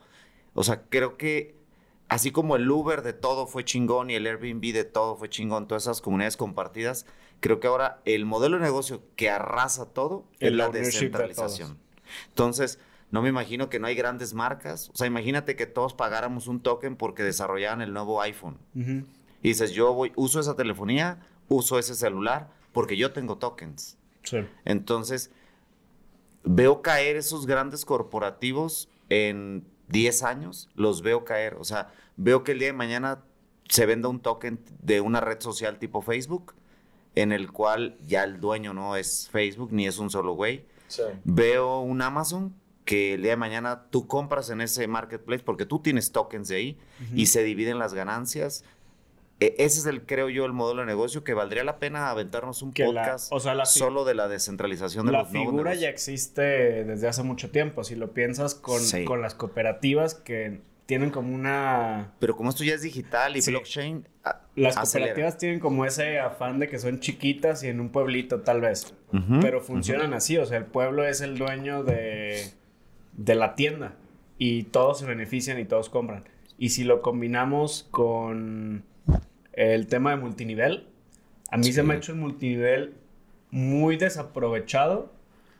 O 0.55 0.63
sea, 0.63 0.81
creo 0.89 1.15
que 1.15 1.62
así 2.13 2.29
como 2.29 2.55
el 2.55 2.69
Uber 2.69 3.01
de 3.01 3.11
todo 3.11 3.47
fue 3.47 3.65
chingón 3.65 4.11
y 4.11 4.13
el 4.13 4.27
Airbnb 4.27 4.71
de 4.71 4.83
todo 4.83 5.15
fue 5.15 5.29
chingón, 5.29 5.67
todas 5.67 5.83
esas 5.83 5.99
comunidades 5.99 6.37
compartidas, 6.37 7.07
creo 7.39 7.59
que 7.59 7.65
ahora 7.65 8.01
el 8.05 8.27
modelo 8.27 8.57
de 8.57 8.63
negocio 8.63 9.01
que 9.15 9.31
arrasa 9.31 9.87
todo 9.87 10.23
es 10.39 10.51
la 10.51 10.69
de 10.69 10.81
descentralización. 10.81 11.79
Entonces, 12.27 12.77
no 13.09 13.23
me 13.23 13.29
imagino 13.29 13.67
que 13.67 13.79
no 13.79 13.87
hay 13.87 13.95
grandes 13.95 14.35
marcas. 14.35 14.91
O 14.93 14.95
sea, 14.95 15.07
imagínate 15.07 15.55
que 15.55 15.65
todos 15.65 15.95
pagáramos 15.95 16.45
un 16.45 16.61
token 16.61 16.97
porque 16.97 17.23
desarrollaban 17.23 17.81
el 17.81 17.93
nuevo 17.93 18.21
iPhone. 18.21 18.59
Y 18.75 19.47
dices, 19.47 19.71
yo 19.71 19.91
voy, 19.91 20.11
uso 20.15 20.39
esa 20.39 20.55
telefonía, 20.55 21.19
uso 21.47 21.79
ese 21.79 21.95
celular 21.95 22.51
porque 22.73 22.95
yo 22.95 23.11
tengo 23.11 23.39
tokens. 23.39 23.97
Sí. 24.21 24.37
Entonces, 24.65 25.31
veo 26.43 26.83
caer 26.83 27.15
esos 27.15 27.47
grandes 27.47 27.85
corporativos 27.85 28.87
en 29.09 29.65
10 29.93 30.23
años, 30.23 30.69
los 30.75 31.03
veo 31.03 31.23
caer. 31.23 31.55
O 31.59 31.63
sea, 31.63 31.93
veo 32.17 32.43
que 32.43 32.51
el 32.51 32.59
día 32.59 32.67
de 32.67 32.73
mañana 32.73 33.23
se 33.69 33.85
venda 33.85 34.09
un 34.09 34.19
token 34.19 34.59
de 34.81 34.99
una 34.99 35.21
red 35.21 35.39
social 35.39 35.79
tipo 35.79 36.01
Facebook, 36.01 36.55
en 37.15 37.31
el 37.31 37.51
cual 37.51 37.97
ya 38.05 38.23
el 38.23 38.41
dueño 38.41 38.73
no 38.73 38.95
es 38.95 39.29
Facebook 39.31 39.71
ni 39.71 39.87
es 39.87 39.99
un 39.99 40.09
solo 40.09 40.33
güey. 40.33 40.65
Sí. 40.87 41.03
Veo 41.23 41.79
un 41.79 42.01
Amazon 42.01 42.55
que 42.85 43.13
el 43.13 43.21
día 43.21 43.31
de 43.31 43.37
mañana 43.37 43.85
tú 43.91 44.07
compras 44.07 44.49
en 44.49 44.61
ese 44.61 44.87
marketplace 44.87 45.43
porque 45.43 45.65
tú 45.65 45.79
tienes 45.79 46.11
tokens 46.11 46.49
de 46.49 46.55
ahí 46.55 46.77
y 47.15 47.27
se 47.27 47.43
dividen 47.43 47.79
las 47.79 47.93
ganancias. 47.93 48.65
E- 49.39 49.55
ese 49.57 49.79
es 49.79 49.85
el, 49.85 50.05
creo 50.05 50.29
yo, 50.29 50.45
el 50.45 50.53
modelo 50.53 50.81
de 50.81 50.87
negocio 50.87 51.23
que 51.23 51.33
valdría 51.33 51.63
la 51.63 51.77
pena 51.79 52.09
aventarnos 52.09 52.61
un 52.61 52.71
Que 52.73 52.83
la- 52.83 53.03
podcast 53.03 53.33
o 53.33 53.39
sea, 53.39 53.55
la 53.55 53.65
fi- 53.65 53.79
solo 53.79 54.05
de 54.05 54.15
la 54.15 54.27
descentralización 54.27 55.05
de 55.05 55.11
La 55.11 55.19
los 55.23 55.31
nuevos 55.31 55.49
figura 55.51 55.73
ya 55.73 55.89
existe 55.89 56.41
desde 56.85 57.07
hace 57.07 57.23
mucho 57.23 57.51
tiempo. 57.51 57.83
Si 57.83 57.95
lo 57.95 58.13
piensas 58.13 58.55
con, 58.55 58.79
Sí. 58.79 59.03
con 59.05 59.21
las 59.21 59.35
cooperativas 59.35 60.15
que 60.15 60.61
tienen 60.85 61.09
como 61.11 61.33
una... 61.33 62.13
Pero 62.19 62.35
como 62.35 62.49
esto 62.49 62.63
ya 62.63 62.73
es 62.75 62.81
digital 62.81 63.35
y 63.37 63.41
Sí. 63.41 63.51
blockchain, 63.51 64.07
a- 64.23 64.41
Las 64.55 64.77
acelera. 64.77 65.11
cooperativas 65.11 65.37
tienen 65.39 65.59
como 65.59 65.85
ese 65.85 66.19
afán 66.19 66.59
de 66.59 66.67
que 66.69 66.77
son 66.77 66.99
chiquitas 66.99 67.63
y 67.63 67.67
en 67.69 67.79
un 67.79 67.89
pueblito 67.89 68.41
tal 68.41 68.61
vez. 68.61 68.93
Pero 69.41 69.61
funcionan 69.61 70.13
así. 70.13 70.37
O 70.37 70.45
sea, 70.45 70.57
el 70.57 70.65
pueblo 70.65 71.05
es 71.07 71.21
el 71.21 71.37
dueño 71.37 71.83
de, 71.83 72.51
de 73.13 73.35
la 73.35 73.55
tienda. 73.55 73.95
Y 74.37 74.63
todos 74.63 74.99
se 74.99 75.05
benefician 75.05 75.59
y 75.59 75.65
todos 75.65 75.89
compran. 75.89 76.25
Y 76.57 76.69
si 76.69 76.83
lo 76.83 77.01
combinamos 77.01 77.87
con 77.91 78.83
el 79.53 79.87
tema 79.87 80.11
de 80.11 80.17
multinivel, 80.17 80.87
a 81.49 81.57
mí 81.57 81.65
Sí. 81.65 81.73
se 81.73 81.83
me 81.83 81.93
ha 81.93 81.97
hecho 81.97 82.11
el 82.13 82.17
multinivel 82.19 82.95
muy 83.51 83.97
desaprovechado 83.97 85.13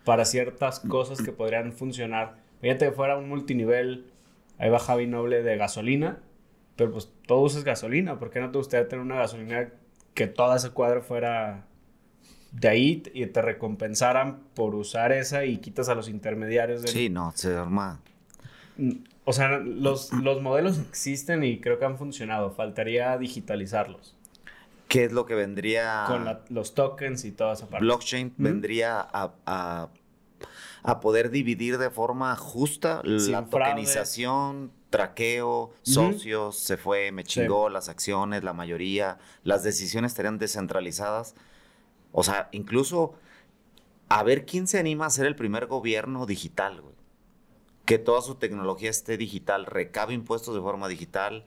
para 0.04 0.26
ciertas 0.26 0.80
cosas 0.80 1.22
que 1.22 1.32
podrían 1.32 1.72
funcionar. 1.74 2.38
Fíjate 2.62 2.86
que 2.88 2.92
fuera 2.92 3.18
un 3.18 3.30
multinivel, 3.30 4.08
ahí 4.58 4.70
va 4.70 4.80
Javi 4.80 5.08
Noble 5.08 5.44
de 5.44 5.58
gasolina, 5.58 6.18
pero 6.76 6.92
pues 6.92 7.12
todo 7.28 7.42
usas 7.42 7.64
gasolina. 7.64 8.18
¿Por 8.20 8.30
qué 8.32 8.40
no 8.40 8.52
te 8.52 8.58
gustaría 8.58 8.88
tener 8.88 9.06
una 9.06 9.16
gasolina 9.16 9.70
que 10.14 10.28
todo 10.28 10.56
ese 10.56 10.72
cuadro 10.72 11.02
fuera 11.04 11.66
de 12.52 12.68
ahí 12.68 13.04
y 13.14 13.26
te 13.28 13.42
recompensaran 13.42 14.42
por 14.56 14.76
usar 14.76 15.12
esa 15.12 15.46
y 15.46 15.58
quitas 15.58 15.88
a 15.90 15.96
los 15.96 16.10
intermediarios? 16.10 16.82
del- 16.82 16.92
Sí, 16.92 17.10
no, 17.10 17.32
se 17.36 17.56
arma. 17.56 18.02
O 19.26 19.34
sea, 19.34 19.58
los, 19.60 20.12
los 20.14 20.42
modelos 20.42 20.80
existen 20.80 21.44
y 21.44 21.60
creo 21.62 21.80
que 21.80 21.86
han 21.86 21.98
funcionado. 21.98 22.52
Faltaría 22.52 23.18
digitalizarlos. 23.18 24.16
¿Qué 24.88 25.06
es 25.06 25.12
lo 25.12 25.26
que 25.26 25.36
vendría? 25.36 26.04
Con 26.08 26.26
la- 26.26 26.42
los 26.50 26.74
tokens 26.76 27.24
y 27.26 27.32
toda 27.32 27.54
esa 27.54 27.68
parte. 27.68 27.86
blockchain 27.86 28.34
vendría 28.38 29.00
a, 29.00 29.34
a- 29.46 29.90
a 30.84 31.00
poder 31.00 31.30
dividir 31.30 31.78
de 31.78 31.90
forma 31.90 32.36
justa 32.36 33.02
Sin 33.04 33.32
la 33.32 33.44
fraude. 33.46 33.70
tokenización, 33.72 34.72
traqueo, 34.90 35.72
socios, 35.82 36.58
se 36.60 36.76
fue, 36.78 37.12
me 37.14 37.24
Sí. 37.24 37.30
chingó, 37.40 37.70
las 37.70 37.88
acciones, 37.90 38.44
la 38.44 38.52
mayoría, 38.54 39.18
las 39.44 39.64
decisiones 39.64 40.12
estarían 40.12 40.38
descentralizadas. 40.38 41.36
O 42.12 42.22
sea, 42.24 42.50
incluso 42.52 43.14
a 44.10 44.22
ver 44.24 44.46
quién 44.46 44.68
se 44.68 44.78
anima 44.78 45.06
a 45.06 45.10
ser 45.10 45.26
el 45.26 45.36
primer 45.36 45.66
gobierno 45.68 46.26
digital, 46.26 46.82
güey. 46.82 46.94
Que 47.86 47.98
toda 48.00 48.22
su 48.22 48.36
tecnología 48.36 48.90
esté 48.90 49.18
digital, 49.18 49.66
recabe 49.66 50.14
impuestos 50.14 50.56
de 50.56 50.62
forma 50.62 50.88
digital, 50.88 51.46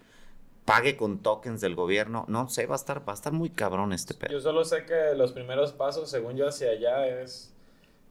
pague 0.65 0.97
con 0.97 1.21
tokens 1.21 1.61
del 1.61 1.75
gobierno. 1.75 2.25
No 2.29 2.49
sé, 2.49 2.67
va 2.67 2.75
a 2.75 2.77
estar, 2.77 3.09
va 3.09 3.13
a 3.13 3.15
estar 3.15 3.33
muy 3.33 3.51
cabrón 3.51 3.93
este 3.93 4.15
pedo. 4.15 4.33
Yo 4.33 4.41
solo 4.41 4.65
sé 4.65 4.85
que 4.85 5.15
los 5.17 5.33
primeros 5.33 5.73
pasos, 5.73 6.11
según 6.11 6.37
yo, 6.37 6.49
hacia 6.49 6.71
allá 6.71 7.07
es... 7.07 7.53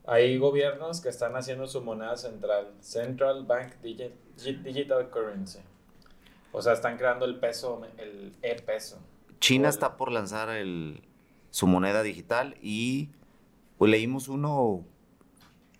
Hay 0.08 0.38
gobiernos 0.38 1.00
que 1.00 1.08
están 1.08 1.34
haciendo 1.34 1.66
su 1.66 1.82
moneda 1.82 2.16
central, 2.16 2.72
Central 2.80 3.44
Bank 3.44 3.72
Digi- 3.82 4.12
Digi- 4.38 4.62
Digital 4.62 5.10
Currency. 5.10 5.58
O 6.52 6.62
sea, 6.62 6.74
están 6.74 6.96
creando 6.96 7.24
el 7.26 7.40
peso, 7.40 7.82
el 7.98 8.32
e-peso. 8.40 9.00
China 9.40 9.68
está 9.68 9.96
por 9.96 10.12
lanzar 10.12 10.48
el, 10.50 11.02
su 11.50 11.66
moneda 11.66 12.04
digital 12.04 12.56
y 12.62 13.10
pues, 13.78 13.90
leímos 13.90 14.28
uno 14.28 14.84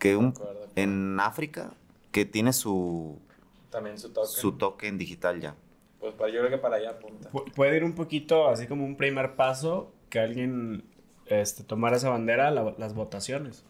que 0.01 0.17
un, 0.17 0.27
acuerdo. 0.29 0.67
en 0.75 1.19
África 1.21 1.75
que 2.17 2.25
tiene 2.25 2.55
su, 2.55 3.19
También 3.69 3.99
su 3.99 4.09
token. 4.11 4.31
su 4.31 4.53
token 4.53 4.97
digital 4.97 5.39
ya. 5.39 5.55
Pues 6.01 6.15
para, 6.15 6.33
yo 6.33 6.39
creo 6.41 6.51
que 6.51 6.57
para 6.57 6.77
allá 6.77 6.93
apunta. 6.93 7.31
Pu- 7.31 7.53
puede 7.53 7.77
ir 7.77 7.85
un 7.85 7.95
poquito 7.95 8.49
así 8.49 8.67
como 8.67 8.87
un 8.87 8.97
primer 8.97 9.37
paso 9.37 9.93
que 10.09 10.19
alguien 10.19 10.85
este, 11.27 11.63
tomara 11.63 11.97
esa 11.99 12.09
bandera, 12.09 12.51
la- 12.51 12.75
las 12.79 12.95
votaciones. 12.95 13.67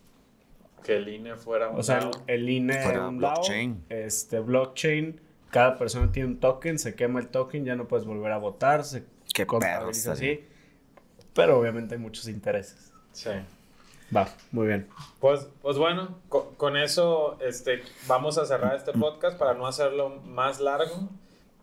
Que 0.84 0.98
el 0.98 1.08
INE 1.08 1.34
fuera 1.34 1.70
un 1.70 1.80
O 1.80 1.82
sea, 1.82 1.98
DAO. 1.98 2.10
el, 2.28 2.48
INE, 2.48 2.80
Fuera 2.82 3.08
un 3.08 3.18
DAO, 3.18 3.32
blockchain. 3.34 3.84
este, 3.88 4.38
blockchain, 4.38 5.20
cada 5.50 5.76
persona 5.76 6.12
tiene 6.12 6.28
un 6.28 6.38
token, 6.38 6.78
se 6.78 6.94
quema 6.94 7.18
el 7.18 7.26
token, 7.26 7.64
ya 7.64 7.74
no 7.74 7.88
puedes 7.88 8.06
volver 8.06 8.30
a 8.30 8.38
votar, 8.38 8.84
se 8.84 9.04
Qué 9.34 9.44
perro 9.44 9.88
así. 9.88 10.44
Pero 11.34 11.58
obviamente 11.58 11.96
hay 11.96 12.00
muchos 12.00 12.28
intereses. 12.28 12.92
Sí. 13.10 13.30
Va, 14.14 14.28
muy 14.52 14.68
bien. 14.68 14.88
Pues, 15.20 15.48
pues 15.62 15.78
bueno, 15.78 16.16
co- 16.28 16.54
con, 16.56 16.76
eso 16.76 17.38
este, 17.40 17.82
vamos 18.06 18.38
a 18.38 18.46
cerrar 18.46 18.76
este 18.76 18.92
podcast 18.92 19.36
para 19.38 19.54
no 19.54 19.66
hacerlo 19.66 20.10
más 20.24 20.60
largo. 20.60 21.08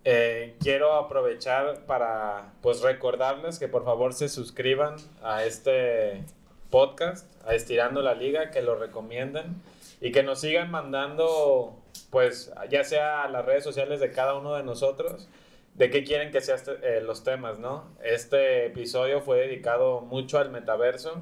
Eh, 0.03 0.55
quiero 0.59 0.93
aprovechar 0.95 1.85
para 1.85 2.51
pues 2.61 2.81
recordarles 2.81 3.59
que 3.59 3.69
por 3.69 3.85
favor 3.85 4.13
se 4.13 4.27
suscriban 4.27 4.95
a 5.23 5.45
este 5.45 6.23
podcast, 6.69 7.25
a 7.47 7.55
Estirando 7.55 8.01
la 8.01 8.13
Liga, 8.13 8.51
que 8.51 8.61
lo 8.61 8.75
recomienden 8.75 9.61
y 10.01 10.11
que 10.11 10.21
nos 10.23 10.41
sigan 10.41 10.69
mandando 10.71 11.77
pues 12.09 12.51
ya 12.69 12.83
sea 12.83 13.23
a 13.23 13.29
las 13.29 13.45
redes 13.45 13.63
sociales 13.63 14.01
de 14.01 14.11
cada 14.11 14.33
uno 14.35 14.55
de 14.55 14.63
nosotros 14.63 15.29
de 15.75 15.89
qué 15.89 16.03
quieren 16.03 16.31
que 16.31 16.41
sean 16.41 16.59
los 17.03 17.23
temas, 17.23 17.57
¿no? 17.59 17.85
Este 18.03 18.65
episodio 18.67 19.21
fue 19.21 19.39
dedicado 19.39 20.01
mucho 20.01 20.37
al 20.37 20.51
metaverso 20.51 21.21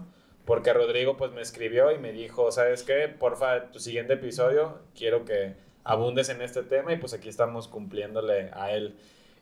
porque 0.52 0.74
Rodrigo 0.74 1.16
pues 1.16 1.32
me 1.32 1.40
escribió 1.40 1.94
y 1.94 1.98
me 1.98 2.12
dijo, 2.12 2.52
¿sabes 2.52 2.84
qué? 2.84 3.08
Porfa, 3.08 3.72
tu 3.72 3.80
siguiente 3.80 4.16
episodio 4.16 4.80
quiero 4.94 5.24
que 5.24 5.56
abundes 5.86 6.28
en 6.28 6.42
este 6.42 6.62
tema 6.62 6.92
y 6.92 6.98
pues 6.98 7.14
aquí 7.14 7.30
estamos 7.30 7.70
cumpliéndole 7.70 8.50
a 8.52 8.74
él. 8.74 8.98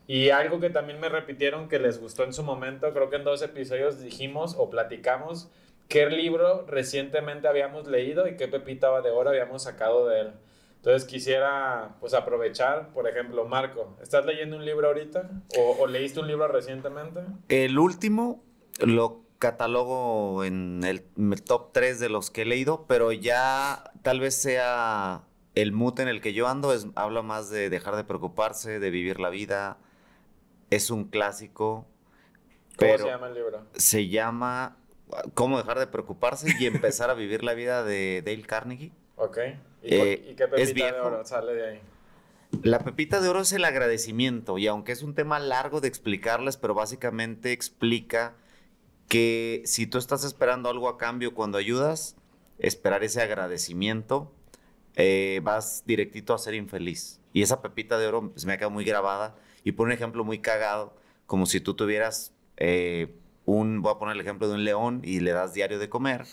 Y 0.05 0.29
algo 0.29 0.59
que 0.59 0.69
también 0.69 0.99
me 0.99 1.09
repitieron 1.09 1.67
que 1.67 1.79
les 1.79 1.99
gustó 1.99 2.25
en 2.25 2.31
su 2.31 2.43
momento, 2.43 2.93
creo 2.93 3.09
que 3.09 3.15
en 3.15 3.23
dos 3.23 3.41
episodios 3.41 3.99
dijimos 3.99 4.53
o 4.55 4.69
platicamos 4.69 5.49
qué 5.87 6.07
libro 6.11 6.67
recientemente 6.67 7.47
habíamos 7.47 7.87
leído 7.87 8.27
y 8.27 8.37
qué 8.37 8.47
pepita 8.47 9.01
de 9.01 9.09
oro 9.09 9.31
habíamos 9.31 9.63
sacado 9.63 10.07
de 10.07 10.19
él. 10.19 10.33
Entonces 10.75 11.09
quisiera 11.09 11.95
pues 11.99 12.13
aprovechar, 12.13 12.93
por 12.93 13.09
ejemplo, 13.09 13.45
Marco, 13.45 13.97
¿estás 13.99 14.27
leyendo 14.27 14.57
un 14.57 14.63
libro 14.63 14.89
ahorita? 14.89 15.27
¿O, 15.57 15.77
o 15.79 15.87
leíste 15.87 16.19
un 16.19 16.27
libro 16.27 16.47
recientemente? 16.49 17.21
El 17.47 17.79
último 17.79 18.43
lo 18.77 19.27
catalogo 19.39 20.43
en 20.43 20.83
el, 20.83 21.05
en 21.17 21.33
el 21.33 21.41
top 21.41 21.71
3 21.71 21.99
de 21.99 22.09
los 22.09 22.29
que 22.29 22.43
he 22.43 22.45
leído, 22.45 22.85
pero 22.87 23.11
ya 23.11 23.91
tal 24.03 24.19
vez 24.19 24.35
sea 24.35 25.23
el 25.55 25.71
mood 25.71 25.99
en 25.99 26.09
el 26.09 26.21
que 26.21 26.33
yo 26.33 26.47
ando, 26.47 26.73
es, 26.73 26.87
habla 26.95 27.21
más 27.21 27.49
de 27.49 27.69
dejar 27.69 27.95
de 27.95 28.03
preocuparse, 28.03 28.79
de 28.79 28.89
vivir 28.91 29.19
la 29.19 29.29
vida. 29.29 29.77
Es 30.69 30.91
un 30.91 31.05
clásico. 31.05 31.87
¿Cómo 32.77 32.97
se 32.97 33.05
llama 33.05 33.27
el 33.27 33.33
libro? 33.33 33.65
Se 33.73 34.07
llama 34.07 34.77
Cómo 35.33 35.57
dejar 35.57 35.79
de 35.79 35.87
preocuparse 35.87 36.47
y 36.59 36.65
empezar 36.67 37.09
a 37.09 37.13
vivir 37.13 37.43
la 37.43 37.53
vida 37.53 37.83
de 37.83 38.21
Dale 38.23 38.43
Carnegie. 38.43 38.91
Ok. 39.15 39.37
¿Y, 39.81 39.95
Eh, 39.95 40.27
y 40.31 40.35
qué 40.35 40.47
pepita 40.47 40.91
de 40.91 40.99
oro 40.99 41.25
sale 41.25 41.53
de 41.53 41.67
ahí? 41.67 41.81
La 42.63 42.79
pepita 42.79 43.21
de 43.21 43.29
oro 43.29 43.41
es 43.41 43.51
el 43.53 43.63
agradecimiento 43.63 44.57
y 44.57 44.67
aunque 44.67 44.91
es 44.91 45.03
un 45.03 45.13
tema 45.13 45.39
largo 45.39 45.81
de 45.81 45.87
explicarles, 45.87 46.57
pero 46.57 46.73
básicamente 46.73 47.51
explica 47.51 48.33
que 49.09 49.63
si 49.65 49.87
tú 49.87 49.97
estás 49.97 50.23
esperando 50.23 50.69
algo 50.69 50.87
a 50.87 50.97
cambio 50.97 51.33
cuando 51.33 51.57
ayudas, 51.57 52.15
esperar 52.59 53.03
ese 53.03 53.21
agradecimiento, 53.21 54.31
eh, 54.95 55.41
vas 55.43 55.83
directito 55.85 56.33
a 56.33 56.37
ser 56.37 56.53
infeliz. 56.53 57.19
Y 57.33 57.41
esa 57.41 57.61
pepita 57.61 57.97
de 57.97 58.07
oro 58.07 58.31
pues, 58.31 58.45
me 58.45 58.53
ha 58.53 58.57
quedado 58.57 58.71
muy 58.71 58.85
grabada 58.85 59.35
y 59.63 59.73
por 59.73 59.87
un 59.87 59.93
ejemplo 59.93 60.23
muy 60.23 60.39
cagado, 60.39 60.95
como 61.25 61.45
si 61.45 61.59
tú 61.59 61.73
tuvieras 61.73 62.33
eh, 62.57 63.15
un, 63.45 63.81
voy 63.81 63.91
a 63.93 63.97
poner 63.97 64.15
el 64.15 64.21
ejemplo 64.21 64.47
de 64.47 64.53
un 64.53 64.63
león 64.63 65.01
y 65.03 65.19
le 65.19 65.31
das 65.31 65.53
diario 65.53 65.79
de 65.79 65.89
comer 65.89 66.25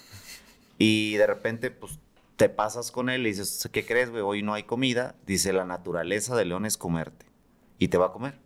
y 0.79 1.17
de 1.17 1.27
repente 1.27 1.71
pues 1.71 1.99
te 2.37 2.51
pasas 2.51 2.93
con 2.93 3.09
él 3.09 3.23
y 3.27 3.31
dices, 3.31 3.69
¿qué 3.73 3.87
crees, 3.87 4.11
güey? 4.11 4.23
Hoy 4.23 4.43
no 4.43 4.53
hay 4.53 4.65
comida. 4.65 5.15
Dice, 5.27 5.55
la 5.55 5.65
naturaleza 5.65 6.37
del 6.37 6.51
león 6.51 6.67
es 6.67 6.77
comerte. 6.77 7.25
Y 7.79 7.89
te 7.89 7.97
va 7.97 8.07
a 8.07 8.13
comer. 8.13 8.39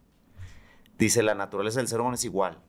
Dice, 0.97 1.24
la 1.24 1.35
naturaleza 1.35 1.81
del 1.81 1.89
ser 1.89 2.01
humano 2.01 2.14
es 2.14 2.24
igual. 2.24 2.62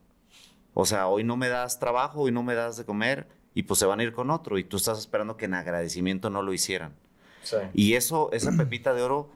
O 0.74 0.86
sea, 0.86 1.08
hoy 1.08 1.24
no 1.24 1.36
me 1.36 1.48
das 1.48 1.78
trabajo, 1.78 2.22
hoy 2.22 2.32
no 2.32 2.42
me 2.42 2.54
das 2.54 2.76
de 2.76 2.84
comer, 2.84 3.28
y 3.54 3.64
pues 3.64 3.78
se 3.78 3.86
van 3.86 4.00
a 4.00 4.02
ir 4.02 4.12
con 4.12 4.30
otro. 4.30 4.58
Y 4.58 4.64
tú 4.64 4.76
estás 4.76 4.98
esperando 4.98 5.36
que 5.36 5.44
en 5.44 5.54
agradecimiento 5.54 6.30
no 6.30 6.42
lo 6.42 6.52
hicieran. 6.52 6.94
Sí. 7.42 7.56
Y 7.74 7.94
eso, 7.94 8.30
esa 8.32 8.52
pepita 8.56 8.94
de 8.94 9.02
oro, 9.02 9.30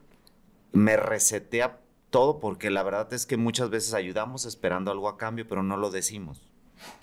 me 0.71 0.97
resetea 0.97 1.79
todo 2.09 2.39
porque 2.39 2.69
la 2.69 2.83
verdad 2.83 3.11
es 3.13 3.25
que 3.25 3.37
muchas 3.37 3.69
veces 3.69 3.93
ayudamos 3.93 4.45
esperando 4.45 4.91
algo 4.91 5.09
a 5.09 5.17
cambio, 5.17 5.47
pero 5.47 5.63
no 5.63 5.77
lo 5.77 5.91
decimos. 5.91 6.41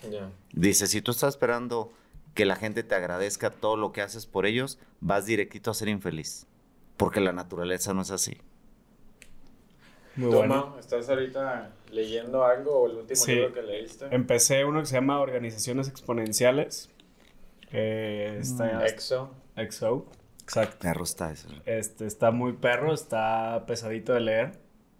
Ya. 0.09 0.31
Dice, 0.53 0.87
si 0.87 1.01
tú 1.01 1.11
estás 1.11 1.35
esperando 1.35 1.91
que 2.33 2.45
la 2.45 2.55
gente 2.55 2.83
te 2.83 2.95
agradezca 2.95 3.49
todo 3.49 3.77
lo 3.77 3.91
que 3.91 4.01
haces 4.01 4.25
por 4.25 4.45
ellos, 4.45 4.77
vas 4.99 5.25
directito 5.25 5.71
a 5.71 5.73
ser 5.73 5.87
infeliz. 5.87 6.47
Porque 6.97 7.21
la 7.21 7.33
naturaleza 7.33 7.93
no 7.93 8.01
es 8.01 8.11
así. 8.11 8.37
Muy 10.15 10.31
¿Tú, 10.31 10.37
bueno. 10.37 10.75
¿Estás 10.79 11.09
ahorita 11.09 11.71
leyendo 11.91 12.43
algo 12.45 12.79
o 12.81 12.87
el 12.89 12.95
último 12.97 13.15
Sí. 13.15 13.35
libro 13.35 13.53
que 13.53 13.61
leíste? 13.61 14.05
Empecé 14.11 14.63
uno 14.65 14.79
que 14.79 14.85
se 14.85 14.95
llama 14.95 15.19
Organizaciones 15.19 15.87
Exponenciales. 15.89 16.89
está 17.71 18.85
Exo. 18.87 19.31
XO. 19.55 20.05
Exacto. 20.43 20.77
Perro 20.81 21.03
está 21.03 21.31
eso. 21.31 21.49
Este 21.65 22.05
está 22.05 22.31
muy 22.31 22.53
perro, 22.53 22.93
está 22.93 23.63
pesadito 23.67 24.13
de 24.13 24.19
leer, 24.21 24.51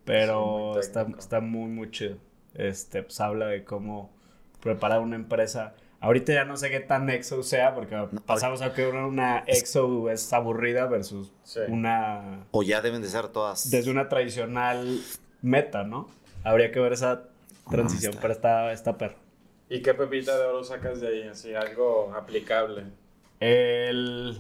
pero 0.04 0.72
Sí, 0.74 0.74
muy 0.74 0.80
está, 0.80 1.08
está 1.18 1.40
muy, 1.40 1.70
muy 1.70 1.92
chido. 1.92 2.18
Este, 2.54 3.04
pues 3.04 3.20
habla 3.20 3.48
de 3.48 3.64
cómo 3.64 4.14
preparar 4.62 5.00
una 5.02 5.16
empresa. 5.16 5.76
Ahorita 6.02 6.34
ya 6.34 6.46
no 6.46 6.56
sé 6.58 6.70
qué 6.70 6.80
tan 6.82 7.10
EXO 7.10 7.42
sea, 7.42 7.74
porque 7.74 7.96
pasamos 8.26 8.62
a 8.62 8.74
que 8.74 8.86
una, 8.88 9.44
EXO 9.48 10.10
es 10.10 10.32
aburrida 10.34 10.86
versus 10.86 11.32
Sí. 11.44 11.62
una. 11.68 12.46
O 12.52 12.62
ya 12.64 12.82
deben 12.82 13.02
de 13.02 13.08
ser 13.08 13.30
todas. 13.30 13.70
desde 13.72 13.90
una 13.92 14.08
tradicional 14.10 15.00
meta, 15.42 15.84
¿no? 15.84 16.08
Habría 16.44 16.72
que 16.72 16.80
ver 16.80 16.94
esa 16.94 17.24
transición, 17.70 18.12
está. 18.12 18.22
pero 18.22 18.34
está, 18.34 18.72
está 18.72 18.98
perro. 18.98 19.16
¿Y 19.68 19.82
qué 19.82 19.96
pepita 19.96 20.38
de 20.38 20.46
oro 20.46 20.64
sacas 20.64 21.02
de 21.02 21.08
ahí? 21.08 21.28
Así, 21.28 21.56
algo 21.56 22.14
aplicable. 22.16 22.84
El, 23.40 24.40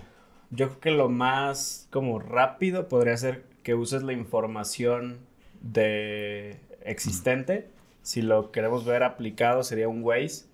yo 0.51 0.67
creo 0.67 0.79
que 0.79 0.91
lo 0.91 1.09
más 1.09 1.87
como 1.89 2.19
rápido 2.19 2.87
podría 2.87 3.17
ser 3.17 3.43
que 3.63 3.73
uses 3.73 4.03
la 4.03 4.13
información 4.13 5.19
de 5.61 6.59
existente. 6.83 7.69
Si 8.03 8.21
lo 8.21 8.51
queremos 8.51 8.85
ver 8.85 9.01
aplicado 9.03 9.63
sería 9.63 9.87
un 9.87 10.03
Waze. 10.03 10.45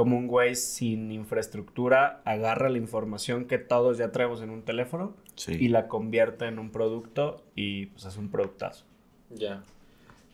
Como 0.00 0.16
un 0.16 0.30
Waze 0.30 0.54
sin 0.54 1.12
infraestructura 1.12 2.22
agarra 2.24 2.70
la 2.70 2.78
información 2.78 3.44
que 3.44 3.58
todos 3.58 3.98
ya 3.98 4.12
traemos 4.12 4.40
en 4.40 4.48
un 4.48 4.62
teléfono 4.62 5.14
Sí. 5.34 5.58
y 5.60 5.68
la 5.68 5.88
convierte 5.88 6.46
en 6.46 6.58
un 6.58 6.70
producto 6.72 7.42
y 7.54 7.84
pues 7.86 8.06
es 8.06 8.16
un 8.16 8.30
productazo. 8.30 8.86
Ya. 9.28 9.62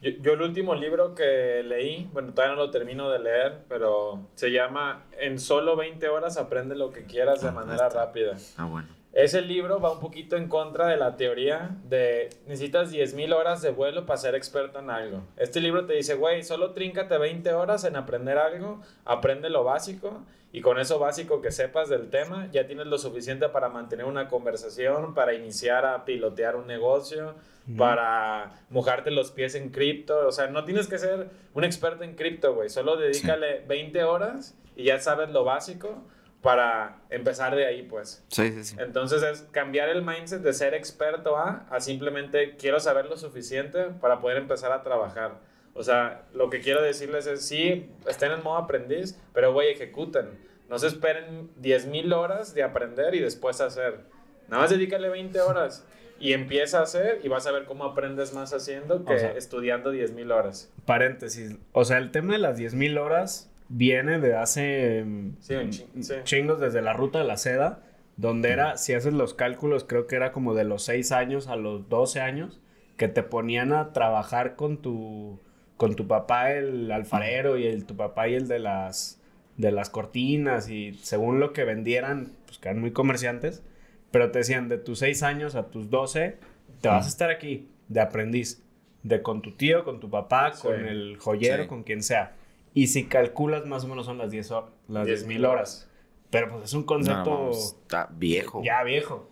Yo, 0.03 0.11
yo 0.23 0.35
el 0.35 0.43
último 0.43 0.77
libro 0.77 1.17
que 1.17 1.65
leí, 1.65 2.09
bueno, 2.13 2.33
todavía 2.33 2.55
no 2.55 2.63
lo 2.67 2.71
termino 2.71 3.11
de 3.11 3.19
leer, 3.19 3.65
pero 3.69 4.21
se 4.37 4.53
llama 4.53 5.03
En 5.19 5.41
solo 5.41 5.75
20 5.75 6.09
horas 6.11 6.37
aprende 6.37 6.77
lo 6.77 6.93
que 6.93 7.03
quieras 7.03 7.43
de 7.43 7.49
Ah, 7.49 7.51
manera 7.51 7.89
está. 7.89 8.05
rápida. 8.07 8.37
Ah, 8.57 8.67
bueno. 8.67 8.87
Ese 9.17 9.41
libro 9.41 9.81
va 9.81 9.93
un 9.93 9.99
poquito 9.99 10.37
en 10.37 10.47
contra 10.47 10.89
de 10.89 10.99
la 10.99 11.17
teoría 11.17 11.71
de 11.85 12.29
necesitas 12.47 12.93
10.000 12.93 13.35
horas 13.35 13.63
de 13.63 13.71
vuelo 13.71 14.05
para 14.05 14.19
ser 14.19 14.35
experto 14.35 14.79
en 14.79 14.91
algo. 14.91 15.23
Este 15.39 15.59
libro 15.63 15.87
te 15.87 15.95
dice, 15.95 16.17
güey, 16.17 16.43
solo 16.43 16.73
tríncate 16.73 17.17
20 17.17 17.51
horas 17.55 17.85
en 17.85 17.97
aprender 17.97 18.37
algo, 18.37 18.83
aprende 19.07 19.49
lo 19.49 19.65
básico 19.65 20.23
y 20.53 20.61
con 20.61 20.79
eso 20.79 20.99
básico 20.99 21.41
que 21.41 21.51
sepas 21.51 21.89
del 21.89 22.11
tema 22.11 22.51
ya 22.53 22.67
tienes 22.67 22.89
lo 22.89 22.99
suficiente 22.99 23.49
para 23.49 23.71
mantener 23.71 24.05
una 24.05 24.29
conversación, 24.29 25.15
para 25.15 25.33
iniciar 25.33 25.87
a 25.87 26.05
pilotear 26.05 26.55
un 26.55 26.67
negocio, 26.67 27.37
para 27.79 28.61
mojarte 28.69 29.11
los 29.11 29.31
pies 29.31 29.55
en 29.55 29.71
cripto. 29.71 30.29
O 30.29 30.31
sea, 30.31 30.49
no 30.49 30.67
tienes 30.67 30.89
que 30.89 30.99
ser 30.99 31.31
un 31.55 31.65
experto 31.65 32.05
en 32.05 32.17
cripto, 32.17 32.55
güey. 32.55 32.69
Solo 32.69 32.99
dedícale 32.99 33.65
20 33.67 34.05
horas 34.05 34.55
y 34.77 34.85
ya 34.85 35.01
sabes 35.01 35.31
lo 35.31 35.43
básico 35.43 36.05
para 36.43 36.99
empezar 37.11 37.57
de 37.57 37.67
ahí, 37.67 37.83
pues. 37.83 38.25
Sí, 38.29 38.51
sí, 38.53 38.65
sí. 38.65 38.77
Entonces 38.79 39.23
es 39.23 39.43
cambiar 39.51 39.89
el 39.89 40.03
mindset 40.03 40.43
de 40.43 40.53
ser 40.53 40.75
experto 40.75 41.37
a, 41.37 41.67
a 41.71 41.81
simplemente 41.81 42.57
quiero 42.57 42.79
saber 42.81 43.07
lo 43.07 43.17
suficiente 43.17 43.85
para 44.01 44.21
poder 44.21 44.37
empezar 44.37 44.73
a 44.73 44.83
trabajar. 44.83 45.41
O 45.75 45.83
sea, 45.83 46.23
lo 46.33 46.49
que 46.49 46.61
quiero 46.61 46.81
decirles 46.83 47.27
es, 47.27 47.47
sí, 47.47 47.91
estén 48.09 48.33
en 48.33 48.43
modo 48.43 48.57
aprendiz, 48.59 49.19
pero 49.35 49.53
güey, 49.53 49.71
ejecuten. 49.73 50.31
No 50.69 50.79
se 50.79 50.87
esperen 50.87 51.51
10.000 51.61 52.13
horas 52.15 52.55
de 52.55 52.63
aprender 52.63 53.15
y 53.15 53.21
después 53.21 53.61
hacer. 53.61 54.01
Nada 54.49 54.63
más 54.63 54.71
dedícale 54.71 55.09
20 55.09 55.41
horas 55.41 55.85
y 56.19 56.33
empieza 56.33 56.79
a 56.79 56.83
hacer 56.83 57.21
y 57.23 57.29
vas 57.29 57.47
a 57.47 57.53
ver 57.53 57.65
cómo 57.67 57.85
aprendes 57.85 58.33
más 58.33 58.53
haciendo 58.55 59.05
que 59.05 59.15
O 59.15 59.19
sea- 59.19 59.33
estudiando 59.33 59.93
10.000 59.93 60.33
horas. 60.33 60.73
Paréntesis. 60.87 61.57
O 61.73 61.85
sea, 61.85 61.99
el 61.99 62.11
tema 62.11 62.33
de 62.33 62.39
las 62.39 62.57
10.000 62.59 62.99
horas 62.99 63.51
viene 63.69 64.19
de 64.21 64.37
hace 64.37 65.05
mm, 65.05 65.37
Sí, 65.41 65.55
sí. 66.01 66.15
chingos 66.25 66.61
desde 66.61 66.83
la 66.83 66.93
ruta 66.93 67.19
de 67.19 67.25
la 67.25 67.37
seda, 67.37 67.83
donde 68.17 68.51
era, 68.51 68.77
si 68.79 68.95
haces 68.95 69.13
los 69.13 69.35
cálculos, 69.35 69.85
creo 69.85 70.07
que 70.07 70.17
era 70.17 70.33
como 70.33 70.55
de 70.55 70.65
los 70.65 70.83
6 70.85 71.13
años 71.13 71.49
a 71.49 71.57
los 71.57 71.89
12 71.89 72.21
años, 72.21 72.61
que 72.97 73.09
te 73.09 73.23
ponían 73.23 73.73
a 73.75 73.93
trabajar 73.93 74.57
con 74.57 74.79
tu, 74.79 75.39
con 75.77 75.97
tu 75.97 76.07
papá, 76.07 76.53
el 76.53 76.91
alfarero, 76.91 77.59
y 77.59 77.67
el, 77.67 77.85
tu 77.85 77.95
papá 77.97 78.29
y 78.29 78.35
el 78.35 78.49
de 78.49 78.59
las, 78.59 79.21
de 79.59 79.71
las 79.71 79.91
cortinas, 79.91 80.71
y 80.71 80.95
según 80.95 81.41
lo 81.41 81.53
que 81.53 81.65
vendieran, 81.65 82.33
pues 82.47 82.59
que 82.59 82.69
eran 82.71 82.81
muy 82.81 82.93
comerciantes, 82.93 83.63
pero 84.11 84.31
te 84.31 84.39
decían, 84.39 84.69
de 84.71 84.79
tus 84.79 85.01
6 85.01 85.23
años 85.23 85.55
a 85.55 85.67
tus 85.69 85.91
12, 85.91 86.39
te 86.81 86.89
vas 86.89 87.05
a 87.05 87.09
estar 87.09 87.31
aquí, 87.31 87.69
de 87.89 88.01
aprendiz, 88.01 88.63
de 89.03 89.21
con 89.21 89.43
tu 89.43 89.53
tío, 89.57 89.85
con 89.85 90.01
tu 90.01 90.09
papá, 90.09 90.53
Sí. 90.55 90.63
con 90.63 90.87
el 90.87 91.19
joyero, 91.19 91.65
Sí. 91.65 91.69
con 91.69 91.83
quien 91.83 92.03
sea. 92.03 92.35
Y 92.77 92.89
si 92.89 93.07
calculas 93.07 93.65
más 93.65 93.85
o 93.85 93.89
menos 93.89 94.05
son 94.05 94.19
las 94.19 94.31
10 94.31 94.51
hor- 94.53 94.69
las 94.89 95.07
10,000 95.07 95.39
10.000 95.41 95.47
horas. 95.49 95.89
Pero 96.29 96.51
pues 96.53 96.65
es 96.65 96.75
un 96.75 96.83
concepto 96.85 97.31
No, 97.31 97.51
está 97.51 98.09
viejo. 98.13 98.63
ya 98.63 98.83
viejo. 98.85 99.31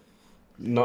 No. 0.57 0.85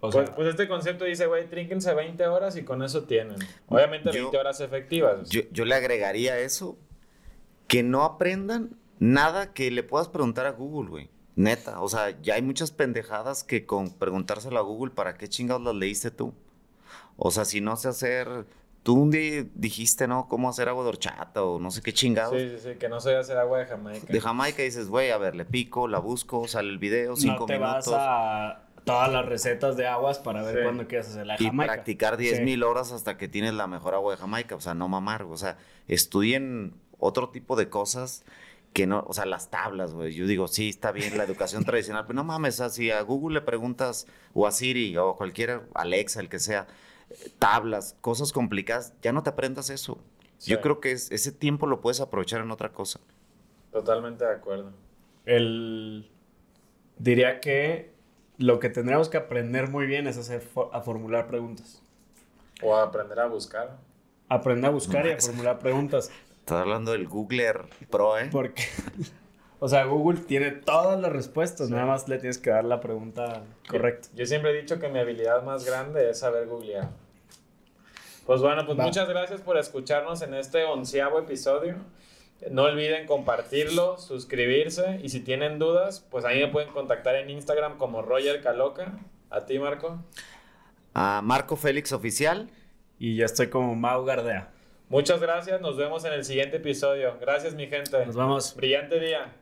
O 0.00 0.10
Pues, 0.10 0.26
sea, 0.26 0.34
pues 0.36 0.48
este 0.48 0.68
concepto 0.68 1.06
dice, 1.06 1.24
güey, 1.26 1.48
trínquense 1.48 1.94
20 1.94 2.26
horas 2.26 2.54
y 2.56 2.64
con 2.64 2.82
eso 2.82 3.04
tienen. 3.04 3.36
Obviamente 3.68 4.10
Yo- 4.12 4.24
20 4.24 4.36
horas 4.36 4.60
efectivas. 4.60 5.30
Yo, 5.30 5.40
yo 5.52 5.64
le 5.64 5.74
agregaría 5.74 6.38
eso 6.38 6.76
que 7.66 7.82
no 7.82 8.04
aprendan 8.04 8.76
nada 8.98 9.54
que 9.54 9.70
le 9.70 9.82
puedas 9.82 10.08
preguntar 10.08 10.44
a 10.44 10.50
Google, 10.52 10.90
güey. 10.90 11.10
Neta, 11.34 11.80
o 11.80 11.88
sea, 11.88 12.20
ya 12.20 12.34
hay 12.34 12.42
muchas 12.42 12.72
pendejadas 12.72 13.42
que 13.42 13.64
con 13.64 13.90
preguntárselo 13.90 14.58
a 14.58 14.62
Google, 14.62 14.92
¿para 14.94 15.14
qué 15.16 15.28
chingados 15.28 15.62
las 15.62 15.74
leíste 15.74 16.10
tú? 16.10 16.34
O 17.16 17.30
sea, 17.30 17.44
si 17.46 17.60
no 17.62 17.76
sé 17.76 17.88
hacer, 17.88 18.44
tú 18.86 18.94
un 18.94 19.10
día 19.10 19.44
dijiste, 19.56 20.06
¿no? 20.06 20.28
¿Cómo 20.28 20.48
hacer 20.48 20.68
agua 20.68 20.84
de 20.84 20.90
horchata 20.90 21.42
o 21.42 21.58
no 21.58 21.72
sé 21.72 21.82
qué 21.82 21.92
chingados? 21.92 22.40
Sí, 22.40 22.50
sí, 22.50 22.56
sí, 22.72 22.78
que 22.78 22.88
no 22.88 23.00
soy 23.00 23.14
hacer 23.14 23.36
agua 23.36 23.58
de 23.58 23.66
Jamaica. 23.66 24.06
De 24.12 24.20
Jamaica 24.20 24.62
dices, 24.62 24.88
güey, 24.88 25.10
a 25.10 25.18
ver, 25.18 25.34
le 25.34 25.44
pico, 25.44 25.88
la 25.88 25.98
busco, 25.98 26.46
sale 26.46 26.68
el 26.68 26.78
video, 26.78 27.16
cinco 27.16 27.40
no 27.40 27.46
te 27.46 27.58
minutos. 27.58 27.86
vas 27.92 27.98
a 27.98 28.60
todas 28.84 29.12
las 29.12 29.26
recetas 29.26 29.76
de 29.76 29.88
aguas 29.88 30.20
para 30.20 30.42
ver 30.44 30.58
Sí. 30.58 30.62
cuándo 30.62 30.86
quieres 30.86 31.08
hacer 31.08 31.26
la 31.26 31.34
Y 31.40 31.46
jamaica. 31.46 31.72
practicar 31.72 32.16
10 32.16 32.36
Sí. 32.38 32.44
mil 32.44 32.62
horas 32.62 32.92
hasta 32.92 33.18
que 33.18 33.26
tienes 33.26 33.54
la 33.54 33.66
mejor 33.66 33.94
agua 33.94 34.12
de 34.14 34.18
Jamaica. 34.20 34.54
O 34.54 34.60
sea, 34.60 34.74
no 34.74 34.86
mamar. 34.86 35.24
O 35.24 35.36
sea, 35.36 35.56
estudien 35.88 36.74
otro 37.00 37.30
tipo 37.30 37.56
de 37.56 37.68
cosas 37.68 38.24
que 38.72 38.86
no, 38.86 39.04
o 39.08 39.12
sea, 39.14 39.26
las 39.26 39.50
tablas, 39.50 39.94
güey. 39.94 40.12
Yo 40.12 40.26
digo, 40.26 40.46
sí, 40.48 40.68
está 40.68 40.92
bien 40.92 41.16
la 41.18 41.24
educación 41.24 41.64
tradicional, 41.64 42.04
pero 42.06 42.14
no 42.18 42.24
mames, 42.24 42.60
así 42.60 42.90
a 42.92 43.00
Google 43.00 43.34
le 43.34 43.40
preguntas, 43.40 44.06
o 44.34 44.46
a 44.46 44.52
Siri, 44.52 44.96
o 44.98 45.10
a 45.10 45.16
cualquier 45.16 45.62
Alexa, 45.74 46.20
el 46.20 46.28
que 46.28 46.38
sea, 46.38 46.66
tablas, 47.38 47.96
cosas 48.00 48.32
complicadas, 48.32 48.92
ya 49.02 49.12
no 49.12 49.22
te 49.22 49.30
aprendas 49.30 49.70
eso. 49.70 49.98
Sí. 50.38 50.50
Yo 50.50 50.60
creo 50.60 50.80
que 50.80 50.92
es- 50.92 51.10
ese 51.10 51.32
tiempo 51.32 51.66
lo 51.66 51.80
puedes 51.80 52.00
aprovechar 52.00 52.40
en 52.40 52.50
otra 52.50 52.72
cosa. 52.72 53.00
Totalmente 53.72 54.24
de 54.24 54.32
acuerdo. 54.32 54.72
El... 55.24 56.10
Diría 56.98 57.40
que 57.40 57.92
lo 58.38 58.58
que 58.58 58.68
tendríamos 58.70 59.08
que 59.08 59.16
aprender 59.18 59.68
muy 59.70 59.86
bien 59.86 60.06
es 60.06 60.16
hacer 60.18 60.42
fo- 60.42 60.70
a 60.72 60.80
formular 60.80 61.26
preguntas. 61.26 61.82
O 62.62 62.74
aprender 62.76 63.18
a 63.20 63.26
buscar. 63.26 63.78
Aprender 64.28 64.66
a 64.70 64.72
buscar 64.72 65.06
y 65.06 65.12
a 65.12 65.16
formular 65.20 65.58
preguntas. 65.58 66.10
Estás 66.40 66.60
hablando 66.60 66.92
del 66.92 67.06
Googler 67.08 67.64
Pro, 67.90 68.18
¿eh? 68.18 68.28
Porque, 68.30 68.62
o 69.58 69.68
sea, 69.68 69.84
Google 69.84 70.20
tiene 70.20 70.50
todas 70.50 71.00
las 71.00 71.12
respuestas, 71.12 71.70
nada 71.70 71.86
más 71.86 72.08
le 72.08 72.18
tienes 72.18 72.38
que 72.38 72.50
dar 72.50 72.64
la 72.64 72.80
pregunta 72.80 73.42
correcta. 73.68 74.08
Yo 74.14 74.26
siempre 74.26 74.50
he 74.50 74.60
dicho 74.60 74.78
que 74.78 74.88
mi 74.88 74.98
habilidad 74.98 75.42
más 75.42 75.64
grande 75.64 76.10
es 76.10 76.18
saber 76.18 76.46
googlear. 76.46 76.90
Pues 78.26 78.40
bueno, 78.40 78.66
pues 78.66 78.78
Va. 78.78 78.84
muchas 78.84 79.08
gracias 79.08 79.40
por 79.40 79.56
escucharnos 79.56 80.20
en 80.22 80.34
este 80.34 80.64
onceavo 80.64 81.20
episodio. 81.20 81.76
No 82.50 82.64
olviden 82.64 83.06
compartirlo, 83.06 83.98
suscribirse 83.98 85.00
y 85.02 85.08
si 85.08 85.20
tienen 85.20 85.58
dudas, 85.58 86.06
pues 86.10 86.24
ahí 86.24 86.40
me 86.40 86.48
pueden 86.48 86.70
contactar 86.70 87.14
en 87.16 87.30
Instagram 87.30 87.78
como 87.78 88.02
Roger 88.02 88.42
Caloca. 88.42 88.98
A 89.30 89.46
ti, 89.46 89.58
Marco. 89.58 90.04
A 90.92 91.22
Marco 91.22 91.56
Félix 91.56 91.92
Oficial. 91.92 92.50
Y 92.98 93.16
ya 93.16 93.24
estoy 93.26 93.48
como 93.48 93.74
Mau 93.74 94.04
Gardea. 94.04 94.50
Muchas 94.88 95.20
gracias, 95.20 95.60
nos 95.60 95.76
vemos 95.76 96.04
en 96.04 96.12
el 96.12 96.24
siguiente 96.24 96.58
episodio. 96.58 97.16
Gracias, 97.20 97.54
mi 97.54 97.66
gente. 97.66 98.04
Nos 98.06 98.16
vemos. 98.16 98.54
Brillante 98.54 99.00
día. 99.00 99.32